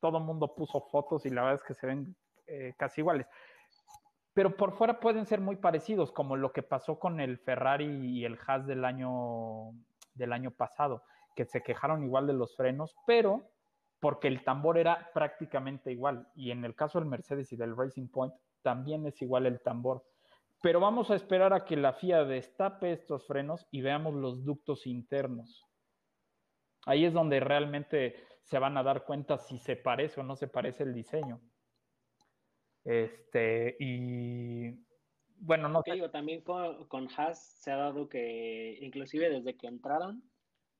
todo 0.00 0.18
el 0.18 0.24
mundo 0.24 0.54
puso 0.54 0.80
fotos 0.80 1.26
y 1.26 1.30
la 1.30 1.42
verdad 1.42 1.60
es 1.60 1.66
que 1.66 1.74
se 1.74 1.86
ven 1.86 2.14
eh, 2.46 2.74
casi 2.76 3.00
iguales 3.00 3.26
pero 4.34 4.56
por 4.56 4.72
fuera 4.72 4.98
pueden 4.98 5.26
ser 5.26 5.40
muy 5.40 5.56
parecidos, 5.56 6.12
como 6.12 6.36
lo 6.36 6.52
que 6.52 6.62
pasó 6.62 6.98
con 6.98 7.20
el 7.20 7.38
Ferrari 7.38 7.86
y 7.86 8.24
el 8.24 8.36
Haas 8.46 8.66
del 8.66 8.84
año, 8.84 9.72
del 10.12 10.32
año 10.32 10.50
pasado, 10.50 11.04
que 11.36 11.44
se 11.44 11.62
quejaron 11.62 12.02
igual 12.02 12.26
de 12.26 12.34
los 12.34 12.56
frenos, 12.56 12.96
pero 13.06 13.50
porque 14.00 14.28
el 14.28 14.42
tambor 14.44 14.76
era 14.76 15.10
prácticamente 15.14 15.92
igual. 15.92 16.28
Y 16.34 16.50
en 16.50 16.64
el 16.64 16.74
caso 16.74 16.98
del 16.98 17.08
Mercedes 17.08 17.52
y 17.52 17.56
del 17.56 17.76
Racing 17.76 18.08
Point, 18.08 18.34
también 18.60 19.06
es 19.06 19.22
igual 19.22 19.46
el 19.46 19.62
tambor. 19.62 20.04
Pero 20.60 20.80
vamos 20.80 21.10
a 21.10 21.14
esperar 21.14 21.52
a 21.52 21.64
que 21.64 21.76
la 21.76 21.92
FIA 21.92 22.24
destape 22.24 22.92
estos 22.92 23.26
frenos 23.26 23.66
y 23.70 23.82
veamos 23.82 24.14
los 24.14 24.44
ductos 24.44 24.86
internos. 24.86 25.64
Ahí 26.86 27.04
es 27.04 27.12
donde 27.12 27.38
realmente 27.40 28.16
se 28.42 28.58
van 28.58 28.76
a 28.76 28.82
dar 28.82 29.04
cuenta 29.04 29.38
si 29.38 29.58
se 29.58 29.76
parece 29.76 30.20
o 30.20 30.24
no 30.24 30.36
se 30.36 30.48
parece 30.48 30.82
el 30.82 30.92
diseño. 30.92 31.40
Este, 32.84 33.76
y 33.80 34.84
bueno, 35.38 35.68
no 35.68 35.82
digo, 35.84 36.10
también 36.10 36.42
con, 36.42 36.86
con 36.88 37.08
Haas 37.16 37.42
se 37.60 37.70
ha 37.70 37.76
dado 37.76 38.08
que, 38.08 38.78
inclusive 38.80 39.30
desde 39.30 39.56
que 39.56 39.66
entraron, 39.66 40.22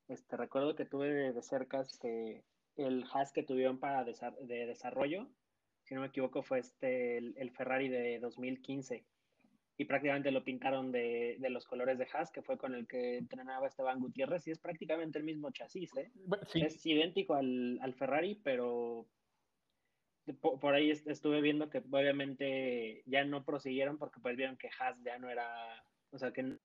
este, 0.09 0.37
recuerdo 0.37 0.75
que 0.75 0.85
tuve 0.85 1.33
de 1.33 1.43
cerca 1.43 1.81
este, 1.81 2.45
el 2.77 3.05
Haas 3.13 3.33
que 3.33 3.43
tuvieron 3.43 3.79
para 3.79 4.05
de 4.05 4.67
desarrollo, 4.67 5.29
si 5.85 5.95
no 5.95 6.01
me 6.01 6.07
equivoco, 6.07 6.43
fue 6.43 6.61
este, 6.61 7.19
el, 7.19 7.51
Ferrari 7.51 7.89
de 7.89 8.19
2015. 8.19 9.05
Y 9.77 9.85
prácticamente 9.87 10.31
lo 10.31 10.45
pintaron 10.45 10.93
de, 10.93 11.37
de, 11.39 11.51
los 11.51 11.67
colores 11.67 11.99
de 11.99 12.07
Haas, 12.13 12.31
que 12.31 12.43
fue 12.43 12.57
con 12.57 12.75
el 12.75 12.87
que 12.87 13.19
entrenaba 13.19 13.67
Esteban 13.67 14.01
Gutiérrez, 14.01 14.47
y 14.47 14.53
es 14.53 14.61
prácticamente 14.61 15.19
el 15.19 15.25
mismo 15.25 15.51
chasis, 15.51 15.95
¿eh? 15.97 16.11
Es 16.55 16.87
idéntico 16.87 17.35
al, 17.35 17.79
al 17.83 17.95
Ferrari, 17.95 18.41
pero 18.43 19.07
por, 20.33 20.75
ahí 20.75 20.91
estuve 20.91 21.41
viendo 21.41 21.69
que 21.69 21.79
obviamente 21.79 23.03
ya 23.07 23.25
no 23.25 23.45
prosiguieron 23.45 23.99
porque 23.99 24.21
pues 24.21 24.37
vieron 24.37 24.57
que 24.57 24.71
Haas 24.79 24.97
ya 25.03 25.19
no 25.19 25.29
era, 25.29 25.85
o 26.11 26.19
sea, 26.19 26.33
que 26.33 26.43
no 26.43 26.49
era 26.55 26.61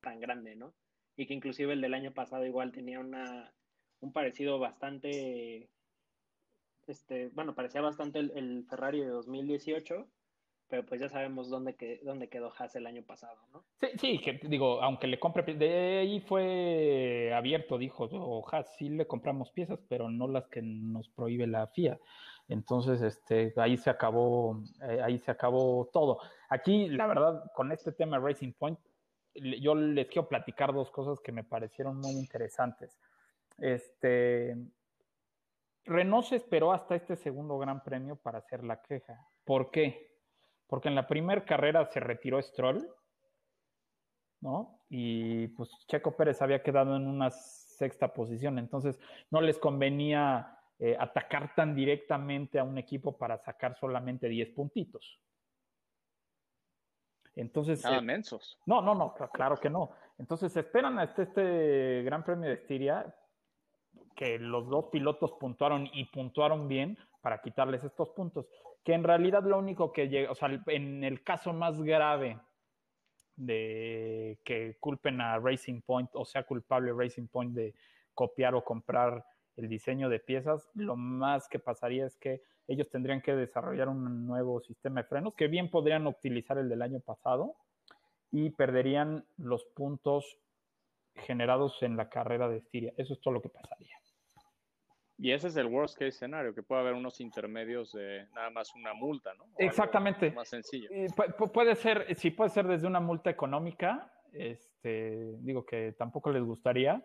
tan 0.00 0.20
grande, 0.20 0.56
¿no? 0.56 0.72
Y 1.16 1.26
que 1.26 1.34
inclusive 1.34 1.74
el 1.74 1.82
del 1.82 1.94
año 1.94 2.12
pasado 2.12 2.46
igual 2.46 2.72
tenía 2.72 3.00
una, 3.00 3.52
un 4.00 4.12
parecido 4.12 4.58
bastante, 4.58 5.68
este, 6.86 7.28
bueno, 7.28 7.54
parecía 7.54 7.82
bastante 7.82 8.18
el, 8.18 8.32
el 8.34 8.64
Ferrari 8.64 9.00
de 9.00 9.08
2018, 9.08 10.08
pero 10.70 10.86
pues 10.86 11.00
ya 11.00 11.08
sabemos 11.08 11.50
dónde, 11.50 11.74
que, 11.74 12.00
dónde 12.04 12.28
quedó 12.28 12.52
Haas 12.56 12.76
el 12.76 12.86
año 12.86 13.02
pasado, 13.02 13.36
¿no? 13.52 13.64
Sí, 13.80 13.88
sí, 13.98 14.18
que 14.20 14.40
digo, 14.48 14.80
aunque 14.80 15.08
le 15.08 15.18
compre, 15.18 15.42
de 15.54 15.98
ahí 15.98 16.20
fue 16.20 17.32
abierto, 17.34 17.76
dijo, 17.76 18.04
o 18.04 18.48
Haas 18.48 18.76
sí 18.76 18.88
le 18.88 19.06
compramos 19.06 19.50
piezas, 19.50 19.80
pero 19.88 20.08
no 20.08 20.28
las 20.28 20.46
que 20.46 20.62
nos 20.62 21.08
prohíbe 21.08 21.46
la 21.46 21.66
FIA. 21.66 21.98
Entonces, 22.50 23.00
este, 23.00 23.54
ahí 23.56 23.76
se 23.76 23.88
acabó, 23.88 24.62
eh, 24.82 25.00
ahí 25.02 25.18
se 25.18 25.30
acabó 25.30 25.88
todo. 25.92 26.20
Aquí, 26.48 26.88
la 26.88 27.06
verdad, 27.06 27.50
con 27.54 27.72
este 27.72 27.92
tema 27.92 28.18
Racing 28.18 28.52
Point, 28.52 28.78
yo 29.34 29.74
les 29.74 30.08
quiero 30.08 30.28
platicar 30.28 30.74
dos 30.74 30.90
cosas 30.90 31.20
que 31.20 31.32
me 31.32 31.44
parecieron 31.44 31.96
muy 31.96 32.12
interesantes. 32.12 32.98
Este, 33.56 34.56
Renault 35.84 36.26
se 36.26 36.36
esperó 36.36 36.72
hasta 36.72 36.94
este 36.96 37.16
segundo 37.16 37.56
Gran 37.58 37.82
Premio 37.82 38.16
para 38.16 38.38
hacer 38.38 38.64
la 38.64 38.82
queja. 38.82 39.26
¿Por 39.44 39.70
qué? 39.70 40.10
porque 40.70 40.88
en 40.88 40.94
la 40.94 41.08
primera 41.08 41.44
carrera 41.44 41.84
se 41.86 41.98
retiró 41.98 42.40
Stroll, 42.40 42.88
¿no? 44.40 44.78
Y 44.88 45.48
pues 45.48 45.68
Checo 45.88 46.16
Pérez 46.16 46.40
había 46.40 46.62
quedado 46.62 46.96
en 46.96 47.08
una 47.08 47.30
sexta 47.30 48.14
posición, 48.14 48.56
entonces 48.56 48.98
no 49.30 49.40
les 49.40 49.58
convenía 49.58 50.59
eh, 50.80 50.96
atacar 50.98 51.54
tan 51.54 51.74
directamente 51.74 52.58
a 52.58 52.64
un 52.64 52.78
equipo 52.78 53.16
para 53.16 53.38
sacar 53.38 53.76
solamente 53.76 54.28
10 54.28 54.50
puntitos. 54.50 55.20
Entonces. 57.36 57.84
Ah, 57.84 58.00
mensos. 58.00 58.58
No, 58.66 58.82
no, 58.82 58.94
no, 58.94 59.14
claro 59.32 59.56
que 59.56 59.70
no. 59.70 59.90
Entonces 60.18 60.56
esperan 60.56 60.98
hasta 60.98 61.22
este 61.22 62.02
Gran 62.02 62.24
Premio 62.24 62.48
de 62.48 62.56
Estiria 62.56 63.14
que 64.16 64.38
los 64.38 64.68
dos 64.68 64.86
pilotos 64.86 65.32
puntuaron 65.32 65.88
y 65.92 66.06
puntuaron 66.06 66.66
bien 66.66 66.98
para 67.20 67.40
quitarles 67.40 67.84
estos 67.84 68.10
puntos 68.10 68.46
que 68.84 68.94
en 68.94 69.04
realidad 69.04 69.42
lo 69.44 69.58
único 69.58 69.92
que 69.92 70.08
llega, 70.08 70.30
o 70.30 70.34
sea, 70.34 70.48
en 70.66 71.04
el 71.04 71.22
caso 71.22 71.52
más 71.52 71.80
grave 71.82 72.40
de 73.36 74.40
que 74.44 74.76
culpen 74.80 75.20
a 75.20 75.38
Racing 75.38 75.80
Point 75.82 76.10
o 76.14 76.24
sea 76.24 76.42
culpable 76.44 76.92
Racing 76.92 77.28
Point 77.28 77.54
de 77.54 77.74
copiar 78.14 78.54
o 78.54 78.64
comprar 78.64 79.24
el 79.60 79.68
diseño 79.68 80.08
de 80.08 80.18
piezas, 80.18 80.68
lo 80.74 80.96
más 80.96 81.48
que 81.48 81.58
pasaría 81.58 82.06
es 82.06 82.16
que 82.16 82.42
ellos 82.66 82.88
tendrían 82.88 83.20
que 83.20 83.34
desarrollar 83.34 83.88
un 83.88 84.26
nuevo 84.26 84.60
sistema 84.60 85.02
de 85.02 85.08
frenos, 85.08 85.34
que 85.34 85.48
bien 85.48 85.70
podrían 85.70 86.06
utilizar 86.06 86.58
el 86.58 86.68
del 86.68 86.82
año 86.82 87.00
pasado 87.00 87.56
y 88.30 88.50
perderían 88.50 89.24
los 89.36 89.64
puntos 89.64 90.38
generados 91.14 91.82
en 91.82 91.96
la 91.96 92.08
carrera 92.08 92.48
de 92.48 92.58
Estiria. 92.58 92.92
Eso 92.96 93.12
es 93.14 93.20
todo 93.20 93.34
lo 93.34 93.42
que 93.42 93.48
pasaría. 93.48 93.96
Y 95.22 95.32
ese 95.32 95.48
es 95.48 95.56
el 95.56 95.66
worst 95.66 95.96
case 95.96 96.08
escenario, 96.08 96.54
que 96.54 96.62
puede 96.62 96.80
haber 96.80 96.94
unos 96.94 97.20
intermedios 97.20 97.92
de 97.92 98.26
nada 98.34 98.48
más 98.48 98.74
una 98.74 98.94
multa, 98.94 99.34
¿no? 99.34 99.44
Exactamente. 99.58 100.30
Más 100.30 100.48
sencillo. 100.48 100.88
puede 101.52 101.74
ser, 101.74 102.14
sí, 102.16 102.30
puede 102.30 102.48
ser 102.48 102.66
desde 102.66 102.86
una 102.86 103.00
multa 103.00 103.28
económica, 103.28 104.10
este, 104.32 105.36
digo 105.40 105.66
que 105.66 105.92
tampoco 105.92 106.30
les 106.30 106.42
gustaría. 106.42 107.04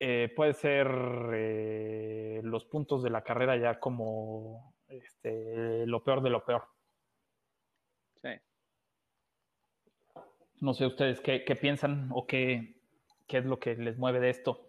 Eh, 0.00 0.32
puede 0.34 0.54
ser 0.54 0.88
eh, 1.34 2.40
los 2.42 2.64
puntos 2.64 3.02
de 3.02 3.10
la 3.10 3.22
carrera 3.22 3.56
ya 3.56 3.78
como 3.78 4.74
este, 4.88 5.86
lo 5.86 6.02
peor 6.02 6.22
de 6.22 6.30
lo 6.30 6.44
peor. 6.44 6.64
Sí. 8.22 8.28
No 10.60 10.74
sé 10.74 10.86
ustedes 10.86 11.20
qué, 11.20 11.40
piensan 11.60 12.10
o 12.12 12.26
qué, 12.26 12.74
qué 13.26 13.38
es 13.38 13.44
lo 13.44 13.58
que 13.58 13.76
les 13.76 13.96
mueve 13.96 14.20
de 14.20 14.30
esto. 14.30 14.68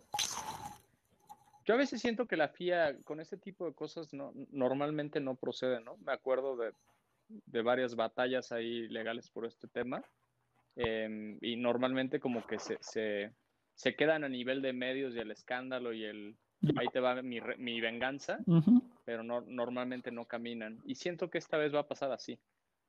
Yo 1.65 1.73
a 1.73 1.77
veces 1.77 1.99
siento 1.99 2.27
que 2.27 2.37
la 2.37 2.49
FIA 2.49 2.97
con 3.03 3.19
este 3.19 3.37
tipo 3.37 3.65
de 3.65 3.73
cosas 3.73 4.13
no, 4.13 4.31
normalmente 4.51 5.19
no 5.19 5.35
procede, 5.35 5.81
¿no? 5.81 5.97
Me 5.97 6.13
acuerdo 6.13 6.55
de, 6.55 7.61
varias 7.63 7.95
batallas 7.95 8.51
ahí 8.51 8.87
legales 8.87 9.31
por 9.31 9.47
este 9.47 9.67
tema 9.67 10.03
em, 10.75 11.39
y 11.41 11.55
normalmente 11.55 12.19
como 12.19 12.45
que 12.45 12.59
se, 12.59 12.77
se, 12.81 13.33
quedan 13.95 14.23
a 14.23 14.29
nivel 14.29 14.61
de 14.61 14.73
medios 14.73 15.15
y 15.15 15.19
el 15.19 15.31
escándalo 15.31 15.93
y 15.93 16.05
el 16.05 16.37
ahí 16.77 16.87
te 16.91 16.99
va 16.99 17.21
mi, 17.21 17.39
mi 17.57 17.81
venganza, 17.81 18.39
pero 19.03 19.23
no, 19.23 19.41
normalmente 19.41 20.11
no 20.11 20.25
caminan. 20.25 20.81
Y 20.85 20.95
siento 20.95 21.29
que 21.29 21.37
esta 21.37 21.57
vez 21.57 21.73
va 21.73 21.81
a 21.81 21.87
pasar 21.87 22.11
así. 22.11 22.39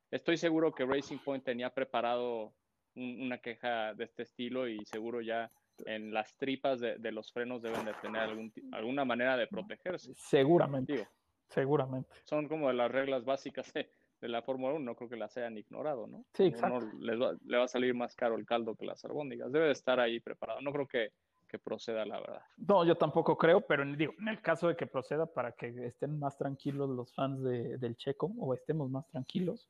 Estoy 0.09 0.37
seguro 0.37 0.73
que 0.73 0.85
Racing 0.85 1.17
Point 1.17 1.43
tenía 1.43 1.73
preparado 1.73 2.53
una 2.95 3.37
queja 3.39 3.93
de 3.93 4.05
este 4.05 4.23
estilo 4.23 4.67
y 4.67 4.83
seguro 4.85 5.21
ya 5.21 5.51
en 5.85 6.11
las 6.13 6.35
tripas 6.37 6.79
de, 6.79 7.11
los 7.11 7.31
frenos 7.31 7.61
deben 7.61 7.85
de 7.85 7.93
tener 7.95 8.21
algún, 8.21 8.51
alguna 8.71 9.05
manera 9.05 9.37
de 9.37 9.47
protegerse. 9.47 10.13
Seguramente. 10.15 11.07
Seguramente. 11.49 12.09
Son 12.23 12.47
como 12.47 12.71
las 12.71 12.91
reglas 12.91 13.25
básicas 13.25 13.71
de, 13.73 13.89
la 14.21 14.41
Fórmula 14.41 14.73
1, 14.75 14.83
no 14.83 14.95
creo 14.95 15.09
que 15.09 15.15
las 15.15 15.35
hayan 15.37 15.57
ignorado, 15.57 16.07
¿no? 16.07 16.25
Sí, 16.33 16.45
exacto. 16.45 16.89
les 16.99 17.19
le 17.45 17.57
va 17.57 17.63
a 17.63 17.67
salir 17.67 17.93
más 17.93 18.15
caro 18.15 18.35
el 18.35 18.45
caldo 18.45 18.75
que 18.75 18.85
las 18.85 19.03
albóndigas. 19.05 19.51
Debe 19.51 19.67
de 19.67 19.71
estar 19.71 19.99
ahí 19.99 20.19
preparado. 20.19 20.59
No 20.61 20.71
creo 20.71 20.87
que, 20.87 21.11
que 21.47 21.59
proceda, 21.59 22.05
la 22.05 22.19
verdad. 22.19 22.41
No, 22.57 22.85
yo 22.85 22.95
tampoco 22.95 23.37
creo, 23.37 23.61
pero 23.61 23.85
digo, 23.85 24.13
en 24.19 24.27
el 24.27 24.41
caso 24.41 24.67
de 24.67 24.75
que 24.75 24.85
proceda, 24.85 25.25
para 25.25 25.53
que 25.53 25.85
estén 25.85 26.19
más 26.19 26.37
tranquilos 26.37 26.89
los 26.89 27.13
fans 27.13 27.43
de, 27.43 27.77
del 27.77 27.95
Checo 27.95 28.31
o 28.37 28.53
estemos 28.53 28.89
más 28.89 29.07
tranquilos, 29.07 29.69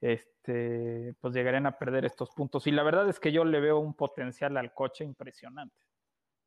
este, 0.00 1.14
pues 1.20 1.34
llegarían 1.34 1.66
a 1.66 1.78
perder 1.78 2.04
estos 2.04 2.30
puntos. 2.30 2.66
Y 2.66 2.72
la 2.72 2.82
verdad 2.82 3.08
es 3.08 3.20
que 3.20 3.32
yo 3.32 3.44
le 3.44 3.60
veo 3.60 3.78
un 3.78 3.94
potencial 3.94 4.56
al 4.56 4.74
coche 4.74 5.04
impresionante. 5.04 5.76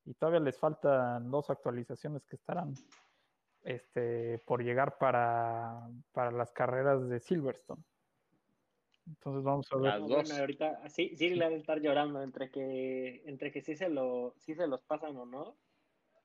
Y 0.05 0.13
todavía 0.13 0.39
les 0.39 0.57
faltan 0.57 1.30
dos 1.30 1.49
actualizaciones 1.49 2.26
que 2.26 2.36
estarán 2.36 2.74
este, 3.68 4.39
por 4.45 4.63
llegar 4.63 4.97
para, 4.97 5.89
para 6.13 6.32
las 6.32 6.51
carreras 6.51 7.07
de 7.09 7.20
Silverstone. 7.20 7.84
Entonces 9.05 9.43
vamos 9.43 9.68
a 9.72 9.78
ver. 9.78 9.99
Bueno, 9.99 10.36
ahorita 10.36 10.89
sí, 10.89 11.15
sí 11.18 11.30
le 11.30 11.45
debe 11.45 11.57
estar 11.57 11.82
llorando 11.82 12.22
entre 12.22 12.49
que, 12.49 13.24
entre 13.26 13.51
que 13.51 13.61
sí 13.61 13.76
se 13.76 13.89
lo, 13.89 14.34
sí 14.38 14.55
se 14.55 14.68
los 14.68 14.82
pasan 14.84 15.15
o 15.18 15.26
no. 15.26 15.57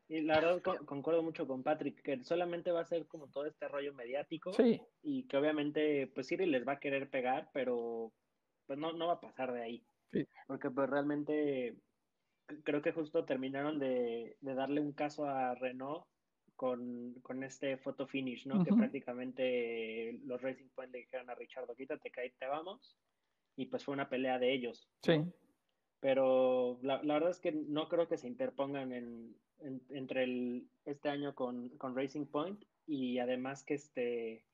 Y 0.09 0.21
la 0.21 0.41
verdad 0.41 0.63
concuerdo 0.85 1.23
mucho 1.23 1.47
con 1.47 1.63
Patrick, 1.63 2.03
que 2.03 2.23
solamente 2.23 2.71
va 2.71 2.81
a 2.81 2.87
ser 2.87 3.07
como 3.07 3.29
todo 3.29 3.47
este 3.47 3.67
rollo 3.67 3.93
mediático. 3.93 4.53
Sí. 4.53 4.81
Y 5.03 5.25
que 5.25 5.37
obviamente, 5.37 6.07
pues 6.15 6.29
Siri 6.29 6.47
les 6.47 6.67
va 6.67 6.73
a 6.73 6.81
querer 6.81 7.11
pegar, 7.11 7.51
pero 7.53 8.13
pues 8.67 8.79
no, 8.79 8.93
no 8.93 9.09
va 9.09 9.15
a 9.15 9.21
pasar 9.21 9.53
de 9.53 9.63
ahí. 9.63 9.87
Sí. 10.13 10.27
Porque 10.47 10.71
pues 10.71 10.89
realmente 10.89 11.77
creo 12.63 12.83
que 12.83 12.93
justo 12.93 13.25
terminaron 13.25 13.79
de, 13.79 14.37
darle 14.41 14.81
un 14.81 14.93
caso 14.93 15.27
a 15.27 15.55
Renault 15.55 16.05
con, 16.63 17.43
este 17.43 17.77
photo 17.77 18.07
finish, 18.07 18.47
¿no? 18.47 18.65
Que 18.65 18.73
prácticamente 18.73 20.21
los 20.25 20.41
Racing 20.41 20.69
Point 20.77 20.93
le 20.93 21.01
dijeron 21.01 21.29
a 21.29 21.35
Richard, 21.35 21.67
quítate 21.77 22.11
que 22.13 22.21
ahí 22.21 22.31
te 22.39 22.47
vamos. 22.47 22.97
Y 23.57 23.67
pues 23.67 23.85
fue 23.85 23.95
una 23.95 24.09
pelea 24.09 24.39
de 24.39 24.53
ellos. 24.53 24.89
Sí. 25.03 25.25
Pero 25.99 26.79
la, 26.83 27.03
la, 27.03 27.15
verdad 27.15 27.31
es 27.31 27.41
que 27.41 27.51
no 27.51 27.89
creo 27.89 28.07
que 28.07 28.17
se 28.17 28.29
interpongan 28.29 28.93
en, 28.93 29.37
entre 29.91 30.23
el, 30.23 30.69
este 30.85 31.09
año 31.09 31.35
con, 31.35 31.71
con, 31.79 31.97
Racing 31.97 32.27
Point 32.27 32.65
y 32.87 33.19
además 33.19 33.65
que 33.65 33.75
este, 33.75 34.47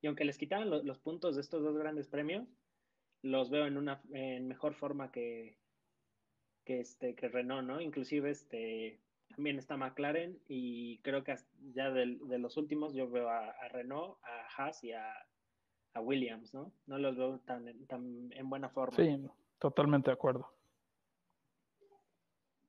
y 0.00 0.06
aunque 0.08 0.24
les 0.24 0.38
quitaban 0.38 0.68
los 0.68 0.98
puntos 0.98 1.36
de 1.36 1.42
estos 1.42 1.62
dos 1.62 1.76
grandes 1.78 2.08
premios, 2.08 2.48
los 3.22 3.50
veo 3.50 3.66
en 3.66 3.76
una 3.76 4.02
en 4.12 4.48
mejor 4.48 4.74
forma 4.74 5.12
que, 5.12 5.58
que 6.64 6.80
este 6.80 7.14
que 7.14 7.28
Renault, 7.28 7.66
¿no? 7.66 7.80
Inclusive 7.80 8.30
este 8.30 9.00
también 9.36 9.58
está 9.58 9.76
McLaren 9.76 10.40
y 10.48 10.98
creo 10.98 11.22
que 11.22 11.36
ya 11.74 11.90
de, 11.90 12.06
los 12.38 12.56
últimos 12.56 12.94
yo 12.94 13.08
veo 13.08 13.28
a, 13.28 13.52
Renault, 13.68 14.16
a 14.24 14.46
Haas 14.56 14.82
y 14.82 14.92
a, 14.92 15.12
a, 15.92 16.00
Williams, 16.00 16.54
¿no? 16.54 16.72
No 16.86 16.98
los 16.98 17.16
veo 17.16 17.38
tan, 17.40 17.86
tan 17.86 18.32
en 18.32 18.48
buena 18.48 18.70
forma. 18.70 18.96
Sí, 18.96 19.22
totalmente 19.58 20.10
de 20.10 20.14
acuerdo. 20.14 20.50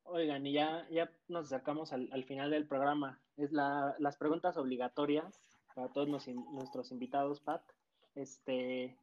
Oigan, 0.04 0.46
y 0.46 0.54
ya, 0.54 0.88
ya 0.90 1.10
nos 1.30 1.46
acercamos 1.46 1.94
al, 1.94 2.24
final 2.26 2.52
del 2.52 2.68
programa. 2.68 3.20
Es 3.38 3.52
la, 3.54 3.96
las 4.00 4.18
preguntas 4.18 4.58
obligatorias 4.58 5.42
para 5.74 5.90
todos 5.90 6.08
nuestros 6.08 6.92
invitados, 6.92 7.40
Pat. 7.40 7.62
Este, 8.16 8.98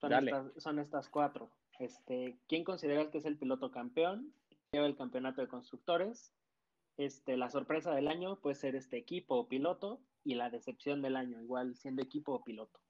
son, 0.00 0.12
estas, 0.12 0.52
son 0.56 0.78
estas 0.78 1.08
cuatro. 1.08 1.50
Este, 1.78 2.38
¿Quién 2.48 2.64
consideras 2.64 3.08
que 3.08 3.18
es 3.18 3.26
el 3.26 3.36
piloto 3.36 3.70
campeón? 3.70 4.32
Lleva 4.72 4.86
el 4.86 4.96
campeonato 4.96 5.42
de 5.42 5.48
constructores. 5.48 6.32
Este, 6.96 7.36
la 7.36 7.50
sorpresa 7.50 7.94
del 7.94 8.08
año 8.08 8.36
puede 8.40 8.54
ser 8.54 8.74
este 8.74 8.96
equipo 8.96 9.36
o 9.36 9.48
piloto. 9.48 10.00
Y 10.24 10.34
la 10.34 10.50
decepción 10.50 11.02
del 11.02 11.14
año, 11.14 11.40
igual 11.40 11.76
siendo 11.76 12.02
equipo 12.02 12.32
o 12.32 12.42
piloto. 12.42 12.80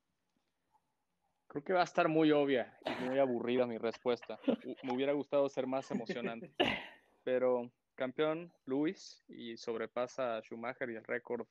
Creo 1.48 1.62
que 1.62 1.72
va 1.74 1.82
a 1.82 1.84
estar 1.84 2.08
muy 2.08 2.32
obvia 2.32 2.78
y 2.84 3.04
muy 3.04 3.18
aburrida 3.18 3.66
mi 3.66 3.78
respuesta. 3.78 4.38
Me 4.82 4.94
hubiera 4.94 5.12
gustado 5.12 5.48
ser 5.48 5.66
más 5.66 5.90
emocionante. 5.90 6.50
Pero 7.24 7.70
campeón 7.94 8.52
Luis 8.64 9.24
y 9.28 9.56
sobrepasa 9.56 10.36
a 10.36 10.42
Schumacher 10.42 10.90
y 10.90 10.96
el 10.96 11.04
récord. 11.04 11.46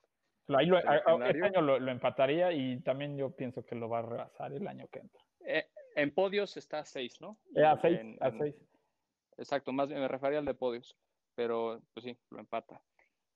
Ahí 0.47 0.68
lo, 0.68 0.78
este 0.78 1.43
año 1.43 1.62
lo, 1.62 1.91
empataría 1.91 2.51
y 2.51 2.80
también 2.82 3.18
yo 3.18 3.32
pienso 3.32 3.66
que 3.66 3.76
lo 3.76 3.89
va 3.89 3.99
a 3.99 4.03
rebasar 4.03 4.53
el 4.53 4.68
año 4.68 4.88
que 4.91 4.99
entra. 4.99 5.24
Eh, 5.45 5.66
en 5.95 6.14
podios 6.14 6.56
está 6.58 6.80
a 6.80 6.86
seis, 6.86 7.20
¿no? 7.20 7.38
Eh, 7.56 7.64
a 7.66 7.78
seis, 7.78 7.99
a 8.22 8.32
seis. 8.32 8.56
Exacto, 9.38 9.72
más 9.72 9.89
bien 9.89 10.01
me 10.01 10.08
refería 10.08 10.39
al 10.39 10.45
de 10.45 10.53
podios, 10.53 10.95
pero 11.36 11.82
pues 11.94 12.06
sí, 12.06 12.18
lo 12.32 12.40
empata. 12.40 12.82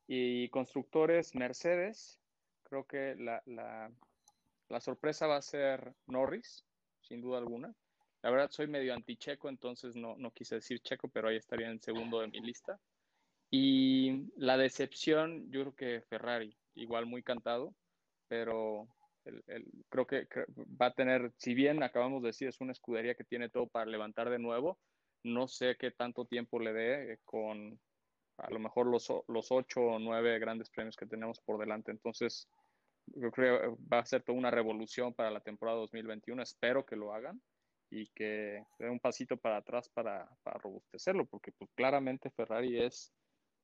Y 0.08 0.50
constructores 0.50 1.36
Mercedes, 1.36 2.20
creo 2.64 2.86
que 2.86 3.16
la, 3.16 3.44
la, 3.46 3.92
la 4.70 4.80
sorpresa 4.80 5.28
va 5.28 5.38
a 5.38 5.42
ser 5.42 5.94
Norris, 6.08 6.66
sin 7.02 7.22
duda 7.22 7.38
alguna. 7.38 7.74
La 8.22 8.32
verdad 8.32 8.50
soy 8.52 8.68
medio 8.68 8.94
anti-checo, 8.94 9.50
entonces 9.50 9.96
no, 9.96 10.16
no 10.18 10.32
quise 10.32 10.56
decir 10.56 10.82
checo, 10.82 11.08
pero 11.10 11.30
ahí 11.30 11.38
estaría 11.38 11.70
en 11.70 11.82
segundo 11.82 12.20
de 12.20 12.28
mi 12.28 12.40
lista. 12.40 12.80
Y 13.52 14.30
la 14.36 14.58
decepción, 14.58 15.50
yo 15.52 15.62
creo 15.62 15.76
que 15.76 16.02
Ferrari, 16.02 16.56
igual 16.76 17.06
muy 17.06 17.24
cantado, 17.24 17.74
pero 18.28 18.88
creo 19.90 20.06
que 20.08 20.28
va 20.82 20.88
a 20.88 20.94
tener, 20.94 21.32
si 21.38 21.54
bien 21.54 21.82
acabamos 21.84 22.22
de 22.22 22.28
decir, 22.30 22.48
es 22.48 22.62
una 22.62 22.72
escudería 22.72 23.16
que 23.16 23.24
tiene 23.24 23.50
todo 23.50 23.68
para 23.68 23.86
levantar 23.86 24.30
de 24.30 24.40
nuevo, 24.40 24.80
no 25.24 25.48
sé 25.48 25.76
qué 25.78 25.92
tanto 25.92 26.26
tiempo 26.26 26.60
le 26.60 26.74
dé 26.74 27.20
con 27.26 27.80
a 28.42 28.50
lo 28.50 28.60
mejor 28.60 28.88
los, 28.88 29.12
los 29.28 29.52
ocho 29.52 29.82
o 29.82 30.00
nueve 30.00 30.40
grandes 30.40 30.70
premios 30.70 30.96
que 30.96 31.06
tenemos 31.06 31.40
por 31.42 31.60
delante. 31.60 31.92
Entonces, 31.92 32.48
yo 33.08 33.32
creo 33.32 33.60
que 33.60 33.84
va 33.92 34.00
a 34.00 34.06
ser 34.06 34.24
toda 34.24 34.38
una 34.38 34.52
revolución 34.52 35.14
para 35.14 35.32
la 35.32 35.42
temporada 35.42 35.78
2021. 35.80 36.42
Espero 36.42 36.86
que 36.86 36.96
lo 36.96 37.14
hagan 37.14 37.42
y 37.90 38.08
que 38.10 38.64
dé 38.78 38.90
un 38.90 39.00
pasito 39.00 39.38
para 39.38 39.58
atrás 39.58 39.90
para, 39.90 40.30
para 40.44 40.60
robustecerlo, 40.60 41.26
porque 41.26 41.52
pues 41.52 41.70
claramente 41.76 42.30
Ferrari 42.30 42.80
es 42.80 43.12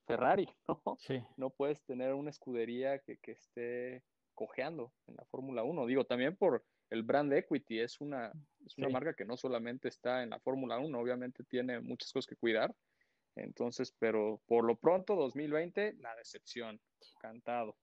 Ferrari, 0.08 0.48
¿no? 0.68 0.82
Sí. 1.00 1.22
No 1.38 1.50
puedes 1.50 1.82
tener 1.84 2.14
una 2.14 2.30
escudería 2.30 3.00
que, 3.00 3.18
que 3.18 3.34
esté 3.34 4.04
cojeando 4.34 4.92
en 5.08 5.16
la 5.16 5.26
Fórmula 5.26 5.64
1. 5.64 5.86
Digo, 5.86 6.06
también 6.06 6.36
por 6.36 6.64
el 6.90 7.04
brand 7.04 7.34
equity, 7.34 7.80
es 7.80 8.00
una, 8.02 8.32
es 8.66 8.78
una 8.78 8.90
marca 8.90 9.14
que 9.14 9.26
no 9.26 9.38
solamente 9.38 9.88
está 9.88 10.24
en 10.24 10.30
la 10.30 10.40
Fórmula 10.40 10.78
1, 10.78 11.00
obviamente 11.00 11.44
tiene 11.44 11.80
muchas 11.80 12.12
cosas 12.12 12.28
que 12.28 12.36
cuidar. 12.36 12.76
Entonces, 13.36 13.94
pero 14.00 14.42
por 14.48 14.66
lo 14.66 14.76
pronto, 14.76 15.16
2020, 15.16 15.96
la 16.00 16.16
decepción, 16.16 16.80
cantado. 17.20 17.76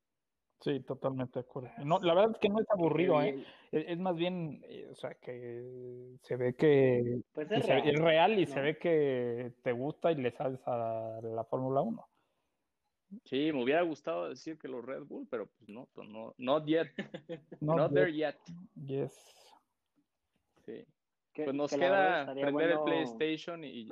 Sí, 0.60 0.80
totalmente 0.80 1.40
de 1.40 1.44
acuerdo. 1.44 1.70
No, 1.84 1.98
la 2.00 2.14
verdad 2.14 2.30
es 2.32 2.38
que 2.38 2.48
no 2.48 2.60
es 2.60 2.70
aburrido, 2.70 3.20
¿eh? 3.20 3.44
Es, 3.72 3.98
más 3.98 4.14
bien, 4.14 4.62
eh, 4.68 4.88
o 4.90 4.94
sea, 4.94 5.14
que 5.14 6.16
se 6.22 6.36
ve 6.36 6.54
que 6.54 7.20
pues 7.32 7.50
es, 7.50 7.66
real, 7.98 8.38
y 8.38 8.46
se 8.46 8.60
ve 8.60 8.78
que 8.78 9.52
te 9.62 9.72
gusta 9.72 10.12
y 10.12 10.16
le 10.16 10.30
sabes 10.30 10.60
a 10.66 11.20
la 11.22 11.44
Fórmula 11.44 11.80
1. 11.80 12.06
Sí, 13.24 13.52
me 13.52 13.62
hubiera 13.62 13.82
gustado 13.82 14.28
decir 14.28 14.58
que 14.58 14.68
los 14.68 14.84
Red 14.84 15.04
Bull, 15.04 15.26
pero 15.28 15.46
pues 15.46 15.68
no, 15.68 15.88
no 15.96 16.34
not 16.38 16.64
yet. 16.64 16.88
not, 17.60 17.92
there 17.92 18.12
yet. 18.12 18.36
Yes. 18.86 19.12
Sí. 20.64 20.84
Pues 21.34 21.54
nos 21.54 21.70
queda 21.70 22.32
prender 22.34 22.70
el 22.70 22.80
PlayStation 22.84 23.64
y, 23.64 23.88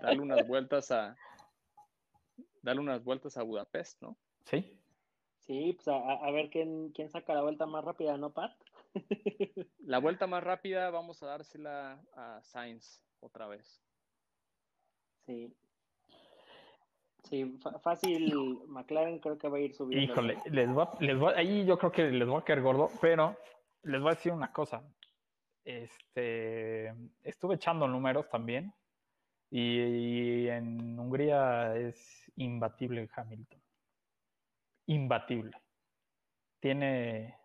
darle 0.00 0.20
unas 0.20 0.46
vueltas 0.46 0.90
a 0.90 1.16
darle 2.62 2.80
unas 2.80 3.02
vueltas 3.04 3.36
a 3.36 3.42
Budapest, 3.42 4.00
¿no? 4.02 4.16
Sí. 4.44 4.78
Sí, 5.38 5.72
pues 5.72 5.88
a, 5.88 6.30
ver 6.30 6.50
quién, 6.50 6.90
quién 6.90 7.10
saca 7.10 7.34
la 7.34 7.42
vuelta 7.42 7.66
más 7.66 7.84
rápida, 7.84 8.16
¿no, 8.16 8.32
Pat? 8.32 8.52
la 9.80 9.98
vuelta 9.98 10.26
más 10.28 10.44
rápida 10.44 10.90
vamos 10.90 11.22
a 11.22 11.26
dársela 11.26 12.00
a 12.14 12.40
Sainz 12.42 13.02
otra 13.20 13.48
vez. 13.48 13.82
Sí. 15.26 15.52
Sí, 17.24 17.58
fácil, 17.82 18.34
McLaren 18.66 19.18
creo 19.18 19.38
que 19.38 19.48
va 19.48 19.56
a 19.56 19.60
ir 19.60 19.74
subiendo. 19.74 20.12
Híjole, 20.12 20.38
les 20.50 20.72
voy, 20.72 20.86
les 21.00 21.18
voy, 21.18 21.32
ahí 21.36 21.64
yo 21.64 21.78
creo 21.78 21.92
que 21.92 22.10
les 22.10 22.28
voy 22.28 22.40
a 22.40 22.44
caer 22.44 22.62
gordo, 22.62 22.90
pero 23.00 23.36
les 23.84 24.00
voy 24.00 24.10
a 24.10 24.14
decir 24.14 24.32
una 24.32 24.52
cosa. 24.52 24.82
Este, 25.64 26.92
estuve 27.22 27.54
echando 27.54 27.86
números 27.86 28.28
también 28.28 28.74
y, 29.50 30.48
en 30.48 30.98
Hungría 30.98 31.76
es 31.76 32.32
imbatible 32.36 33.08
Hamilton. 33.14 33.62
Imbatible. 34.86 35.56
Tiene, 36.58 37.36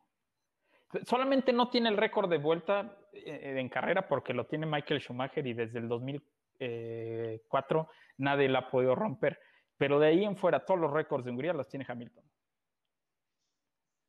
solamente 1.06 1.54
no 1.54 1.70
tiene 1.70 1.90
el 1.90 1.98
récord 1.98 2.30
de 2.30 2.38
vuelta 2.38 2.98
eh, 3.12 3.56
en 3.58 3.70
carrera 3.70 4.08
porque 4.08 4.34
lo 4.34 4.46
tiene 4.46 4.66
Michael 4.66 5.02
Schumacher 5.02 5.46
y 5.46 5.54
desde 5.54 5.80
el 5.80 5.90
2004 5.90 7.90
nadie 8.18 8.50
la 8.50 8.60
ha 8.60 8.72
podido 8.72 8.96
romper. 8.96 9.40
Pero 9.78 10.00
de 10.00 10.08
ahí 10.08 10.24
en 10.24 10.38
fuera, 10.38 10.66
todos 10.66 10.80
los 10.80 10.92
récords 10.92 11.26
de 11.26 11.32
Hungría 11.32 11.54
los 11.54 11.68
tiene 11.68 11.86
Hamilton. 11.88 12.24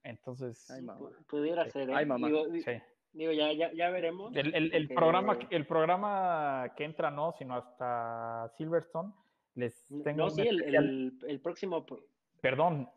Entonces. 0.05 0.67
pudiera 1.27 1.69
ser. 1.69 1.91
¿eh? 1.91 2.05
Digo, 2.05 2.47
ya, 3.13 3.53
ya, 3.53 3.73
ya 3.73 3.91
veremos. 3.91 4.35
El, 4.35 4.89
programa, 4.89 5.39
el 5.51 5.67
programa 5.67 6.73
que 6.77 6.85
entra 6.85 7.11
no, 7.11 7.33
sino 7.39 7.57
hasta 7.57 8.51
Silverstone. 8.57 9.13
Les 9.55 9.87
tengo 10.05 10.25
no, 10.25 10.31
sí, 10.31 10.47
el, 10.47 11.41
próximo. 11.43 11.85
Perdón, 12.41 12.89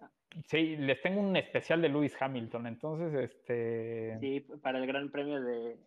sí, 0.45 0.76
les 0.78 1.01
tengo 1.01 1.22
un 1.22 1.36
especial 1.36 1.82
de 1.82 1.89
Lewis 1.89 2.16
Hamilton. 2.20 2.68
Entonces, 2.68 3.14
este. 3.14 4.18
Sí, 4.20 4.41
para 4.62 4.78
el 4.78 4.86
Gran 4.86 5.09
Premio 5.09 5.41
de, 5.41 5.80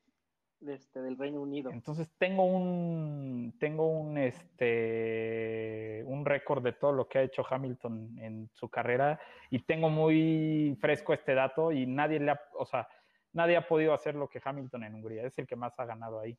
este, 0.66 1.01
del 1.01 1.16
Reino 1.16 1.41
Unido. 1.43 1.70
Entonces 1.70 2.11
tengo 2.18 2.45
un 2.45 3.55
tengo 3.61 3.87
un 3.87 4.18
este 4.18 6.03
un 6.07 6.25
récord 6.25 6.62
de 6.62 6.72
todo 6.72 6.93
lo 6.93 7.09
que 7.09 7.18
ha 7.18 7.22
hecho 7.22 7.45
Hamilton 7.49 8.18
en 8.18 8.51
su 8.55 8.68
carrera 8.68 9.20
y 9.51 9.61
tengo 9.61 9.91
muy 9.91 10.77
fresco 10.81 11.12
este 11.12 11.35
dato 11.35 11.70
y 11.70 11.87
nadie 11.87 12.18
le 12.18 12.31
ha, 12.31 12.41
o 12.59 12.64
sea, 12.64 12.89
nadie 13.35 13.57
ha 13.57 13.68
podido 13.68 13.93
hacer 13.93 14.14
lo 14.14 14.28
que 14.28 14.41
Hamilton 14.43 14.85
en 14.85 14.95
Hungría, 14.95 15.26
es 15.26 15.39
el 15.39 15.47
que 15.47 15.57
más 15.57 15.78
ha 15.78 15.85
ganado 15.85 16.20
ahí. 16.20 16.39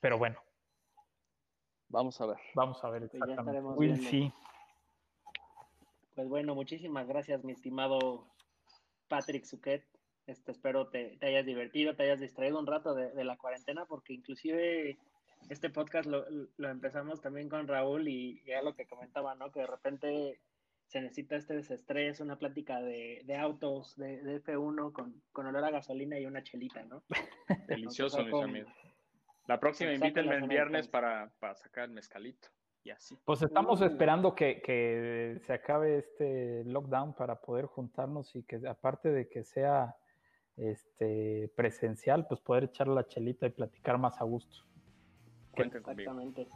Pero 0.00 0.18
bueno. 0.18 0.38
Vamos 1.88 2.20
a 2.20 2.26
ver. 2.26 2.38
Vamos 2.54 2.82
a 2.84 2.90
ver 2.90 3.08
pues 3.08 3.14
exactamente. 3.14 3.96
sí. 4.08 4.32
Pues 6.14 6.28
bueno, 6.28 6.54
muchísimas 6.54 7.08
gracias, 7.08 7.42
mi 7.42 7.52
estimado 7.52 8.26
Patrick 9.08 9.44
Suquet. 9.44 9.84
Este, 10.26 10.52
espero 10.52 10.88
te, 10.88 11.16
te, 11.16 11.26
hayas 11.26 11.44
divertido, 11.44 11.96
te 11.96 12.04
hayas 12.04 12.20
distraído 12.20 12.58
un 12.58 12.66
rato 12.66 12.94
de, 12.94 13.24
la 13.24 13.36
cuarentena, 13.36 13.86
porque 13.86 14.12
inclusive 14.12 14.98
este 15.48 15.68
podcast 15.70 16.06
lo, 16.06 16.24
lo, 16.56 16.68
empezamos 16.68 17.20
también 17.20 17.48
con 17.48 17.66
Raúl 17.66 18.06
y 18.06 18.42
ya 18.44 18.62
lo 18.62 18.74
que 18.74 18.86
comentaba, 18.86 19.34
¿no? 19.34 19.50
Que 19.50 19.60
de 19.60 19.66
repente 19.66 20.40
se 20.92 21.00
necesita 21.00 21.36
este 21.36 21.54
desestrés, 21.54 22.20
una 22.20 22.38
plática 22.38 22.82
de, 22.82 23.22
de 23.24 23.36
autos, 23.38 23.96
de, 23.96 24.20
de, 24.22 24.44
F1 24.44 24.92
con, 24.92 25.22
con 25.32 25.46
olor 25.46 25.64
a 25.64 25.70
gasolina 25.70 26.18
y 26.18 26.26
una 26.26 26.42
chelita, 26.42 26.84
¿no? 26.84 27.02
Delicioso, 27.66 28.22
mis 28.22 28.34
amigos. 28.34 28.70
La 29.46 29.58
próxima 29.58 29.94
invítenme 29.94 30.36
el 30.36 30.46
viernes 30.46 30.88
para, 30.88 31.32
para 31.40 31.54
sacar 31.54 31.84
el 31.84 31.92
mezcalito. 31.92 32.48
Y 32.84 32.90
así. 32.90 33.18
Pues 33.24 33.40
estamos 33.40 33.80
uh. 33.80 33.84
esperando 33.86 34.34
que, 34.34 34.60
que, 34.60 35.38
se 35.46 35.54
acabe 35.54 35.96
este 35.96 36.62
lockdown 36.64 37.14
para 37.14 37.40
poder 37.40 37.64
juntarnos 37.64 38.36
y 38.36 38.42
que 38.42 38.60
aparte 38.68 39.08
de 39.10 39.30
que 39.30 39.44
sea 39.44 39.96
este, 40.58 41.50
presencial, 41.56 42.26
pues 42.26 42.42
poder 42.42 42.64
echar 42.64 42.88
la 42.88 43.06
chelita 43.06 43.46
y 43.46 43.50
platicar 43.50 43.96
más 43.96 44.20
a 44.20 44.24
gusto. 44.24 44.58
Exactamente. 45.54 46.48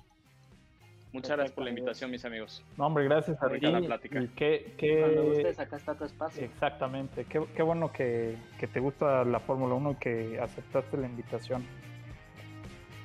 Muchas 1.17 1.31
gracias 1.31 1.55
por 1.55 1.65
la 1.65 1.71
invitación, 1.71 2.11
mis 2.11 2.23
amigos. 2.27 2.63
No, 2.77 2.89
hombre, 2.89 3.05
gracias 3.05 3.43
a 3.43 3.49
ti. 3.49 3.57
Y 3.57 4.29
qué, 4.37 4.75
qué... 4.77 5.55
acá 5.59 5.77
está 5.77 5.95
tu 5.95 6.05
espacio. 6.05 6.45
Exactamente. 6.45 7.25
Qué, 7.25 7.43
qué 7.57 7.63
bueno 7.63 7.91
que, 7.91 8.37
que, 8.61 8.67
te 8.67 8.81
gusta 8.81 9.25
la 9.25 9.41
Fórmula 9.41 9.75
1 9.77 9.93
y 9.93 9.95
que 9.95 10.39
aceptaste 10.39 10.99
la 10.99 11.07
invitación. 11.07 11.65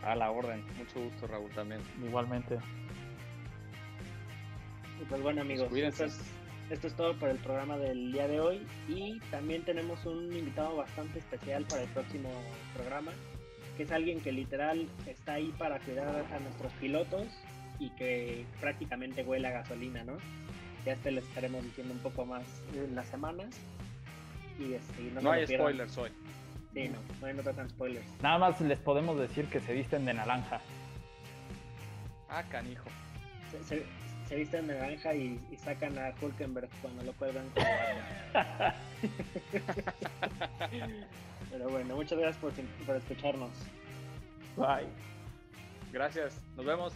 A 0.03 0.13
la 0.15 0.29
orden. 0.29 0.61
Mucho 0.77 0.99
gusto, 0.99 1.25
Raúl, 1.27 1.49
también. 1.51 1.79
Igualmente. 2.05 2.57
Pues 5.07 5.21
bueno, 5.21 5.39
amigos. 5.41 5.69
Pues 5.69 6.19
esto 6.69 6.87
es 6.87 6.93
todo 6.95 7.17
por 7.17 7.29
el 7.29 7.37
programa 7.37 7.77
del 7.77 8.11
día 8.11 8.27
de 8.27 8.41
hoy 8.41 8.67
y 8.89 9.21
también 9.31 9.63
tenemos 9.63 10.05
un 10.05 10.33
invitado 10.33 10.75
bastante 10.75 11.19
especial 11.19 11.63
para 11.63 11.83
el 11.83 11.89
próximo 11.91 12.29
programa, 12.75 13.13
que 13.77 13.83
es 13.83 13.91
alguien 13.91 14.19
que 14.19 14.33
literal 14.33 14.89
está 15.07 15.35
ahí 15.35 15.53
para 15.57 15.79
cuidar 15.79 16.09
a 16.09 16.39
nuestros 16.39 16.73
pilotos 16.73 17.27
y 17.81 17.89
que 17.91 18.45
prácticamente 18.59 19.23
huele 19.23 19.47
a 19.47 19.51
gasolina, 19.51 20.03
¿no? 20.03 20.17
Ya 20.85 20.93
este 20.93 21.11
les 21.11 21.23
estaremos 21.23 21.63
diciendo 21.63 21.93
un 21.95 21.99
poco 21.99 22.25
más 22.25 22.43
en 22.75 22.95
las 22.95 23.07
semanas. 23.07 23.49
Y, 24.59 24.73
este, 24.73 25.01
no, 25.19 25.31
hay 25.31 25.47
spoilers 25.47 25.97
hoy. 25.97 26.11
Sí, 26.75 26.89
no, 26.89 26.99
no 27.19 27.27
hay 27.27 27.33
no 27.33 27.41
tan 27.41 27.67
spoilers. 27.69 28.05
Nada 28.21 28.37
más 28.37 28.61
les 28.61 28.77
podemos 28.77 29.19
decir 29.19 29.47
que 29.47 29.59
se 29.59 29.73
visten 29.73 30.05
de 30.05 30.13
naranja. 30.13 30.61
Ah, 32.29 32.43
canijo. 32.43 32.85
Se, 33.67 33.83
se 34.29 34.35
visten 34.35 34.67
de 34.67 34.79
naranja 34.79 35.15
y, 35.15 35.39
sacan 35.57 35.97
a 35.97 36.13
Hulkenberg 36.21 36.69
cuando 36.83 37.03
lo 37.03 37.13
cuelgan. 37.13 37.45
Pero 41.51 41.67
bueno, 41.69 41.95
muchas 41.95 42.19
gracias 42.19 42.37
por, 42.37 42.53
por 42.85 42.95
escucharnos. 42.95 43.49
Bye. 44.55 44.87
Gracias, 45.91 46.39
nos 46.55 46.65
vemos. 46.65 46.93